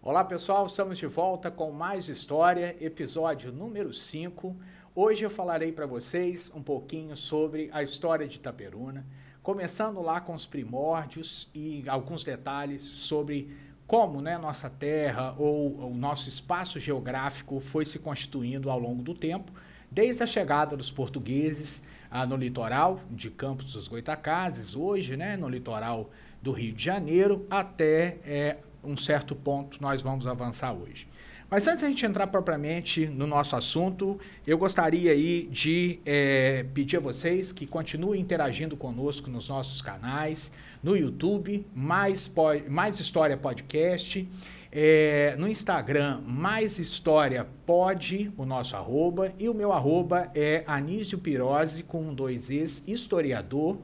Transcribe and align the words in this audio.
Olá 0.00 0.22
pessoal, 0.22 0.64
estamos 0.64 0.96
de 0.96 1.06
volta 1.08 1.50
com 1.50 1.72
mais 1.72 2.08
história, 2.08 2.76
episódio 2.80 3.50
número 3.50 3.92
5. 3.92 4.56
Hoje 4.94 5.24
eu 5.24 5.28
falarei 5.28 5.72
para 5.72 5.86
vocês 5.86 6.52
um 6.54 6.62
pouquinho 6.62 7.16
sobre 7.16 7.68
a 7.72 7.82
história 7.82 8.26
de 8.28 8.36
Itaperuna, 8.36 9.04
começando 9.42 10.00
lá 10.00 10.20
com 10.20 10.34
os 10.34 10.46
primórdios 10.46 11.50
e 11.52 11.82
alguns 11.88 12.22
detalhes 12.22 12.82
sobre 12.82 13.50
como 13.88 14.22
né, 14.22 14.38
nossa 14.38 14.70
terra 14.70 15.34
ou 15.36 15.90
o 15.90 15.94
nosso 15.94 16.28
espaço 16.28 16.78
geográfico 16.78 17.58
foi 17.58 17.84
se 17.84 17.98
constituindo 17.98 18.70
ao 18.70 18.78
longo 18.78 19.02
do 19.02 19.14
tempo, 19.14 19.52
desde 19.90 20.22
a 20.22 20.28
chegada 20.28 20.76
dos 20.76 20.92
portugueses 20.92 21.82
ah, 22.08 22.24
no 22.24 22.36
litoral 22.36 23.00
de 23.10 23.30
Campos 23.30 23.72
dos 23.72 23.88
Goitacazes, 23.88 24.76
hoje 24.76 25.16
né, 25.16 25.36
no 25.36 25.48
litoral 25.48 26.08
do 26.40 26.52
Rio 26.52 26.72
de 26.72 26.84
Janeiro, 26.84 27.44
até 27.50 28.18
é, 28.24 28.58
um 28.88 28.96
certo 28.96 29.34
ponto 29.34 29.80
nós 29.80 30.00
vamos 30.00 30.26
avançar 30.26 30.72
hoje. 30.72 31.06
Mas 31.50 31.66
antes 31.66 31.82
a 31.82 31.88
gente 31.88 32.04
entrar 32.04 32.26
propriamente 32.26 33.06
no 33.06 33.26
nosso 33.26 33.56
assunto, 33.56 34.20
eu 34.46 34.58
gostaria 34.58 35.12
aí 35.12 35.48
de 35.50 35.98
é, 36.04 36.66
pedir 36.74 36.98
a 36.98 37.00
vocês 37.00 37.52
que 37.52 37.66
continuem 37.66 38.20
interagindo 38.20 38.76
conosco 38.76 39.30
nos 39.30 39.48
nossos 39.48 39.80
canais, 39.80 40.52
no 40.82 40.94
YouTube, 40.94 41.66
Mais, 41.74 42.30
mais 42.68 43.00
História 43.00 43.34
Podcast, 43.34 44.28
é, 44.70 45.34
no 45.38 45.48
Instagram, 45.48 46.20
Mais 46.26 46.78
História 46.78 47.46
Pod, 47.64 48.30
o 48.36 48.44
nosso 48.44 48.76
arroba, 48.76 49.32
e 49.38 49.48
o 49.48 49.54
meu 49.54 49.72
arroba 49.72 50.30
é 50.34 50.64
Anísio 50.66 51.18
Pirose, 51.18 51.82
com 51.82 52.12
dois 52.12 52.50
Es, 52.50 52.84
historiador, 52.86 53.78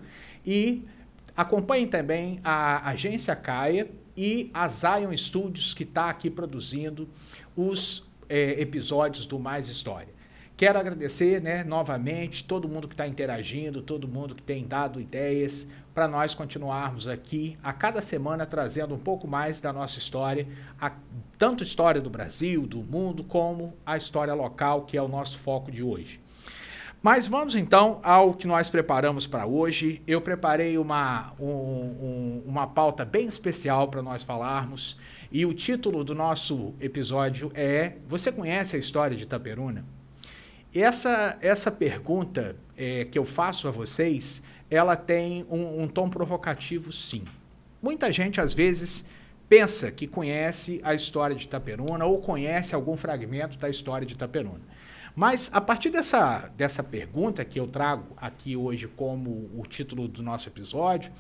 e 0.45 0.83
acompanhem 1.35 1.87
também 1.87 2.41
a 2.45 2.91
agência 2.91 3.35
Caia, 3.35 3.89
e 4.17 4.51
a 4.53 4.69
Zion 4.69 5.17
Studios, 5.17 5.75
que 5.75 5.83
está 5.83 6.09
aqui 6.09 6.31
produzindo 6.31 7.09
os 7.57 8.05
é, 8.29 8.61
episódios 8.61 9.27
do 9.27 9.39
Mais 9.39 9.69
História. 9.69 10.15
Quero 10.57 10.79
agradecer 10.79 11.43
né, 11.43 11.65
novamente 11.65 12.45
todo 12.45 12.69
mundo 12.69 12.87
que 12.87 12.95
está 12.95 13.09
interagindo, 13.09 13.83
todo 13.83 14.07
mundo 14.07 14.37
que 14.37 14.43
tem 14.43 14.65
dado 14.65 15.01
ideias 15.01 15.67
para 15.93 16.07
nós 16.07 16.33
continuarmos 16.33 17.09
aqui 17.09 17.59
a 17.63 17.73
cada 17.73 18.01
semana 18.01 18.47
trazendo 18.47 18.95
um 18.95 18.99
pouco 18.99 19.27
mais 19.27 19.61
da 19.61 19.73
nossa 19.73 19.99
história, 19.99 20.47
a, 20.81 20.93
tanto 21.39 21.65
história 21.65 22.01
do 22.01 22.09
Brasil, 22.09 22.69
do 22.69 22.79
mundo, 22.79 23.25
como 23.25 23.75
a 23.85 23.97
história 23.97 24.33
local, 24.33 24.83
que 24.83 24.97
é 24.97 25.03
o 25.03 25.09
nosso 25.09 25.39
foco 25.39 25.73
de 25.73 25.83
hoje. 25.83 26.21
Mas 27.05 27.27
vamos 27.27 27.55
então 27.55 28.01
ao 28.03 28.33
que 28.33 28.47
nós 28.47 28.71
preparamos 28.71 29.27
para 29.27 29.45
hoje. 29.45 30.01
Eu 30.07 30.23
preparei 30.23 30.79
uma, 30.79 31.35
um, 31.39 31.45
um, 31.47 32.43
uma 32.47 32.67
pauta 32.67 33.05
bem 33.05 33.27
especial 33.27 33.89
para 33.89 34.01
nós 34.01 34.25
falarmos. 34.25 34.97
E 35.31 35.45
o 35.45 35.53
título 35.53 36.03
do 36.03 36.15
nosso 36.15 36.73
episódio 36.81 37.53
é 37.55 37.97
Você 38.09 38.33
conhece 38.33 38.75
a 38.75 38.79
história 38.79 39.15
de 39.15 39.25
Itaperuna? 39.25 39.85
Essa, 40.75 41.37
essa 41.43 41.71
pergunta 41.71 42.57
é, 42.75 43.05
que 43.05 43.19
eu 43.19 43.27
faço 43.27 43.69
a 43.69 43.71
vocês, 43.71 44.43
ela 44.71 44.97
tem 44.97 45.45
um, 45.51 45.83
um 45.83 45.87
tom 45.87 46.09
provocativo, 46.09 46.91
sim. 46.91 47.25
Muita 47.83 48.11
gente, 48.11 48.41
às 48.41 48.55
vezes, 48.55 49.05
pensa 49.47 49.91
que 49.91 50.07
conhece 50.07 50.81
a 50.83 50.95
história 50.95 51.37
de 51.37 51.45
Itaperuna 51.45 52.07
ou 52.07 52.23
conhece 52.23 52.75
algum 52.75 52.97
fragmento 52.97 53.59
da 53.59 53.69
história 53.69 54.07
de 54.07 54.15
Itaperuna. 54.15 54.63
Mas 55.15 55.49
a 55.53 55.61
partir 55.61 55.91
dessa, 55.91 56.51
dessa 56.57 56.83
pergunta 56.83 57.45
que 57.45 57.59
eu 57.61 57.69
trago 57.69 58.15
aqui 58.17 58.57
hoje 58.57 58.89
como 58.89 59.51
o 59.55 59.65
título 59.69 60.09
do 60.09 60.23
nosso 60.23 60.49
episódio, 60.49 61.13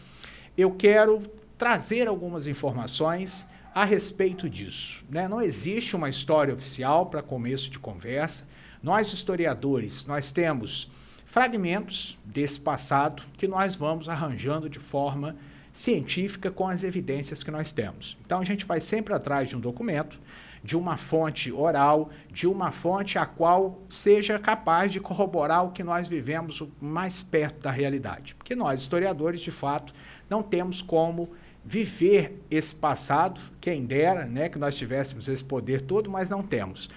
eu 0.58 0.72
quero 0.72 1.22
trazer 1.56 2.08
algumas 2.08 2.46
informações 2.46 3.46
a 3.74 3.84
respeito 3.84 4.48
disso. 4.50 5.04
Né? 5.08 5.28
Não 5.28 5.40
existe 5.40 5.94
uma 5.94 6.08
história 6.08 6.52
oficial 6.52 7.06
para 7.06 7.22
começo 7.22 7.70
de 7.70 7.78
conversa. 7.78 8.46
Nós, 8.82 9.12
historiadores, 9.12 10.04
nós 10.06 10.32
temos 10.32 10.90
fragmentos 11.24 12.18
desse 12.24 12.60
passado 12.60 13.22
que 13.36 13.48
nós 13.48 13.74
vamos 13.74 14.08
arranjando 14.08 14.68
de 14.68 14.78
forma 14.78 15.36
científica 15.72 16.50
com 16.50 16.68
as 16.68 16.84
evidências 16.84 17.42
que 17.42 17.50
nós 17.50 17.72
temos. 17.72 18.16
Então 18.24 18.40
a 18.40 18.44
gente 18.44 18.64
vai 18.64 18.78
sempre 18.78 19.12
atrás 19.12 19.48
de 19.48 19.56
um 19.56 19.60
documento 19.60 20.20
de 20.64 20.78
uma 20.78 20.96
fonte 20.96 21.52
oral, 21.52 22.08
de 22.32 22.46
uma 22.46 22.72
fonte 22.72 23.18
a 23.18 23.26
qual 23.26 23.82
seja 23.86 24.38
capaz 24.38 24.90
de 24.90 24.98
corroborar 24.98 25.62
o 25.62 25.72
que 25.72 25.84
nós 25.84 26.08
vivemos 26.08 26.62
mais 26.80 27.22
perto 27.22 27.60
da 27.60 27.70
realidade. 27.70 28.34
Porque 28.34 28.56
nós, 28.56 28.80
historiadores, 28.80 29.42
de 29.42 29.50
fato, 29.50 29.92
não 30.28 30.42
temos 30.42 30.80
como 30.80 31.28
viver 31.62 32.42
esse 32.50 32.74
passado, 32.74 33.42
quem 33.60 33.84
dera 33.84 34.24
né, 34.24 34.48
que 34.48 34.58
nós 34.58 34.74
tivéssemos 34.74 35.28
esse 35.28 35.44
poder 35.44 35.82
todo, 35.82 36.10
mas 36.10 36.30
não 36.30 36.42
temos. 36.42 36.88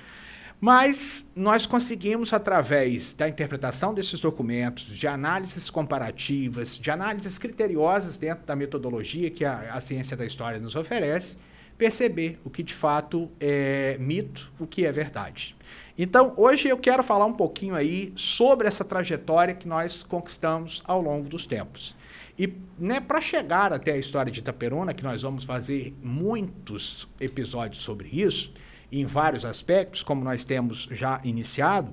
Mas 0.62 1.30
nós 1.36 1.66
conseguimos, 1.66 2.32
através 2.32 3.14
da 3.14 3.28
interpretação 3.28 3.94
desses 3.94 4.22
documentos, 4.22 4.86
de 4.86 5.08
análises 5.08 5.70
comparativas, 5.70 6.78
de 6.78 6.90
análises 6.90 7.38
criteriosas 7.38 8.18
dentro 8.18 8.46
da 8.46 8.56
metodologia 8.56 9.30
que 9.30 9.44
a, 9.44 9.74
a 9.74 9.82
ciência 9.82 10.16
da 10.16 10.26
história 10.26 10.58
nos 10.58 10.74
oferece, 10.74 11.38
perceber 11.78 12.40
o 12.44 12.50
que 12.50 12.64
de 12.64 12.74
fato 12.74 13.30
é 13.40 13.98
mito, 14.00 14.52
o 14.60 14.66
que 14.66 14.86
é 14.86 14.92
verdade. 14.92 15.56
Então, 15.98 16.34
hoje 16.38 16.68
eu 16.68 16.78
quero 16.78 17.04
falar 17.04 17.26
um 17.26 17.34
pouquinho 17.34 17.76
aí 17.76 18.12
sobre 18.16 18.68
essa 18.68 18.86
trajetória 18.86 19.54
que 19.54 19.68
nós 19.68 20.04
conquistamos 20.04 20.84
ao 20.86 21.02
longo 21.02 21.28
dos 21.28 21.46
tempos. 21.46 21.96
E 22.38 22.54
né, 22.78 23.00
para 23.00 23.20
chegar 23.20 23.74
até 23.74 23.94
a 23.94 23.98
história 23.98 24.32
de 24.32 24.40
Itaperuna, 24.40 24.94
que 24.94 25.04
nós 25.04 25.24
vamos 25.24 25.44
fazer 25.44 25.96
muitos 26.04 27.08
episódios 27.20 27.82
sobre 27.82 28.10
isso, 28.10 28.54
em 28.92 29.06
vários 29.06 29.44
aspectos, 29.44 30.04
como 30.04 30.24
nós 30.24 30.46
temos 30.46 30.88
já 30.92 31.20
iniciado, 31.24 31.92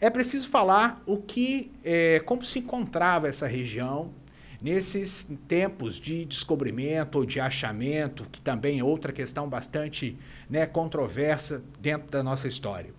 é 0.00 0.10
preciso 0.10 0.48
falar 0.48 1.00
o 1.06 1.16
que, 1.16 1.70
é, 1.84 2.20
como 2.20 2.44
se 2.44 2.58
encontrava 2.58 3.28
essa 3.28 3.46
região 3.46 4.12
Nesses 4.62 5.28
tempos 5.48 5.96
de 5.96 6.24
descobrimento 6.24 7.18
ou 7.18 7.26
de 7.26 7.40
achamento, 7.40 8.24
que 8.30 8.40
também 8.40 8.78
é 8.78 8.84
outra 8.84 9.12
questão 9.12 9.48
bastante 9.48 10.16
né, 10.48 10.66
controversa 10.66 11.64
dentro 11.80 12.08
da 12.08 12.22
nossa 12.22 12.46
história. 12.46 12.94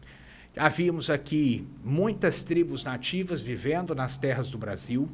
Havíamos 0.58 1.10
aqui 1.10 1.66
muitas 1.82 2.44
tribos 2.44 2.84
nativas 2.84 3.40
vivendo 3.40 3.96
nas 3.96 4.18
terras 4.18 4.50
do 4.50 4.58
Brasil, 4.58 5.10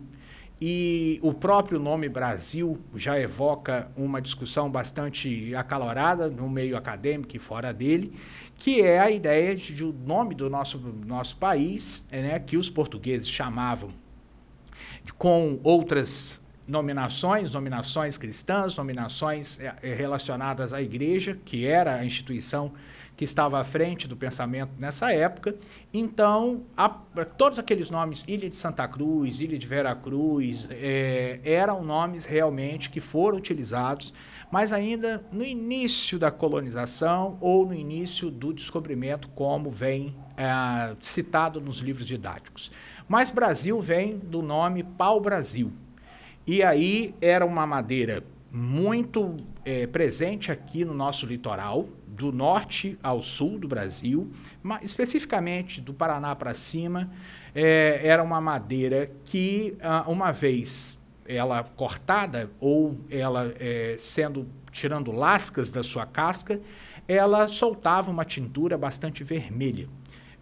e 0.59 1.19
o 1.21 1.33
próprio 1.33 1.79
nome 1.79 2.09
Brasil 2.09 2.79
já 2.95 3.17
evoca 3.17 3.89
uma 3.95 4.19
discussão 4.19 4.69
bastante 4.69 5.55
acalorada 5.55 6.29
no 6.29 6.49
meio 6.49 6.75
acadêmico 6.75 7.35
e 7.35 7.39
fora 7.39 7.71
dele, 7.71 8.11
que 8.57 8.81
é 8.81 8.99
a 8.99 9.09
ideia 9.11 9.55
de, 9.55 9.83
o 9.83 9.93
nome 9.93 10.33
do 10.33 10.49
nosso, 10.49 10.79
nosso 11.05 11.37
país, 11.37 12.05
né, 12.11 12.39
que 12.39 12.57
os 12.57 12.69
portugueses 12.69 13.29
chamavam 13.29 13.89
com 15.17 15.59
outras 15.63 16.41
nominações, 16.67 17.51
nominações 17.51 18.17
cristãs, 18.17 18.75
nominações 18.75 19.59
eh, 19.59 19.73
eh, 19.81 19.93
relacionadas 19.95 20.71
à 20.71 20.81
igreja, 20.81 21.37
que 21.43 21.65
era 21.65 21.95
a 21.95 22.05
instituição 22.05 22.71
que 23.19 23.25
estava 23.25 23.59
à 23.59 23.65
frente 23.65 24.07
do 24.07 24.15
pensamento 24.15 24.71
nessa 24.77 25.11
época. 25.11 25.53
Então, 25.93 26.63
a, 26.77 26.87
todos 26.87 27.59
aqueles 27.59 27.89
nomes, 27.89 28.23
Ilha 28.25 28.49
de 28.49 28.55
Santa 28.55 28.87
Cruz, 28.87 29.41
Ilha 29.41 29.59
de 29.59 29.67
Vera 29.67 29.93
Cruz, 29.93 30.69
é, 30.71 31.41
eram 31.43 31.83
nomes 31.83 32.23
realmente 32.23 32.89
que 32.89 33.01
foram 33.01 33.37
utilizados, 33.37 34.13
mas 34.49 34.71
ainda 34.71 35.21
no 35.33 35.43
início 35.43 36.17
da 36.17 36.31
colonização 36.31 37.37
ou 37.41 37.65
no 37.65 37.73
início 37.73 38.31
do 38.31 38.53
descobrimento, 38.53 39.27
como 39.35 39.69
vem 39.69 40.15
é, 40.37 40.95
citado 41.01 41.59
nos 41.59 41.79
livros 41.79 42.05
didáticos. 42.05 42.71
Mas 43.09 43.31
Brasil 43.31 43.81
vem 43.81 44.19
do 44.19 44.43
nome 44.43 44.83
pau-brasil. 44.83 45.73
E 46.45 46.61
aí 46.61 47.15
era 47.19 47.43
uma 47.43 47.65
madeira 47.65 48.23
muito 48.51 49.35
é, 49.65 49.87
presente 49.87 50.51
aqui 50.51 50.85
no 50.85 50.93
nosso 50.93 51.25
litoral, 51.25 51.89
do 52.07 52.31
norte 52.31 52.99
ao 53.01 53.21
sul 53.21 53.57
do 53.57 53.67
Brasil, 53.67 54.29
mas 54.61 54.83
especificamente 54.83 55.81
do 55.81 55.91
Paraná 55.93 56.35
para 56.35 56.53
cima, 56.53 57.09
é, 57.55 57.99
era 58.03 58.21
uma 58.21 58.39
madeira 58.39 59.09
que, 59.23 59.75
ah, 59.81 60.03
uma 60.05 60.31
vez 60.31 60.99
ela 61.25 61.63
cortada 61.63 62.51
ou 62.59 62.99
ela 63.09 63.51
é, 63.59 63.95
sendo 63.97 64.47
tirando 64.69 65.11
lascas 65.11 65.71
da 65.71 65.81
sua 65.81 66.05
casca, 66.05 66.61
ela 67.07 67.47
soltava 67.47 68.11
uma 68.11 68.25
tintura 68.25 68.77
bastante 68.77 69.23
vermelha, 69.23 69.87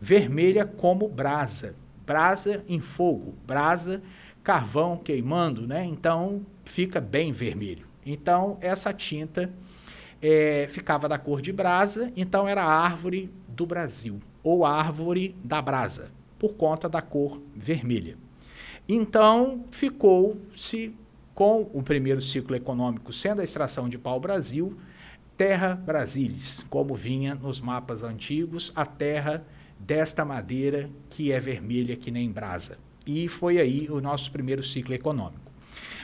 vermelha 0.01 0.65
como 0.65 1.07
brasa, 1.07 1.75
brasa 2.07 2.63
em 2.67 2.79
fogo, 2.79 3.35
brasa 3.45 4.01
carvão 4.47 4.95
queimando, 4.95 5.67
né? 5.67 5.83
Então 5.83 6.45
fica 6.63 7.01
bem 7.01 7.33
vermelho. 7.33 7.85
Então 8.05 8.57
essa 8.61 8.93
tinta 8.93 9.51
é, 10.21 10.67
ficava 10.69 11.09
da 11.09 11.19
cor 11.19 11.41
de 11.41 11.51
brasa, 11.51 12.13
então 12.15 12.47
era 12.47 12.63
a 12.63 12.71
árvore 12.71 13.29
do 13.49 13.65
Brasil, 13.65 14.21
ou 14.41 14.65
árvore 14.65 15.35
da 15.43 15.61
brasa, 15.61 16.11
por 16.39 16.55
conta 16.55 16.87
da 16.87 17.01
cor 17.01 17.41
vermelha. 17.53 18.17
Então 18.87 19.65
ficou-se 19.69 20.95
com 21.35 21.69
o 21.73 21.83
primeiro 21.83 22.21
ciclo 22.21 22.55
econômico 22.55 23.11
sendo 23.11 23.41
a 23.41 23.43
extração 23.43 23.89
de 23.89 23.97
pau-brasil, 23.97 24.77
Terra 25.35 25.75
Brasilis, 25.75 26.65
como 26.69 26.95
vinha 26.95 27.35
nos 27.35 27.59
mapas 27.59 28.01
antigos, 28.01 28.71
a 28.73 28.85
terra 28.85 29.45
desta 29.79 30.25
madeira 30.25 30.89
que 31.09 31.31
é 31.31 31.39
vermelha 31.39 31.95
que 31.95 32.11
nem 32.11 32.31
brasa. 32.31 32.77
E 33.05 33.27
foi 33.27 33.59
aí 33.59 33.87
o 33.89 34.01
nosso 34.01 34.31
primeiro 34.31 34.63
ciclo 34.63 34.93
econômico. 34.93 35.47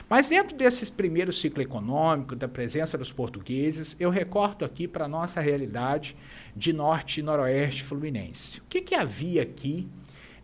Mas 0.08 0.28
dentro 0.28 0.56
desse 0.56 0.90
primeiro 0.92 1.32
ciclo 1.32 1.62
econômico, 1.62 2.36
da 2.36 2.46
presença 2.46 2.96
dos 2.98 3.10
portugueses, 3.10 3.96
eu 3.98 4.10
recorto 4.10 4.64
aqui 4.64 4.86
para 4.86 5.06
a 5.06 5.08
nossa 5.08 5.40
realidade 5.40 6.16
de 6.54 6.72
norte 6.72 7.20
e 7.20 7.22
noroeste 7.22 7.82
fluminense. 7.82 8.60
O 8.60 8.64
que, 8.68 8.80
que 8.80 8.94
havia 8.94 9.42
aqui 9.42 9.88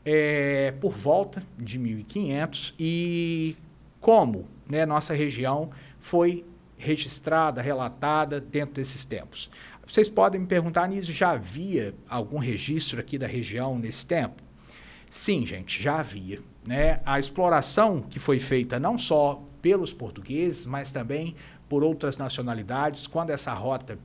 é, 0.04 0.72
por 0.80 0.92
volta 0.92 1.42
de 1.58 1.78
1500 1.78 2.74
e 2.78 3.56
como 4.00 4.48
né, 4.68 4.86
nossa 4.86 5.14
região 5.14 5.70
foi 5.98 6.44
registrada, 6.76 7.60
relatada 7.60 8.40
dentro 8.40 8.74
desses 8.76 9.04
tempos. 9.04 9.50
Vocês 9.90 10.08
podem 10.08 10.40
me 10.40 10.46
perguntar, 10.46 10.86
nisso 10.86 11.10
já 11.10 11.30
havia 11.30 11.92
algum 12.08 12.38
registro 12.38 13.00
aqui 13.00 13.18
da 13.18 13.26
região 13.26 13.76
nesse 13.76 14.06
tempo? 14.06 14.40
Sim, 15.08 15.44
gente, 15.44 15.82
já 15.82 15.98
havia. 15.98 16.38
Né? 16.64 17.00
A 17.04 17.18
exploração 17.18 18.00
que 18.00 18.20
foi 18.20 18.38
feita 18.38 18.78
não 18.78 18.96
só 18.96 19.42
pelos 19.60 19.92
portugueses, 19.92 20.64
mas 20.64 20.92
também 20.92 21.34
por 21.68 21.82
outras 21.82 22.16
nacionalidades, 22.16 23.08
quando 23.08 23.30
essa 23.30 23.52
rota 23.52 23.98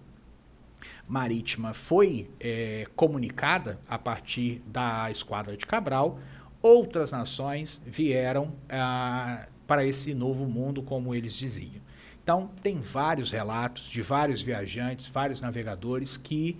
marítima 1.07 1.71
foi 1.71 2.31
é, 2.39 2.87
comunicada 2.95 3.79
a 3.87 3.99
partir 3.99 4.63
da 4.65 5.11
Esquadra 5.11 5.55
de 5.55 5.67
Cabral, 5.67 6.19
outras 6.63 7.11
nações 7.11 7.79
vieram 7.85 8.53
ah, 8.67 9.45
para 9.67 9.85
esse 9.85 10.15
novo 10.15 10.47
mundo, 10.47 10.81
como 10.81 11.13
eles 11.13 11.35
diziam. 11.35 11.84
Então, 12.25 12.49
tem 12.63 12.79
vários 12.79 13.29
relatos 13.29 13.83
de 13.83 14.01
vários 14.01 14.41
viajantes, 14.41 15.07
vários 15.07 15.41
navegadores 15.41 16.17
que 16.17 16.57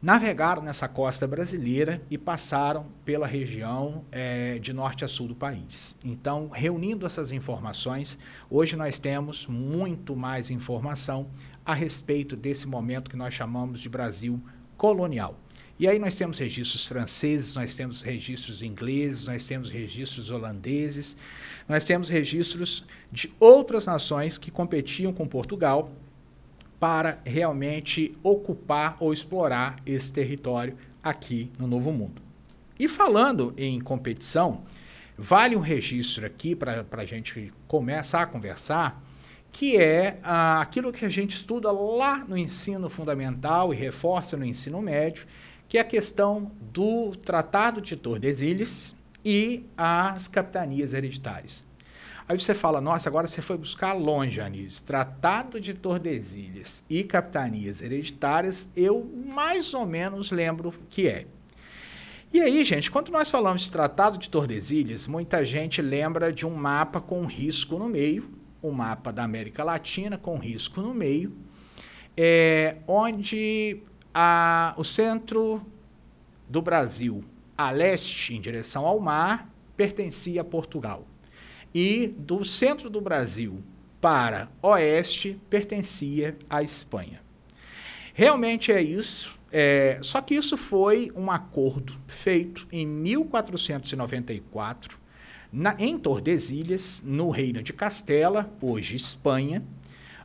navegaram 0.00 0.62
nessa 0.62 0.88
costa 0.88 1.26
brasileira 1.26 2.00
e 2.10 2.16
passaram 2.16 2.86
pela 3.04 3.26
região 3.26 4.06
é, 4.10 4.58
de 4.58 4.72
norte 4.72 5.04
a 5.04 5.08
sul 5.08 5.28
do 5.28 5.34
país. 5.34 5.98
Então, 6.02 6.48
reunindo 6.48 7.04
essas 7.04 7.30
informações, 7.30 8.18
hoje 8.48 8.74
nós 8.74 8.98
temos 8.98 9.46
muito 9.46 10.16
mais 10.16 10.50
informação 10.50 11.28
a 11.62 11.74
respeito 11.74 12.34
desse 12.34 12.66
momento 12.66 13.10
que 13.10 13.18
nós 13.18 13.34
chamamos 13.34 13.80
de 13.80 13.90
Brasil 13.90 14.40
colonial. 14.78 15.38
E 15.78 15.86
aí 15.86 15.98
nós 15.98 16.14
temos 16.14 16.38
registros 16.38 16.86
franceses, 16.86 17.54
nós 17.54 17.74
temos 17.74 18.00
registros 18.00 18.62
ingleses, 18.62 19.26
nós 19.26 19.46
temos 19.46 19.68
registros 19.68 20.30
holandeses, 20.30 21.18
nós 21.68 21.84
temos 21.84 22.08
registros 22.08 22.84
de 23.12 23.30
outras 23.38 23.84
nações 23.84 24.38
que 24.38 24.50
competiam 24.50 25.12
com 25.12 25.28
Portugal 25.28 25.92
para 26.80 27.18
realmente 27.24 28.14
ocupar 28.22 28.96
ou 29.00 29.12
explorar 29.12 29.76
esse 29.84 30.10
território 30.10 30.76
aqui 31.02 31.50
no 31.58 31.66
Novo 31.66 31.92
Mundo. 31.92 32.22
E 32.78 32.88
falando 32.88 33.54
em 33.56 33.78
competição, 33.80 34.62
vale 35.16 35.56
um 35.56 35.60
registro 35.60 36.24
aqui 36.24 36.54
para 36.54 36.86
a 36.90 37.04
gente 37.04 37.52
começar 37.68 38.22
a 38.22 38.26
conversar, 38.26 39.02
que 39.52 39.76
é 39.78 40.18
ah, 40.22 40.60
aquilo 40.60 40.92
que 40.92 41.04
a 41.04 41.08
gente 41.08 41.36
estuda 41.36 41.70
lá 41.72 42.24
no 42.26 42.36
ensino 42.36 42.90
fundamental 42.90 43.72
e 43.72 43.76
reforça 43.76 44.36
no 44.36 44.44
ensino 44.44 44.82
médio, 44.82 45.26
que 45.68 45.78
é 45.78 45.80
a 45.80 45.84
questão 45.84 46.52
do 46.72 47.10
Tratado 47.16 47.80
de 47.80 47.96
Tordesilhas 47.96 48.94
e 49.24 49.64
as 49.76 50.28
capitanias 50.28 50.94
hereditárias. 50.94 51.64
Aí 52.28 52.38
você 52.38 52.54
fala, 52.54 52.80
nossa, 52.80 53.08
agora 53.08 53.26
você 53.26 53.40
foi 53.40 53.56
buscar 53.56 53.92
longe, 53.92 54.40
Anísio. 54.40 54.82
Tratado 54.82 55.60
de 55.60 55.72
Tordesilhas 55.74 56.84
e 56.90 57.04
capitanias 57.04 57.80
hereditárias, 57.80 58.68
eu 58.76 59.08
mais 59.26 59.74
ou 59.74 59.86
menos 59.86 60.32
lembro 60.32 60.74
que 60.90 61.06
é. 61.06 61.26
E 62.32 62.40
aí, 62.40 62.64
gente, 62.64 62.90
quando 62.90 63.10
nós 63.10 63.30
falamos 63.30 63.62
de 63.62 63.70
Tratado 63.70 64.18
de 64.18 64.28
Tordesilhas, 64.28 65.06
muita 65.06 65.44
gente 65.44 65.80
lembra 65.80 66.32
de 66.32 66.44
um 66.44 66.54
mapa 66.54 67.00
com 67.00 67.24
risco 67.24 67.78
no 67.78 67.88
meio, 67.88 68.28
um 68.60 68.72
mapa 68.72 69.12
da 69.12 69.22
América 69.22 69.62
Latina 69.62 70.18
com 70.18 70.36
risco 70.36 70.80
no 70.80 70.92
meio, 70.92 71.32
é, 72.16 72.76
onde 72.88 73.80
a, 74.18 74.72
o 74.78 74.82
centro 74.82 75.60
do 76.48 76.62
Brasil, 76.62 77.22
a 77.54 77.70
leste, 77.70 78.34
em 78.34 78.40
direção 78.40 78.86
ao 78.86 78.98
mar, 78.98 79.46
pertencia 79.76 80.40
a 80.40 80.44
Portugal. 80.44 81.06
E 81.74 82.14
do 82.16 82.42
centro 82.42 82.88
do 82.88 82.98
Brasil 82.98 83.62
para 84.00 84.48
oeste, 84.62 85.38
pertencia 85.50 86.34
à 86.48 86.62
Espanha. 86.62 87.20
Realmente 88.14 88.72
é 88.72 88.80
isso. 88.80 89.36
É, 89.52 89.98
só 90.00 90.22
que 90.22 90.34
isso 90.34 90.56
foi 90.56 91.12
um 91.14 91.30
acordo 91.30 91.92
feito 92.06 92.66
em 92.72 92.86
1494 92.86 94.98
na, 95.52 95.76
em 95.78 95.98
Tordesilhas, 95.98 97.02
no 97.04 97.28
Reino 97.28 97.62
de 97.62 97.74
Castela, 97.74 98.50
hoje 98.62 98.96
Espanha, 98.96 99.62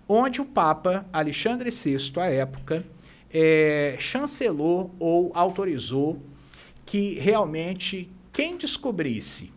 onde 0.08 0.40
o 0.40 0.46
Papa 0.46 1.06
Alexandre 1.12 1.70
VI, 1.70 2.14
à 2.18 2.28
época, 2.28 2.86
é, 3.34 3.96
chancelou 4.00 4.94
ou 5.00 5.32
autorizou 5.34 6.22
que 6.86 7.18
realmente 7.20 8.10
quem 8.34 8.58
descobrisse, 8.58 9.52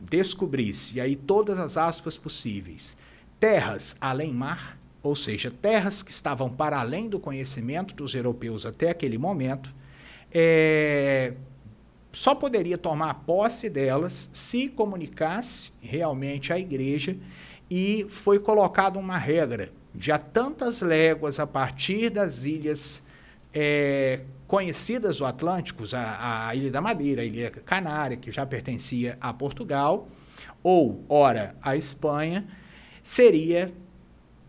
descobrisse, 0.00 1.00
aí 1.00 1.16
todas 1.16 1.58
as 1.58 1.76
aspas 1.76 2.16
possíveis, 2.16 2.96
terras 3.38 3.96
além 4.00 4.32
mar, 4.32 4.78
ou 5.02 5.14
seja, 5.14 5.50
terras 5.50 6.02
que 6.02 6.10
estavam 6.10 6.48
para 6.50 6.80
além 6.80 7.08
do 7.08 7.20
conhecimento 7.20 7.94
dos 7.94 8.14
europeus 8.14 8.64
até 8.64 8.90
aquele 8.90 9.18
momento, 9.18 9.74
é, 10.32 11.34
só 12.12 12.34
poderia 12.34 12.78
tomar 12.78 13.14
posse 13.26 13.68
delas 13.68 14.30
se 14.32 14.68
comunicasse 14.68 15.72
realmente 15.80 16.52
à 16.52 16.58
igreja 16.58 17.16
e 17.70 18.06
foi 18.08 18.38
colocada 18.38 18.98
uma 18.98 19.18
regra 19.18 19.72
de 19.94 20.10
tantas 20.32 20.80
léguas 20.80 21.38
a 21.38 21.46
partir 21.46 22.10
das 22.10 22.44
ilhas 22.44 23.03
é, 23.54 24.20
conhecidas 24.46 25.18
do 25.18 25.24
Atlântico, 25.24 25.84
a, 25.94 26.48
a, 26.48 26.54
Ilha 26.54 26.70
da 26.70 26.80
Madeira, 26.80 27.22
a 27.22 27.24
Ilha 27.24 27.50
Canária, 27.50 28.16
que 28.16 28.32
já 28.32 28.44
pertencia 28.44 29.16
a 29.20 29.32
Portugal, 29.32 30.08
ou, 30.62 31.04
ora, 31.08 31.54
a 31.62 31.76
Espanha, 31.76 32.46
seria 33.02 33.72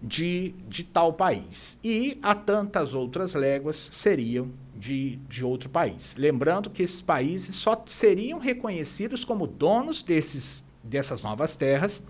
de, 0.02 0.56
de 0.68 0.84
tal 0.84 1.14
país. 1.14 1.80
E 1.84 2.18
a 2.24 2.34
tantas 2.34 2.94
outras 2.94 3.36
léguas 3.36 3.76
seriam 3.76 4.52
de, 4.76 5.18
de 5.30 5.46
outro 5.46 5.70
país. 5.70 6.16
Lembrando 6.18 6.70
que 6.70 6.84
esses 6.84 7.02
países 7.02 7.56
só 7.56 7.82
seriam 7.86 8.40
reconhecidos 8.40 9.24
como 9.24 9.46
donos 9.46 10.02
desses, 10.02 10.66
dessas 10.84 11.22
novas 11.22 11.56
terras 11.56 12.04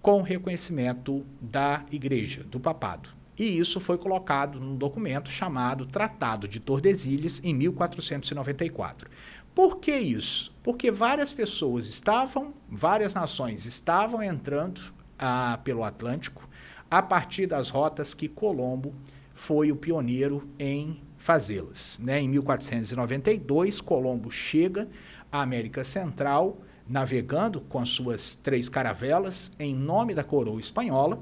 com 0.00 0.22
reconhecimento 0.22 1.26
da 1.40 1.84
igreja, 1.90 2.42
do 2.44 2.58
papado. 2.58 3.19
E 3.40 3.58
isso 3.58 3.80
foi 3.80 3.96
colocado 3.96 4.60
num 4.60 4.76
documento 4.76 5.30
chamado 5.30 5.86
Tratado 5.86 6.46
de 6.46 6.60
Tordesilhas, 6.60 7.40
em 7.42 7.54
1494. 7.54 9.08
Por 9.54 9.78
que 9.78 9.96
isso? 9.96 10.54
Porque 10.62 10.90
várias 10.90 11.32
pessoas 11.32 11.88
estavam, 11.88 12.52
várias 12.68 13.14
nações 13.14 13.64
estavam 13.64 14.22
entrando 14.22 14.82
ah, 15.18 15.58
pelo 15.64 15.84
Atlântico 15.84 16.46
a 16.90 17.00
partir 17.00 17.46
das 17.46 17.70
rotas 17.70 18.12
que 18.12 18.28
Colombo 18.28 18.94
foi 19.32 19.72
o 19.72 19.76
pioneiro 19.76 20.46
em 20.58 21.00
fazê-las. 21.16 21.98
Né? 21.98 22.20
Em 22.20 22.28
1492, 22.28 23.80
Colombo 23.80 24.30
chega 24.30 24.86
à 25.32 25.40
América 25.40 25.82
Central, 25.82 26.58
navegando 26.86 27.62
com 27.62 27.86
suas 27.86 28.34
três 28.34 28.68
caravelas 28.68 29.50
em 29.58 29.74
nome 29.74 30.14
da 30.14 30.22
coroa 30.22 30.60
espanhola, 30.60 31.18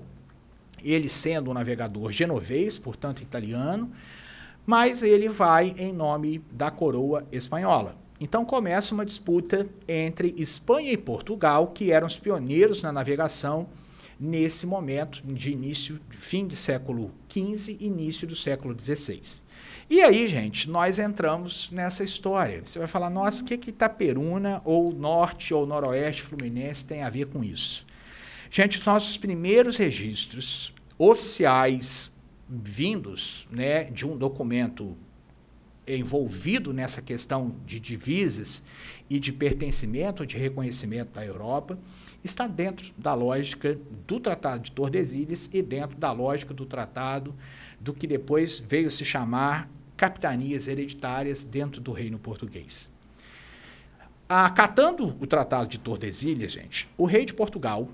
ele 0.83 1.09
sendo 1.09 1.51
um 1.51 1.55
navegador 1.55 2.13
genovês, 2.13 2.79
portanto 2.79 3.23
italiano, 3.23 3.91
mas 4.67 5.03
ele 5.03 5.29
vai 5.29 5.75
em 5.79 5.93
nome 5.93 6.43
da 6.51 6.71
coroa 6.71 7.27
espanhola. 7.33 7.97
Então 8.21 8.45
começa 8.45 8.95
uma 8.95 9.07
disputa 9.07 9.69
entre 9.87 10.35
Espanha 10.37 10.93
e 10.93 10.97
Portugal, 10.97 11.69
que 11.69 11.93
eram 11.93 12.07
os 12.07 12.19
pioneiros 12.19 12.83
na 12.83 12.93
navegação 12.93 13.69
nesse 14.19 14.67
momento 14.67 15.23
de 15.25 15.53
início, 15.53 16.01
fim 16.11 16.47
do 16.47 16.57
século 16.57 17.13
XV, 17.31 17.77
início 17.81 18.27
do 18.27 18.35
século 18.35 18.79
XVI. 18.79 19.21
E 19.89 20.03
aí, 20.03 20.29
gente, 20.29 20.69
nós 20.69 20.99
entramos 20.99 21.71
nessa 21.71 22.05
história. 22.05 22.61
Você 22.65 22.79
vai 22.79 22.89
falar, 22.89 23.09
nossa, 23.09 23.43
o 23.43 23.47
que 23.47 23.57
que 23.57 23.71
Itaperuna 23.71 24.61
ou 24.65 24.93
norte 24.93 25.55
ou 25.55 25.65
noroeste 25.67 26.23
fluminense 26.23 26.85
tem 26.85 27.03
a 27.03 27.09
ver 27.09 27.27
com 27.29 27.43
isso? 27.43 27.87
Gente, 28.51 28.79
os 28.79 28.87
nossos 28.87 29.17
primeiros 29.17 29.77
registros 29.77 30.73
oficiais 30.99 32.13
vindos 32.49 33.47
né, 33.51 33.85
de 33.85 34.07
um 34.07 34.17
documento 34.17 34.97
envolvido 35.87 36.73
nessa 36.73 37.01
questão 37.01 37.55
de 37.65 37.81
divisas 37.81 38.63
e 39.09 39.19
de 39.19 39.33
pertencimento, 39.33 40.27
de 40.27 40.37
reconhecimento 40.37 41.13
da 41.15 41.25
Europa, 41.25 41.79
está 42.23 42.47
dentro 42.47 42.93
da 42.97 43.15
lógica 43.15 43.79
do 44.07 44.21
Tratado 44.21 44.65
de 44.65 44.73
Tordesilhas 44.73 45.49
e 45.53 45.63
dentro 45.63 45.97
da 45.97 46.13
lógica 46.13 46.53
do 46.53 46.67
Tratado 46.67 47.35
do 47.81 47.95
que 47.95 48.07
depois 48.07 48.59
veio 48.59 48.91
se 48.91 49.05
chamar 49.05 49.71
capitanias 49.97 50.69
hereditárias 50.69 51.43
dentro 51.43 51.81
do 51.81 51.93
reino 51.93 52.19
português. 52.19 52.91
Acatando 54.29 55.17
o 55.21 55.27
Tratado 55.27 55.69
de 55.69 55.79
Tordesilhas, 55.79 56.53
gente, 56.53 56.87
o 56.99 57.07
rei 57.07 57.25
de 57.25 57.33
Portugal, 57.33 57.89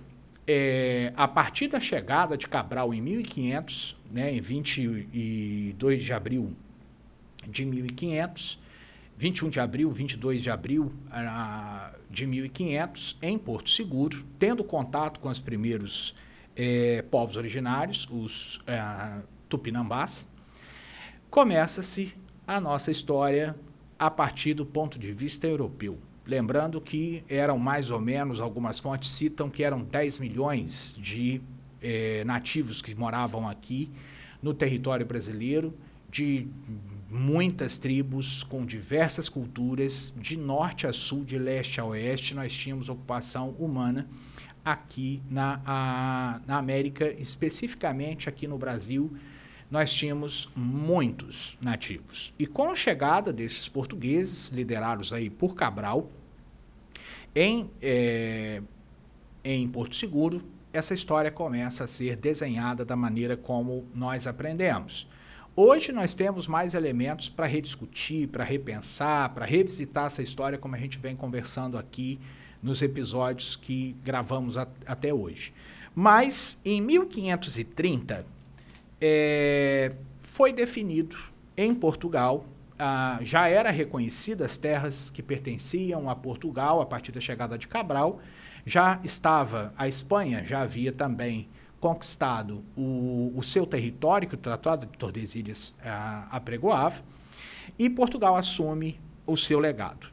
é, 0.47 1.13
a 1.17 1.27
partir 1.27 1.69
da 1.69 1.81
chegada 1.81 2.37
de 2.37 2.47
Cabral 2.47 2.93
em 2.93 3.01
1500, 3.01 3.97
né, 4.11 4.35
em 4.35 4.41
22 4.41 6.05
de 6.05 6.13
abril 6.13 6.55
de 7.47 7.65
1500, 7.65 8.59
21 9.17 9.49
de 9.49 9.61
abril, 9.61 9.91
22 9.91 10.43
de 10.43 10.51
abril 10.51 10.93
de 12.11 12.27
1500, 12.27 13.17
em 13.23 13.39
Porto 13.39 13.71
Seguro, 13.71 14.25
tendo 14.39 14.65
contato 14.65 15.21
com 15.21 15.29
os 15.29 15.39
primeiros 15.39 16.15
eh, 16.57 17.05
povos 17.11 17.37
originários, 17.37 18.09
os 18.11 18.57
uh, 18.57 19.23
tupinambás, 19.49 20.29
começa-se 21.31 22.15
a 22.47 22.61
nossa 22.61 22.91
história 22.91 23.57
a 23.99 24.11
partir 24.11 24.55
do 24.55 24.67
ponto 24.67 24.99
de 24.99 25.13
vista 25.13 25.47
europeu. 25.47 25.99
Lembrando 26.27 26.81
que 26.81 27.23
eram 27.29 27.59
mais 27.59 27.91
ou 27.91 28.01
menos, 28.01 28.41
algumas 28.41 28.81
fontes 28.81 29.11
citam 29.11 29.51
que 29.51 29.63
eram 29.63 29.83
10 29.83 30.19
milhões 30.19 30.97
de 30.99 31.41
eh, 31.83 32.23
nativos 32.25 32.81
que 32.81 32.95
moravam 32.95 33.47
aqui 33.49 33.91
no 34.43 34.55
território 34.55 35.05
brasileiro, 35.05 35.75
de 36.11 36.47
muitas 37.11 37.77
tribos 37.77 38.43
com 38.43 38.65
diversas 38.65 39.29
culturas, 39.29 40.15
de 40.17 40.37
norte 40.37 40.87
a 40.87 40.93
sul, 40.93 41.25
de 41.25 41.39
leste 41.39 41.81
a 41.81 41.85
oeste, 41.85 42.35
nós 42.35 42.53
tínhamos 42.53 42.89
ocupação 42.89 43.51
humana 43.59 44.09
aqui 44.65 45.23
na, 45.31 45.61
a, 45.67 46.41
na 46.47 46.57
América, 46.57 47.13
especificamente 47.19 48.29
aqui 48.29 48.49
no 48.49 48.57
Brasil, 48.57 49.15
nós 49.75 49.93
tínhamos 49.93 50.49
muitos 50.55 51.59
nativos. 51.61 52.33
E 52.39 52.47
com 52.47 52.71
a 52.71 52.77
chegada 52.77 53.33
desses 53.33 53.69
portugueses, 53.69 54.51
liderados 54.51 55.13
aí 55.13 55.29
por 55.29 55.57
Cabral, 55.57 56.13
em, 57.35 57.69
é, 57.83 58.63
em 59.43 59.69
Porto 59.69 59.97
Seguro, 59.97 60.45
essa 60.73 60.95
história 60.95 61.29
começa 61.29 61.83
a 61.83 61.87
ser 61.89 62.15
desenhada 62.15 62.85
da 62.85 62.95
maneira 62.95 63.37
como 63.37 63.85
nós 63.93 64.29
aprendemos. 64.29 65.09
Hoje 65.57 65.91
nós 65.91 66.15
temos 66.15 66.47
mais 66.47 66.75
elementos 66.75 67.29
para 67.29 67.47
rediscutir, 67.47 68.29
para 68.29 68.45
repensar, 68.45 69.35
para 69.35 69.45
revisitar 69.45 70.07
essa 70.07 70.23
história, 70.23 70.57
como 70.57 70.77
a 70.77 70.79
gente 70.79 70.99
vem 70.99 71.17
conversando 71.17 71.77
aqui 71.77 72.21
nos 72.63 72.81
episódios 72.81 73.57
que 73.57 73.97
gravamos 74.05 74.57
a, 74.57 74.69
até 74.87 75.13
hoje. 75.13 75.53
Mas 75.97 76.61
em 76.65 76.81
1530 76.81 78.34
é, 79.07 79.93
foi 80.19 80.51
definido 80.51 81.15
em 81.59 81.75
Portugal, 81.75 82.47
ah, 82.79 83.19
já 83.21 83.47
era 83.49 83.71
reconhecidas 83.71 84.53
as 84.53 84.57
terras 84.57 85.11
que 85.11 85.23
pertenciam 85.23 86.09
a 86.09 86.17
Portugal 86.17 86.81
a 86.81 86.87
partir 86.87 87.13
da 87.13 87.21
chegada 87.21 87.59
de 87.59 87.69
Cabral, 87.69 88.21
já 88.65 88.99
estava 89.05 89.75
a 89.77 89.87
Espanha, 89.87 90.43
já 90.47 90.63
havia 90.63 90.91
também 90.91 91.51
conquistado 91.79 92.65
o, 92.75 93.31
o 93.37 93.43
seu 93.43 93.67
território, 93.67 94.27
que 94.27 94.37
o 94.37 94.39
Tratado 94.39 94.87
de 94.87 94.97
Tordesilhas 94.97 95.75
ah, 95.85 96.27
apregoava, 96.31 97.03
e 97.79 97.91
Portugal 97.91 98.37
assume 98.37 98.99
o 99.27 99.37
seu 99.37 99.61
legado. 99.61 100.07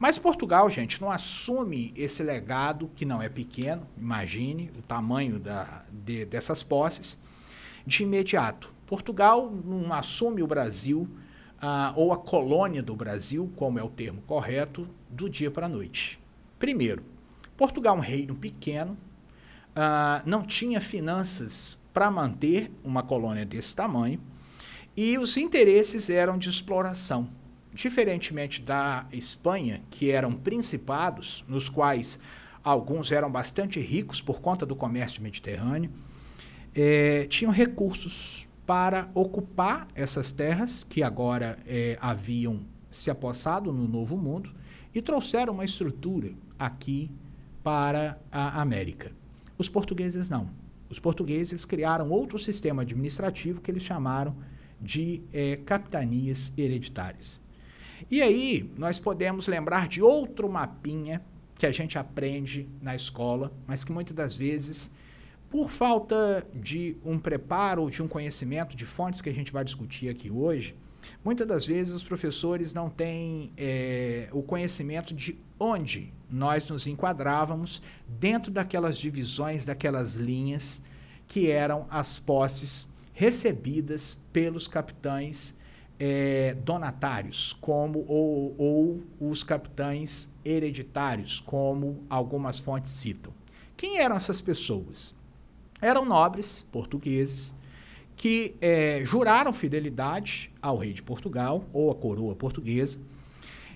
Mas 0.00 0.18
Portugal, 0.18 0.68
gente, 0.68 1.00
não 1.00 1.12
assume 1.12 1.94
esse 1.94 2.24
legado, 2.24 2.90
que 2.96 3.04
não 3.04 3.22
é 3.22 3.28
pequeno, 3.28 3.86
imagine 3.96 4.72
o 4.76 4.82
tamanho 4.82 5.38
da, 5.38 5.84
de, 5.92 6.24
dessas 6.24 6.60
posses, 6.60 7.21
de 7.86 8.02
imediato. 8.02 8.72
Portugal 8.86 9.50
não 9.64 9.92
assume 9.92 10.42
o 10.42 10.46
Brasil, 10.46 11.08
ah, 11.60 11.92
ou 11.96 12.12
a 12.12 12.16
colônia 12.16 12.82
do 12.82 12.94
Brasil, 12.94 13.50
como 13.56 13.78
é 13.78 13.82
o 13.82 13.88
termo 13.88 14.20
correto, 14.22 14.88
do 15.08 15.28
dia 15.28 15.50
para 15.50 15.66
a 15.66 15.68
noite. 15.68 16.20
Primeiro, 16.58 17.04
Portugal 17.56 17.96
é 17.96 17.98
um 17.98 18.02
reino 18.02 18.34
pequeno, 18.34 18.92
uh, 18.92 20.22
não 20.24 20.42
tinha 20.42 20.80
finanças 20.80 21.78
para 21.92 22.10
manter 22.10 22.70
uma 22.82 23.02
colônia 23.02 23.44
desse 23.44 23.76
tamanho 23.76 24.20
e 24.96 25.18
os 25.18 25.36
interesses 25.36 26.10
eram 26.10 26.38
de 26.38 26.48
exploração. 26.48 27.28
Diferentemente 27.72 28.60
da 28.60 29.06
Espanha, 29.12 29.82
que 29.90 30.10
eram 30.10 30.32
principados, 30.32 31.44
nos 31.48 31.68
quais 31.68 32.18
alguns 32.62 33.10
eram 33.12 33.30
bastante 33.30 33.80
ricos 33.80 34.20
por 34.20 34.40
conta 34.40 34.66
do 34.66 34.76
comércio 34.76 35.22
mediterrâneo, 35.22 35.90
eh, 36.74 37.26
tinham 37.28 37.52
recursos 37.52 38.48
para 38.66 39.10
ocupar 39.14 39.88
essas 39.94 40.32
terras 40.32 40.84
que 40.84 41.02
agora 41.02 41.58
eh, 41.66 41.98
haviam 42.00 42.60
se 42.90 43.10
apossado 43.10 43.72
no 43.72 43.88
Novo 43.88 44.16
Mundo 44.16 44.50
e 44.94 45.02
trouxeram 45.02 45.54
uma 45.54 45.64
estrutura 45.64 46.32
aqui 46.58 47.10
para 47.62 48.18
a 48.30 48.60
América. 48.60 49.12
Os 49.58 49.68
portugueses 49.68 50.28
não. 50.28 50.48
Os 50.90 50.98
portugueses 50.98 51.64
criaram 51.64 52.10
outro 52.10 52.38
sistema 52.38 52.82
administrativo 52.82 53.60
que 53.60 53.70
eles 53.70 53.82
chamaram 53.82 54.36
de 54.80 55.22
é, 55.32 55.56
capitanias 55.56 56.52
hereditárias. 56.56 57.40
E 58.10 58.20
aí 58.20 58.70
nós 58.76 58.98
podemos 58.98 59.46
lembrar 59.46 59.88
de 59.88 60.02
outro 60.02 60.48
mapinha 60.50 61.22
que 61.56 61.64
a 61.64 61.70
gente 61.70 61.96
aprende 61.96 62.68
na 62.80 62.94
escola, 62.94 63.52
mas 63.66 63.84
que 63.84 63.92
muitas 63.92 64.14
das 64.14 64.36
vezes, 64.36 64.90
por 65.52 65.70
falta 65.70 66.46
de 66.54 66.96
um 67.04 67.18
preparo, 67.18 67.90
de 67.90 68.02
um 68.02 68.08
conhecimento 68.08 68.74
de 68.74 68.86
fontes 68.86 69.20
que 69.20 69.28
a 69.28 69.32
gente 69.34 69.52
vai 69.52 69.62
discutir 69.62 70.08
aqui 70.08 70.30
hoje, 70.30 70.74
muitas 71.22 71.46
das 71.46 71.66
vezes 71.66 71.92
os 71.92 72.02
professores 72.02 72.72
não 72.72 72.88
têm 72.88 73.52
é, 73.54 74.30
o 74.32 74.42
conhecimento 74.42 75.12
de 75.12 75.38
onde 75.60 76.10
nós 76.30 76.66
nos 76.70 76.86
enquadrávamos 76.86 77.82
dentro 78.08 78.50
daquelas 78.50 78.96
divisões, 78.96 79.66
daquelas 79.66 80.14
linhas 80.14 80.82
que 81.28 81.50
eram 81.50 81.86
as 81.90 82.18
posses 82.18 82.88
recebidas 83.12 84.18
pelos 84.32 84.66
capitães 84.66 85.54
é, 86.00 86.54
donatários, 86.64 87.54
como 87.60 88.06
ou, 88.08 88.54
ou 88.56 89.02
os 89.20 89.44
capitães 89.44 90.30
hereditários, 90.42 91.40
como 91.40 92.06
algumas 92.08 92.58
fontes 92.58 92.92
citam. 92.92 93.34
Quem 93.76 93.98
eram 93.98 94.16
essas 94.16 94.40
pessoas? 94.40 95.14
Eram 95.82 96.04
nobres 96.04 96.64
portugueses 96.70 97.52
que 98.16 98.54
é, 98.60 99.02
juraram 99.04 99.52
fidelidade 99.52 100.48
ao 100.62 100.76
rei 100.76 100.92
de 100.92 101.02
Portugal 101.02 101.64
ou 101.72 101.90
à 101.90 101.94
coroa 101.96 102.36
portuguesa 102.36 103.00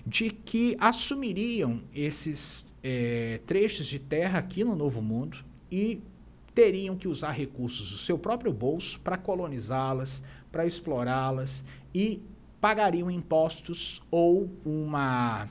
de 0.05 0.29
que 0.29 0.77
assumiriam 0.79 1.81
esses 1.93 2.65
é, 2.81 3.41
trechos 3.45 3.87
de 3.87 3.99
terra 3.99 4.39
aqui 4.39 4.63
no 4.63 4.73
Novo 4.73 5.01
Mundo 5.01 5.43
e 5.69 5.99
teriam 6.55 6.95
que 6.95 7.09
usar 7.09 7.31
recursos 7.31 7.91
do 7.91 7.97
seu 7.97 8.17
próprio 8.17 8.53
bolso 8.53 9.01
para 9.01 9.17
colonizá-las, 9.17 10.23
para 10.49 10.65
explorá-las 10.65 11.65
e 11.93 12.21
pagariam 12.61 13.11
impostos 13.11 14.01
ou 14.09 14.49
uma 14.65 15.49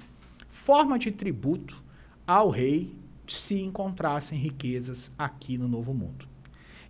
forma 0.48 0.98
de 0.98 1.10
tributo 1.10 1.84
ao 2.26 2.48
rei 2.48 2.94
se 3.26 3.60
encontrassem 3.60 4.38
riquezas 4.38 5.12
aqui 5.18 5.58
no 5.58 5.68
Novo 5.68 5.92
Mundo. 5.92 6.35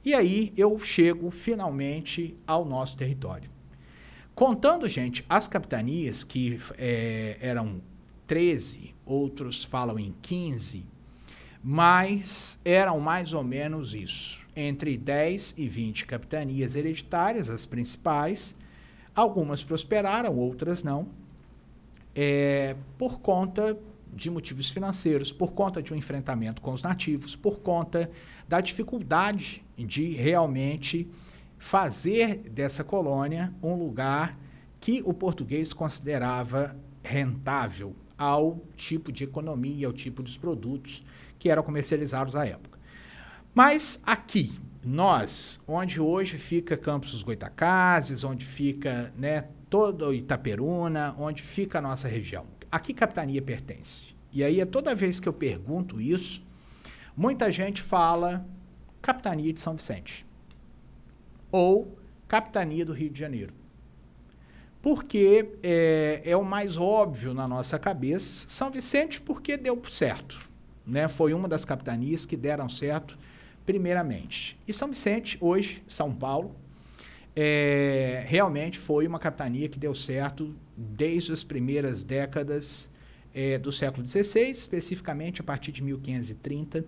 E 0.07 0.15
aí 0.15 0.53
eu 0.57 0.79
chego 0.79 1.33
finalmente 1.33 2.39
ao 2.47 2.65
nosso 2.65 2.97
território. 2.97 3.51
Contando, 4.37 4.89
gente, 4.89 5.25
as 5.29 5.49
capitanias, 5.49 6.23
que 6.23 6.61
é, 6.79 7.37
eram 7.41 7.83
13, 8.25 8.95
outros 9.05 9.65
falam 9.65 9.99
em 9.99 10.15
15, 10.23 10.87
mas 11.61 12.61
eram 12.65 13.01
mais 13.01 13.33
ou 13.33 13.43
menos 13.43 13.95
isso. 13.95 14.47
Entre 14.55 14.97
10 14.97 15.57
e 15.59 15.67
20 15.67 16.07
capitanias 16.07 16.77
hereditárias, 16.77 17.51
as 17.51 17.67
principais. 17.67 18.57
Algumas 19.13 19.65
prosperaram, 19.65 20.37
outras 20.37 20.85
não, 20.85 21.09
é, 22.15 22.77
por 22.97 23.19
conta 23.19 23.77
de 24.15 24.31
motivos 24.31 24.71
financeiros, 24.71 25.33
por 25.33 25.53
conta 25.53 25.83
de 25.83 25.93
um 25.93 25.97
enfrentamento 25.97 26.63
com 26.63 26.73
os 26.73 26.81
nativos, 26.81 27.35
por 27.35 27.59
conta 27.59 28.09
da 28.47 28.61
dificuldade 28.61 29.66
de 29.85 30.13
realmente 30.13 31.09
fazer 31.59 32.37
dessa 32.51 32.85
colônia 32.85 33.53
um 33.63 33.75
lugar 33.75 34.39
que 34.81 35.03
o 35.05 35.13
português 35.13 35.73
considerava 35.73 36.77
rentável 37.03 37.95
ao 38.17 38.63
tipo 38.77 39.13
de 39.13 39.25
economia, 39.25 39.87
ao 39.87 39.93
tipo 39.93 40.23
dos 40.23 40.37
produtos 40.37 41.05
que 41.39 41.51
eram 41.51 41.63
comercializados 41.63 42.35
à 42.35 42.47
época. 42.47 42.79
Mas 43.55 44.03
aqui, 44.05 44.53
nós, 44.85 45.61
onde 45.67 46.01
hoje 46.01 46.39
fica 46.39 46.77
Campos 46.77 47.13
dos 47.13 47.23
Goitacazes, 47.23 48.23
onde 48.23 48.45
fica 48.45 49.13
né, 49.17 49.49
todo 49.69 50.15
Itaperuna, 50.15 51.15
onde 51.19 51.43
fica 51.43 51.79
a 51.79 51.83
nossa 51.83 52.07
região, 52.07 52.47
a 52.71 52.79
que 52.79 52.95
capitania 52.95 53.43
pertence? 53.43 54.15
E 54.33 54.45
aí, 54.45 54.65
toda 54.67 54.95
vez 54.95 55.19
que 55.19 55.29
eu 55.29 55.33
pergunto 55.33 56.01
isso, 56.01 56.43
muita 57.17 57.51
gente 57.51 57.81
fala 57.81 58.47
capitania 59.07 59.53
de 59.53 59.61
São 59.61 59.77
Vicente 59.77 60.27
ou 61.53 61.97
capitania 62.27 62.85
do 62.85 62.93
Rio 62.93 63.09
de 63.09 63.21
Janeiro. 63.21 63.55
Porque 64.83 65.49
é, 65.63 66.23
é 66.25 66.37
o 66.37 66.45
mais 66.45 66.77
óbvio 66.77 67.33
na 67.33 67.47
nossa 67.47 67.79
cabeça. 67.79 68.49
São 68.49 68.69
Vicente, 68.69 69.21
porque 69.21 69.57
deu 69.57 69.81
certo. 69.89 70.51
Né? 70.85 71.07
Foi 71.07 71.33
uma 71.33 71.47
das 71.47 71.65
capitanias 71.65 72.27
que 72.27 72.37
deram 72.37 72.69
certo 72.69 73.17
primeiramente. 73.65 74.59
E 74.67 74.73
São 74.73 74.89
Vicente, 74.89 75.39
hoje, 75.41 75.85
São 75.87 76.13
Paulo, 76.13 76.57
é, 77.37 78.25
realmente 78.27 78.77
foi 78.77 79.07
uma 79.07 79.21
capitania 79.21 79.69
que 79.69 79.79
deu 79.79 79.95
certo 79.95 80.53
desde 80.77 81.33
as 81.33 81.45
primeiras 81.45 82.03
décadas 82.03 82.91
é, 83.33 83.57
do 83.57 83.71
século 83.71 84.05
XVI, 84.05 84.51
especificamente 84.51 85.41
a 85.41 85.45
partir 85.45 85.71
de 85.71 85.81
1530. 85.81 86.85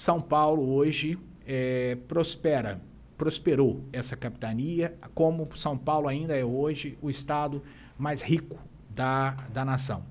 São 0.00 0.18
Paulo 0.18 0.66
hoje 0.72 1.18
é, 1.46 1.94
prospera, 2.08 2.80
prosperou 3.18 3.84
essa 3.92 4.16
capitania, 4.16 4.96
como 5.14 5.46
São 5.58 5.76
Paulo 5.76 6.08
ainda 6.08 6.34
é 6.34 6.42
hoje 6.42 6.96
o 7.02 7.10
estado 7.10 7.62
mais 7.98 8.22
rico 8.22 8.58
da, 8.88 9.32
da 9.52 9.62
nação. 9.62 10.02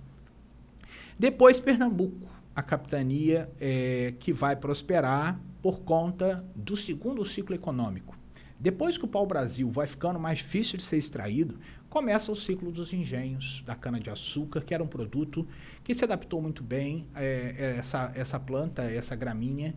Depois 1.17 1.59
Pernambuco, 1.59 2.29
a 2.55 2.61
capitania 2.61 3.49
é, 3.59 4.13
que 4.19 4.31
vai 4.31 4.55
prosperar 4.55 5.39
por 5.59 5.79
conta 5.79 6.45
do 6.55 6.77
segundo 6.77 7.25
ciclo 7.25 7.55
econômico. 7.55 8.15
Depois 8.59 8.95
que 8.95 9.05
o 9.05 9.07
pau-brasil 9.07 9.71
vai 9.71 9.87
ficando 9.87 10.19
mais 10.19 10.37
difícil 10.37 10.77
de 10.77 10.83
ser 10.83 10.97
extraído, 10.97 11.57
começa 11.89 12.31
o 12.31 12.35
ciclo 12.35 12.71
dos 12.71 12.93
engenhos 12.93 13.63
da 13.65 13.75
cana-de-açúcar, 13.75 14.61
que 14.61 14.73
era 14.73 14.83
um 14.83 14.87
produto 14.87 15.47
que 15.83 15.93
se 15.93 16.03
adaptou 16.03 16.41
muito 16.41 16.63
bem, 16.63 17.07
é, 17.15 17.75
essa, 17.77 18.11
essa 18.13 18.39
planta, 18.39 18.83
essa 18.83 19.15
gramínea, 19.15 19.73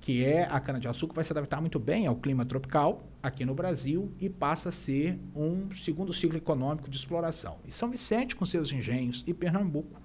que 0.00 0.22
é 0.22 0.44
a 0.44 0.60
cana-de-açúcar, 0.60 1.14
vai 1.14 1.24
se 1.24 1.32
adaptar 1.32 1.60
muito 1.60 1.78
bem 1.78 2.06
ao 2.06 2.14
clima 2.14 2.44
tropical 2.44 3.08
aqui 3.22 3.44
no 3.44 3.54
Brasil 3.54 4.12
e 4.20 4.28
passa 4.28 4.68
a 4.68 4.72
ser 4.72 5.18
um 5.34 5.74
segundo 5.74 6.12
ciclo 6.12 6.36
econômico 6.36 6.88
de 6.90 6.96
exploração. 6.96 7.58
E 7.66 7.72
São 7.72 7.90
Vicente, 7.90 8.36
com 8.36 8.44
seus 8.44 8.70
engenhos, 8.70 9.24
e 9.26 9.32
Pernambuco 9.32 10.00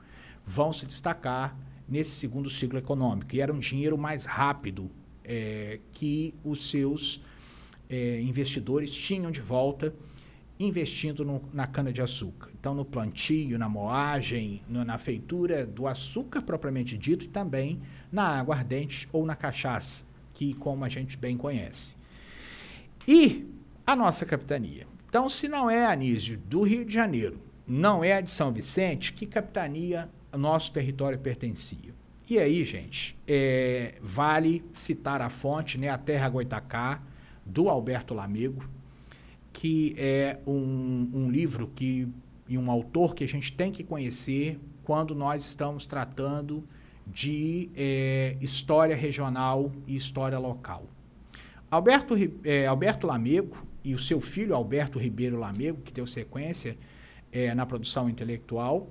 vão 0.45 0.71
se 0.71 0.85
destacar 0.85 1.55
nesse 1.87 2.11
segundo 2.11 2.49
ciclo 2.49 2.79
econômico. 2.79 3.35
E 3.35 3.41
era 3.41 3.53
um 3.53 3.59
dinheiro 3.59 3.97
mais 3.97 4.25
rápido 4.25 4.89
é, 5.23 5.79
que 5.91 6.33
os 6.43 6.69
seus 6.69 7.21
é, 7.89 8.21
investidores 8.21 8.91
tinham 8.93 9.29
de 9.29 9.41
volta 9.41 9.93
investindo 10.63 11.25
no, 11.25 11.41
na 11.53 11.67
cana-de-açúcar. 11.67 12.49
Então, 12.59 12.73
no 12.73 12.85
plantio, 12.85 13.57
na 13.57 13.67
moagem, 13.67 14.61
no, 14.67 14.83
na 14.83 14.97
feitura 14.97 15.65
do 15.65 15.87
açúcar 15.87 16.41
propriamente 16.41 16.97
dito 16.97 17.25
e 17.25 17.27
também 17.27 17.81
na 18.11 18.23
água 18.23 18.55
ardente 18.55 19.07
ou 19.11 19.25
na 19.25 19.35
cachaça, 19.35 20.05
que 20.33 20.53
como 20.53 20.85
a 20.85 20.89
gente 20.89 21.17
bem 21.17 21.37
conhece. 21.37 21.95
E 23.07 23.47
a 23.85 23.95
nossa 23.95 24.25
capitania. 24.25 24.87
Então, 25.09 25.27
se 25.27 25.47
não 25.47 25.69
é 25.69 25.85
Anísio 25.85 26.37
do 26.37 26.61
Rio 26.61 26.85
de 26.85 26.93
Janeiro, 26.93 27.39
não 27.67 28.03
é 28.03 28.13
a 28.13 28.21
de 28.21 28.29
São 28.29 28.51
Vicente, 28.51 29.13
que 29.13 29.25
capitania 29.25 30.09
nosso 30.31 30.71
território 30.71 31.19
pertencia? 31.19 31.93
E 32.29 32.39
aí, 32.39 32.63
gente, 32.63 33.17
é, 33.27 33.95
vale 34.01 34.63
citar 34.73 35.21
a 35.21 35.29
fonte, 35.29 35.77
né, 35.77 35.89
a 35.89 35.97
Terra 35.97 36.29
Goitacá, 36.29 37.01
do 37.45 37.67
Alberto 37.67 38.13
Lamego, 38.13 38.63
que 39.53 39.95
é 39.97 40.39
um, 40.45 41.09
um 41.13 41.29
livro 41.29 41.67
que, 41.75 42.07
e 42.47 42.57
um 42.57 42.69
autor 42.69 43.13
que 43.13 43.23
a 43.23 43.27
gente 43.27 43.51
tem 43.51 43.71
que 43.71 43.83
conhecer 43.83 44.59
quando 44.83 45.13
nós 45.13 45.45
estamos 45.45 45.85
tratando 45.85 46.63
de 47.05 47.69
é, 47.75 48.37
história 48.39 48.95
regional 48.95 49.71
e 49.87 49.95
história 49.95 50.39
local. 50.39 50.85
Alberto, 51.69 52.15
é, 52.43 52.65
Alberto 52.65 53.07
Lamego 53.07 53.57
e 53.83 53.93
o 53.93 53.99
seu 53.99 54.19
filho 54.19 54.55
Alberto 54.55 54.99
Ribeiro 54.99 55.37
Lamego, 55.39 55.81
que 55.81 55.91
deu 55.91 56.05
sequência 56.05 56.77
é, 57.31 57.53
na 57.55 57.65
produção 57.65 58.09
intelectual 58.09 58.89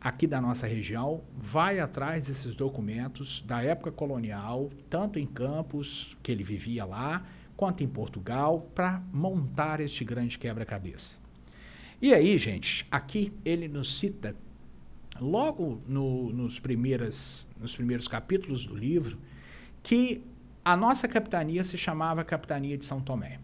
aqui 0.00 0.26
da 0.26 0.40
nossa 0.40 0.66
região, 0.66 1.22
vai 1.36 1.80
atrás 1.80 2.28
desses 2.28 2.54
documentos 2.54 3.42
da 3.46 3.62
época 3.62 3.90
colonial, 3.90 4.70
tanto 4.88 5.18
em 5.18 5.26
Campos, 5.26 6.16
que 6.22 6.30
ele 6.30 6.44
vivia 6.44 6.84
lá, 6.84 7.26
quanto 7.58 7.82
em 7.82 7.88
Portugal, 7.88 8.70
para 8.72 9.02
montar 9.12 9.80
este 9.80 10.04
grande 10.04 10.38
quebra-cabeça. 10.38 11.16
E 12.00 12.14
aí, 12.14 12.38
gente, 12.38 12.86
aqui 12.88 13.32
ele 13.44 13.66
nos 13.66 13.98
cita, 13.98 14.36
logo 15.20 15.82
no, 15.84 16.32
nos, 16.32 16.60
primeiras, 16.60 17.48
nos 17.60 17.74
primeiros 17.74 18.06
capítulos 18.06 18.64
do 18.64 18.76
livro, 18.76 19.18
que 19.82 20.22
a 20.64 20.76
nossa 20.76 21.08
capitania 21.08 21.64
se 21.64 21.76
chamava 21.76 22.22
Capitania 22.22 22.78
de 22.78 22.84
São 22.84 23.00
Tomé. 23.00 23.40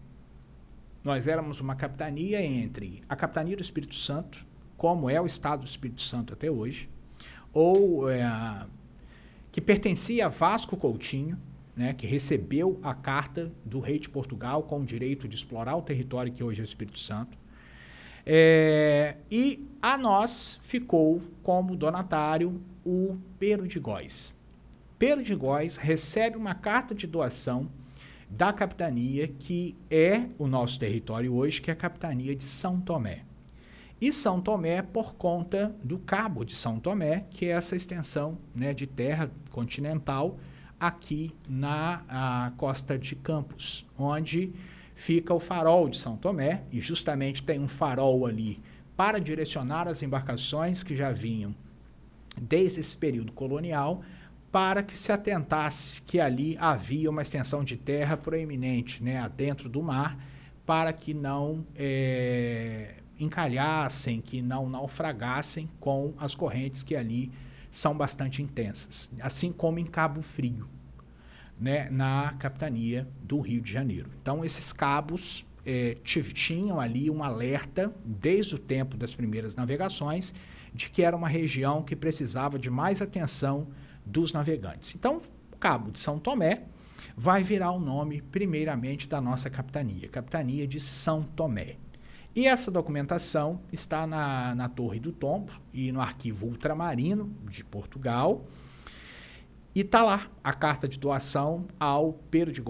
Nós 1.03 1.27
éramos 1.27 1.59
uma 1.59 1.75
capitania 1.75 2.41
entre 2.41 3.03
a 3.09 3.17
Capitania 3.17 3.57
do 3.57 3.61
Espírito 3.61 3.95
Santo, 3.95 4.45
como 4.77 5.09
é 5.09 5.19
o 5.19 5.25
Estado 5.25 5.59
do 5.63 5.67
Espírito 5.67 6.01
Santo 6.01 6.31
até 6.31 6.49
hoje, 6.49 6.87
ou 7.51 8.09
é, 8.09 8.65
que 9.51 9.59
pertencia 9.59 10.27
a 10.27 10.29
Vasco 10.29 10.77
Coutinho, 10.77 11.37
né, 11.75 11.93
que 11.93 12.07
recebeu 12.07 12.79
a 12.81 12.93
carta 12.93 13.51
do 13.63 13.79
rei 13.79 13.99
de 13.99 14.09
Portugal 14.09 14.63
com 14.63 14.79
o 14.79 14.85
direito 14.85 15.27
de 15.27 15.35
explorar 15.35 15.75
o 15.75 15.81
território 15.81 16.31
que 16.31 16.43
hoje 16.43 16.61
é 16.61 16.63
o 16.63 16.65
Espírito 16.65 16.99
Santo. 16.99 17.37
É, 18.25 19.17
e 19.29 19.67
a 19.81 19.97
nós 19.97 20.59
ficou 20.63 21.21
como 21.43 21.75
donatário 21.75 22.59
o 22.83 23.17
Pero 23.37 23.67
de 23.67 23.79
Góis. 23.79 24.35
Pero 24.97 25.21
de 25.21 25.35
Góis 25.35 25.75
recebe 25.75 26.37
uma 26.37 26.55
carta 26.55 26.95
de 26.95 27.05
doação 27.05 27.69
da 28.29 28.51
capitania 28.51 29.27
que 29.27 29.75
é 29.91 30.25
o 30.39 30.47
nosso 30.47 30.79
território 30.79 31.33
hoje, 31.33 31.61
que 31.61 31.69
é 31.69 31.73
a 31.73 31.77
capitania 31.77 32.35
de 32.35 32.43
São 32.43 32.79
Tomé. 32.79 33.23
E 34.01 34.11
São 34.11 34.41
Tomé 34.41 34.81
por 34.81 35.15
conta 35.15 35.75
do 35.83 35.99
Cabo 35.99 36.43
de 36.43 36.55
São 36.55 36.79
Tomé, 36.79 37.25
que 37.29 37.45
é 37.45 37.49
essa 37.49 37.75
extensão 37.75 38.37
né, 38.53 38.73
de 38.73 38.87
terra 38.87 39.31
continental 39.51 40.39
aqui 40.79 41.33
na 41.47 42.53
costa 42.57 42.97
de 42.97 43.15
Campos, 43.15 43.85
onde 43.97 44.51
fica 44.95 45.33
o 45.33 45.39
farol 45.39 45.89
de 45.89 45.97
São 45.97 46.15
Tomé, 46.15 46.63
e 46.71 46.79
justamente 46.79 47.43
tem 47.43 47.59
um 47.59 47.67
farol 47.67 48.25
ali 48.25 48.61
para 48.95 49.19
direcionar 49.19 49.87
as 49.87 50.01
embarcações 50.01 50.83
que 50.83 50.95
já 50.95 51.11
vinham 51.11 51.53
desde 52.41 52.79
esse 52.81 52.95
período 52.97 53.31
colonial, 53.31 54.01
para 54.51 54.81
que 54.81 54.97
se 54.97 55.11
atentasse 55.11 56.01
que 56.01 56.19
ali 56.19 56.57
havia 56.57 57.09
uma 57.09 57.21
extensão 57.21 57.63
de 57.63 57.75
terra 57.75 58.15
proeminente, 58.15 59.03
né, 59.03 59.29
dentro 59.35 59.67
do 59.67 59.83
mar, 59.83 60.17
para 60.65 60.93
que 60.93 61.13
não 61.13 61.65
é, 61.75 62.95
encalhassem, 63.19 64.21
que 64.21 64.41
não 64.41 64.69
naufragassem 64.69 65.69
com 65.79 66.13
as 66.17 66.33
correntes 66.33 66.83
que 66.83 66.95
ali 66.95 67.31
são 67.75 67.93
bastante 67.93 68.41
intensas, 68.41 69.11
assim 69.19 69.51
como 69.51 69.79
em 69.79 69.85
Cabo 69.85 70.21
Frio, 70.21 70.65
né, 71.59 71.89
na 71.89 72.33
capitania 72.39 73.05
do 73.21 73.41
Rio 73.41 73.61
de 73.61 73.69
Janeiro. 73.69 74.09
Então, 74.21 74.45
esses 74.45 74.71
cabos 74.71 75.45
é, 75.65 75.97
tinham 76.33 76.79
ali 76.79 77.09
um 77.09 77.21
alerta, 77.21 77.93
desde 78.05 78.55
o 78.55 78.57
tempo 78.57 78.95
das 78.95 79.13
primeiras 79.13 79.57
navegações, 79.57 80.33
de 80.73 80.89
que 80.89 81.01
era 81.01 81.17
uma 81.17 81.27
região 81.27 81.83
que 81.83 81.97
precisava 81.97 82.57
de 82.57 82.69
mais 82.69 83.01
atenção 83.01 83.67
dos 84.05 84.31
navegantes. 84.31 84.95
Então, 84.95 85.21
o 85.51 85.57
Cabo 85.57 85.91
de 85.91 85.99
São 85.99 86.17
Tomé 86.17 86.63
vai 87.17 87.43
virar 87.43 87.71
o 87.71 87.79
nome, 87.79 88.21
primeiramente, 88.21 89.05
da 89.05 89.19
nossa 89.19 89.49
capitania, 89.49 90.07
Capitania 90.07 90.65
de 90.65 90.79
São 90.79 91.23
Tomé. 91.23 91.75
E 92.35 92.47
essa 92.47 92.69
documentação 92.69 93.61
está 93.71 94.05
na, 94.05 94.53
na 94.53 94.67
Torre 94.67 94.99
do 94.99 95.13
Tombo 95.13 95.53
e 95.73 95.89
no 95.93 96.01
arquivo 96.01 96.47
ultramarino 96.47 97.33
de 97.49 97.63
Portugal. 97.63 98.45
E 99.73 99.79
está 99.79 100.03
lá 100.03 100.27
a 100.43 100.51
carta 100.51 100.85
de 100.85 100.99
doação 100.99 101.65
ao 101.79 102.11
Pedro 102.29 102.51
de 102.51 102.61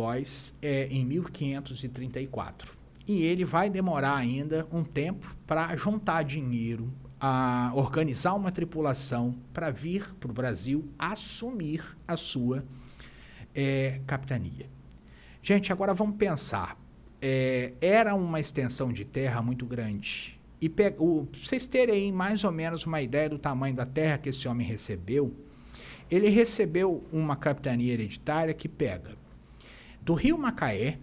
é, 0.62 0.88
em 0.92 1.04
1534. 1.04 2.74
E 3.08 3.24
ele 3.24 3.44
vai 3.44 3.68
demorar 3.68 4.16
ainda 4.16 4.68
um 4.72 4.84
tempo 4.84 5.36
para 5.48 5.76
juntar 5.76 6.24
dinheiro, 6.24 6.94
a 7.20 7.72
organizar 7.74 8.36
uma 8.36 8.52
tripulação 8.52 9.36
para 9.52 9.72
vir 9.72 10.14
para 10.20 10.30
o 10.30 10.34
Brasil 10.34 10.88
assumir 10.98 11.84
a 12.08 12.16
sua 12.16 12.64
é, 13.54 14.00
capitania. 14.06 14.70
Gente, 15.42 15.72
agora 15.72 15.94
vamos 15.94 16.18
pensar 16.18 16.78
é, 17.28 17.74
era 17.82 18.14
uma 18.14 18.40
extensão 18.40 18.94
de 18.94 19.04
terra 19.04 19.42
muito 19.42 19.66
grande. 19.66 20.40
E 20.62 20.72
vocês 21.42 21.66
terem 21.66 22.12
mais 22.12 22.44
ou 22.44 22.52
menos 22.52 22.86
uma 22.86 23.02
ideia 23.02 23.28
do 23.28 23.40
tamanho 23.40 23.76
da 23.76 23.86
terra 23.86 24.20
que 24.20 24.30
esse 24.30 24.48
homem 24.48 24.66
recebeu, 24.66 25.34
ele 26.10 26.30
recebeu 26.30 27.04
uma 27.12 27.36
capitania 27.36 27.94
hereditária 27.94 28.54
que 28.54 28.70
pega 28.70 29.18
do 30.04 30.14
rio 30.14 30.38
Macaé, 30.38 31.00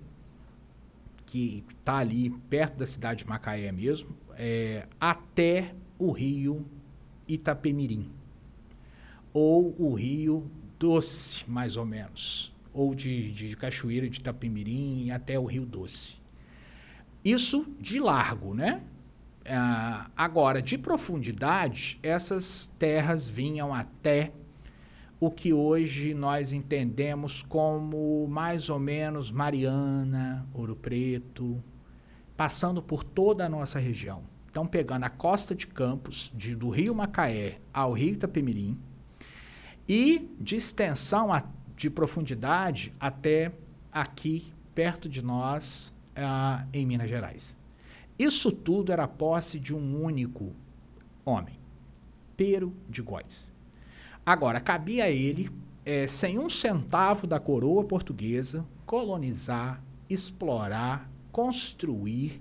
que 1.26 1.64
está 1.76 1.96
ali 1.96 2.30
perto 2.48 2.76
da 2.76 2.87
cidade 2.87 3.24
de 3.24 3.28
Macaé 3.28 3.72
mesmo, 3.72 4.16
é, 4.37 4.87
até 5.00 5.74
o 5.98 6.12
rio 6.12 6.64
Itapemirim, 7.26 8.08
ou 9.32 9.74
o 9.76 9.92
rio 9.94 10.48
Doce, 10.78 11.44
mais 11.50 11.76
ou 11.76 11.85
menos 11.85 12.51
ou 12.72 12.94
de, 12.94 13.30
de 13.32 13.56
Cachoeira 13.56 14.08
de 14.08 14.18
Itapemirim 14.18 15.11
até 15.11 15.38
o 15.38 15.44
Rio 15.44 15.66
Doce. 15.66 16.20
Isso 17.24 17.66
de 17.78 18.00
largo, 18.00 18.54
né? 18.54 18.82
Ah, 19.44 20.11
agora, 20.16 20.62
de 20.62 20.78
profundidade, 20.78 21.98
essas 22.02 22.66
terras 22.78 23.28
vinham 23.28 23.74
até 23.74 24.32
o 25.20 25.30
que 25.30 25.52
hoje 25.52 26.14
nós 26.14 26.52
entendemos 26.52 27.42
como 27.42 28.26
mais 28.28 28.68
ou 28.68 28.78
menos 28.78 29.30
Mariana, 29.30 30.46
Ouro 30.52 30.74
Preto, 30.74 31.62
passando 32.37 32.82
por 32.82 33.04
toda 33.04 33.46
a 33.46 33.48
nossa 33.48 33.78
região. 33.78 34.22
Então, 34.50 34.66
pegando 34.66 35.04
a 35.04 35.08
costa 35.11 35.54
de 35.54 35.66
Campos, 35.66 36.32
de, 36.35 36.56
do 36.56 36.68
Rio 36.68 36.94
Macaé 36.94 37.61
ao 37.72 37.92
Rio 37.92 38.14
Itapemirim, 38.14 38.78
e 39.88 40.28
de 40.40 40.56
extensão 40.56 41.32
a, 41.32 41.42
de 41.76 41.90
profundidade 41.90 42.94
até 42.98 43.52
aqui, 43.90 44.52
perto 44.74 45.08
de 45.08 45.22
nós, 45.22 45.94
uh, 46.11 46.66
em 46.72 46.87
Minas 46.87 47.08
Gerais. 47.08 47.56
Isso 48.18 48.52
tudo 48.52 48.92
era 48.92 49.08
posse 49.08 49.58
de 49.58 49.74
um 49.74 50.02
único 50.02 50.52
homem, 51.24 51.58
Pero 52.37 52.72
de 52.88 53.02
Góis. 53.02 53.52
Agora, 54.24 54.61
cabia 54.61 55.04
a 55.04 55.11
ele, 55.11 55.50
é, 55.85 56.06
sem 56.06 56.38
um 56.38 56.48
centavo 56.48 57.26
da 57.26 57.40
coroa 57.40 57.85
portuguesa, 57.85 58.64
colonizar, 58.87 59.82
explorar, 60.08 61.11
construir 61.32 62.40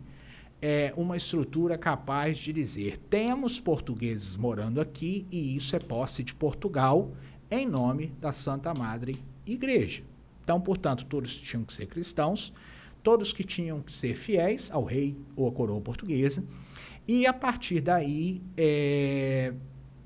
é, 0.62 0.94
uma 0.96 1.18
estrutura 1.18 1.78
capaz 1.78 2.38
de 2.38 2.54
dizer: 2.54 2.98
temos 3.10 3.60
portugueses 3.60 4.38
morando 4.38 4.80
aqui 4.80 5.26
e 5.32 5.56
isso 5.56 5.76
é 5.76 5.80
posse 5.80 6.24
de 6.24 6.36
Portugal 6.36 7.12
em 7.52 7.68
nome 7.68 8.08
da 8.20 8.32
Santa 8.32 8.74
Madre 8.74 9.22
Igreja. 9.46 10.04
Então, 10.44 10.60
portanto, 10.60 11.06
todos 11.06 11.36
tinham 11.36 11.66
que 11.66 11.74
ser 11.74 11.86
cristãos, 11.86 12.54
todos 13.04 13.34
que 13.34 13.44
tinham 13.44 13.82
que 13.82 13.94
ser 13.94 14.16
fiéis 14.16 14.72
ao 14.72 14.86
rei 14.86 15.18
ou 15.36 15.48
à 15.48 15.52
coroa 15.52 15.82
portuguesa, 15.82 16.44
e 17.08 17.28
a 17.28 17.34
partir 17.34 17.82
daí 17.82 18.42
é, 18.56 19.54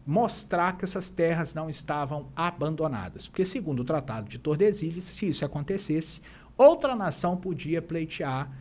mostrar 0.05 0.77
que 0.77 0.85
essas 0.85 1.09
terras 1.09 1.53
não 1.53 1.69
estavam 1.69 2.29
abandonadas. 2.35 3.27
Porque, 3.27 3.45
segundo 3.45 3.81
o 3.81 3.85
Tratado 3.85 4.27
de 4.27 4.39
Tordesilhas, 4.39 5.03
se 5.03 5.27
isso 5.27 5.45
acontecesse, 5.45 6.21
outra 6.57 6.95
nação 6.95 7.37
podia 7.37 7.81
pleitear 7.81 8.51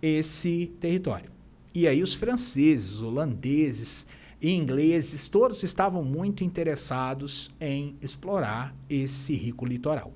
esse 0.00 0.66
território. 0.78 1.30
E 1.74 1.86
aí 1.86 2.02
os 2.02 2.14
franceses, 2.14 3.00
holandeses 3.00 4.06
e 4.40 4.52
ingleses, 4.52 5.28
todos 5.28 5.62
estavam 5.62 6.04
muito 6.04 6.44
interessados 6.44 7.50
em 7.60 7.96
explorar 8.00 8.74
esse 8.88 9.34
rico 9.34 9.66
litoral. 9.66 10.12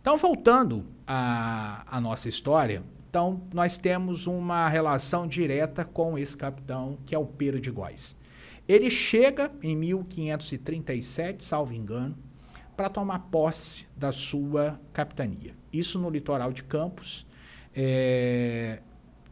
Então, 0.00 0.16
voltando 0.18 0.84
à, 1.06 1.98
nossa 2.02 2.28
história, 2.28 2.84
então 3.08 3.42
nós 3.54 3.78
temos 3.78 4.26
uma 4.26 4.68
relação 4.68 5.26
direta 5.26 5.84
com 5.84 6.18
esse 6.18 6.36
capitão, 6.36 6.98
que 7.06 7.14
é 7.14 7.18
o 7.18 7.24
Pedro 7.24 7.58
de 7.58 7.70
Góis. 7.70 8.16
Ele 8.68 8.90
chega 8.90 9.50
em 9.62 9.74
1537, 9.76 11.42
salvo 11.42 11.72
engano, 11.72 12.16
para 12.76 12.88
tomar 12.88 13.20
posse 13.30 13.86
da 13.96 14.12
sua 14.12 14.78
capitania. 14.92 15.54
Isso 15.72 15.98
no 15.98 16.10
litoral 16.10 16.52
de 16.52 16.64
Campos, 16.64 17.26
é, 17.74 18.80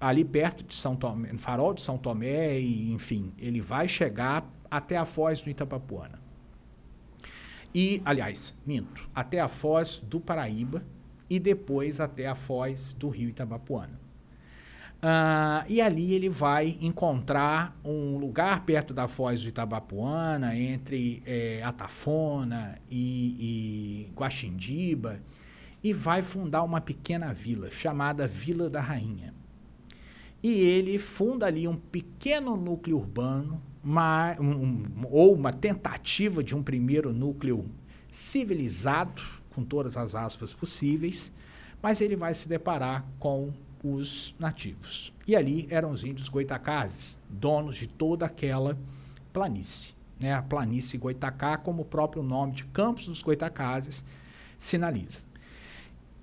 ali 0.02 0.24
perto 0.24 0.64
de 0.64 0.74
São 0.74 0.96
Tomé, 0.96 1.32
no 1.32 1.38
farol 1.38 1.72
de 1.72 1.80
São 1.80 1.96
Tomé, 1.96 2.58
e, 2.58 2.92
enfim, 2.92 3.32
ele 3.38 3.60
vai 3.60 3.86
chegar 3.86 4.44
até 4.68 4.96
a 4.96 5.04
foz 5.04 5.40
do 5.40 5.48
Itapapuana. 5.48 6.20
E, 7.72 8.02
aliás, 8.04 8.58
minto, 8.66 9.08
até 9.14 9.38
a 9.38 9.46
foz 9.46 10.02
do 10.04 10.18
Paraíba 10.18 10.84
e 11.30 11.38
depois 11.38 12.00
até 12.00 12.26
a 12.26 12.34
foz 12.34 12.92
do 12.92 13.08
rio 13.08 13.28
Itapapuana. 13.28 14.00
Uh, 14.98 15.64
e 15.68 15.80
ali 15.80 16.14
ele 16.14 16.28
vai 16.28 16.76
encontrar 16.80 17.76
um 17.84 18.18
lugar 18.18 18.64
perto 18.64 18.92
da 18.92 19.06
foz 19.06 19.42
do 19.42 19.48
Itabapuana, 19.48 20.56
entre 20.56 21.22
é, 21.24 21.62
Atafona 21.62 22.78
e, 22.90 24.06
e 24.08 24.12
Guaxindiba, 24.14 25.20
e 25.82 25.92
vai 25.92 26.22
fundar 26.22 26.64
uma 26.64 26.80
pequena 26.80 27.32
vila 27.32 27.70
chamada 27.70 28.26
Vila 28.26 28.68
da 28.68 28.80
Rainha. 28.80 29.41
E 30.42 30.50
ele 30.50 30.98
funda 30.98 31.46
ali 31.46 31.68
um 31.68 31.76
pequeno 31.76 32.56
núcleo 32.56 32.98
urbano, 32.98 33.62
uma, 33.82 34.36
um, 34.40 34.84
ou 35.10 35.34
uma 35.34 35.52
tentativa 35.52 36.42
de 36.42 36.54
um 36.54 36.62
primeiro 36.62 37.12
núcleo 37.12 37.64
civilizado, 38.10 39.22
com 39.50 39.64
todas 39.64 39.96
as 39.96 40.14
aspas 40.14 40.52
possíveis, 40.52 41.32
mas 41.80 42.00
ele 42.00 42.16
vai 42.16 42.34
se 42.34 42.48
deparar 42.48 43.04
com 43.18 43.52
os 43.82 44.34
nativos. 44.38 45.12
E 45.26 45.34
ali 45.34 45.66
eram 45.70 45.90
os 45.90 46.04
índios 46.04 46.28
goitacazes, 46.28 47.18
donos 47.28 47.76
de 47.76 47.86
toda 47.86 48.26
aquela 48.26 48.78
planície. 49.32 49.94
Né? 50.18 50.32
A 50.32 50.42
planície 50.42 50.98
Goitacá, 50.98 51.56
como 51.56 51.82
o 51.82 51.84
próprio 51.84 52.22
nome 52.22 52.52
de 52.52 52.64
Campos 52.66 53.06
dos 53.06 53.22
Goitacazes 53.22 54.04
sinaliza. 54.58 55.31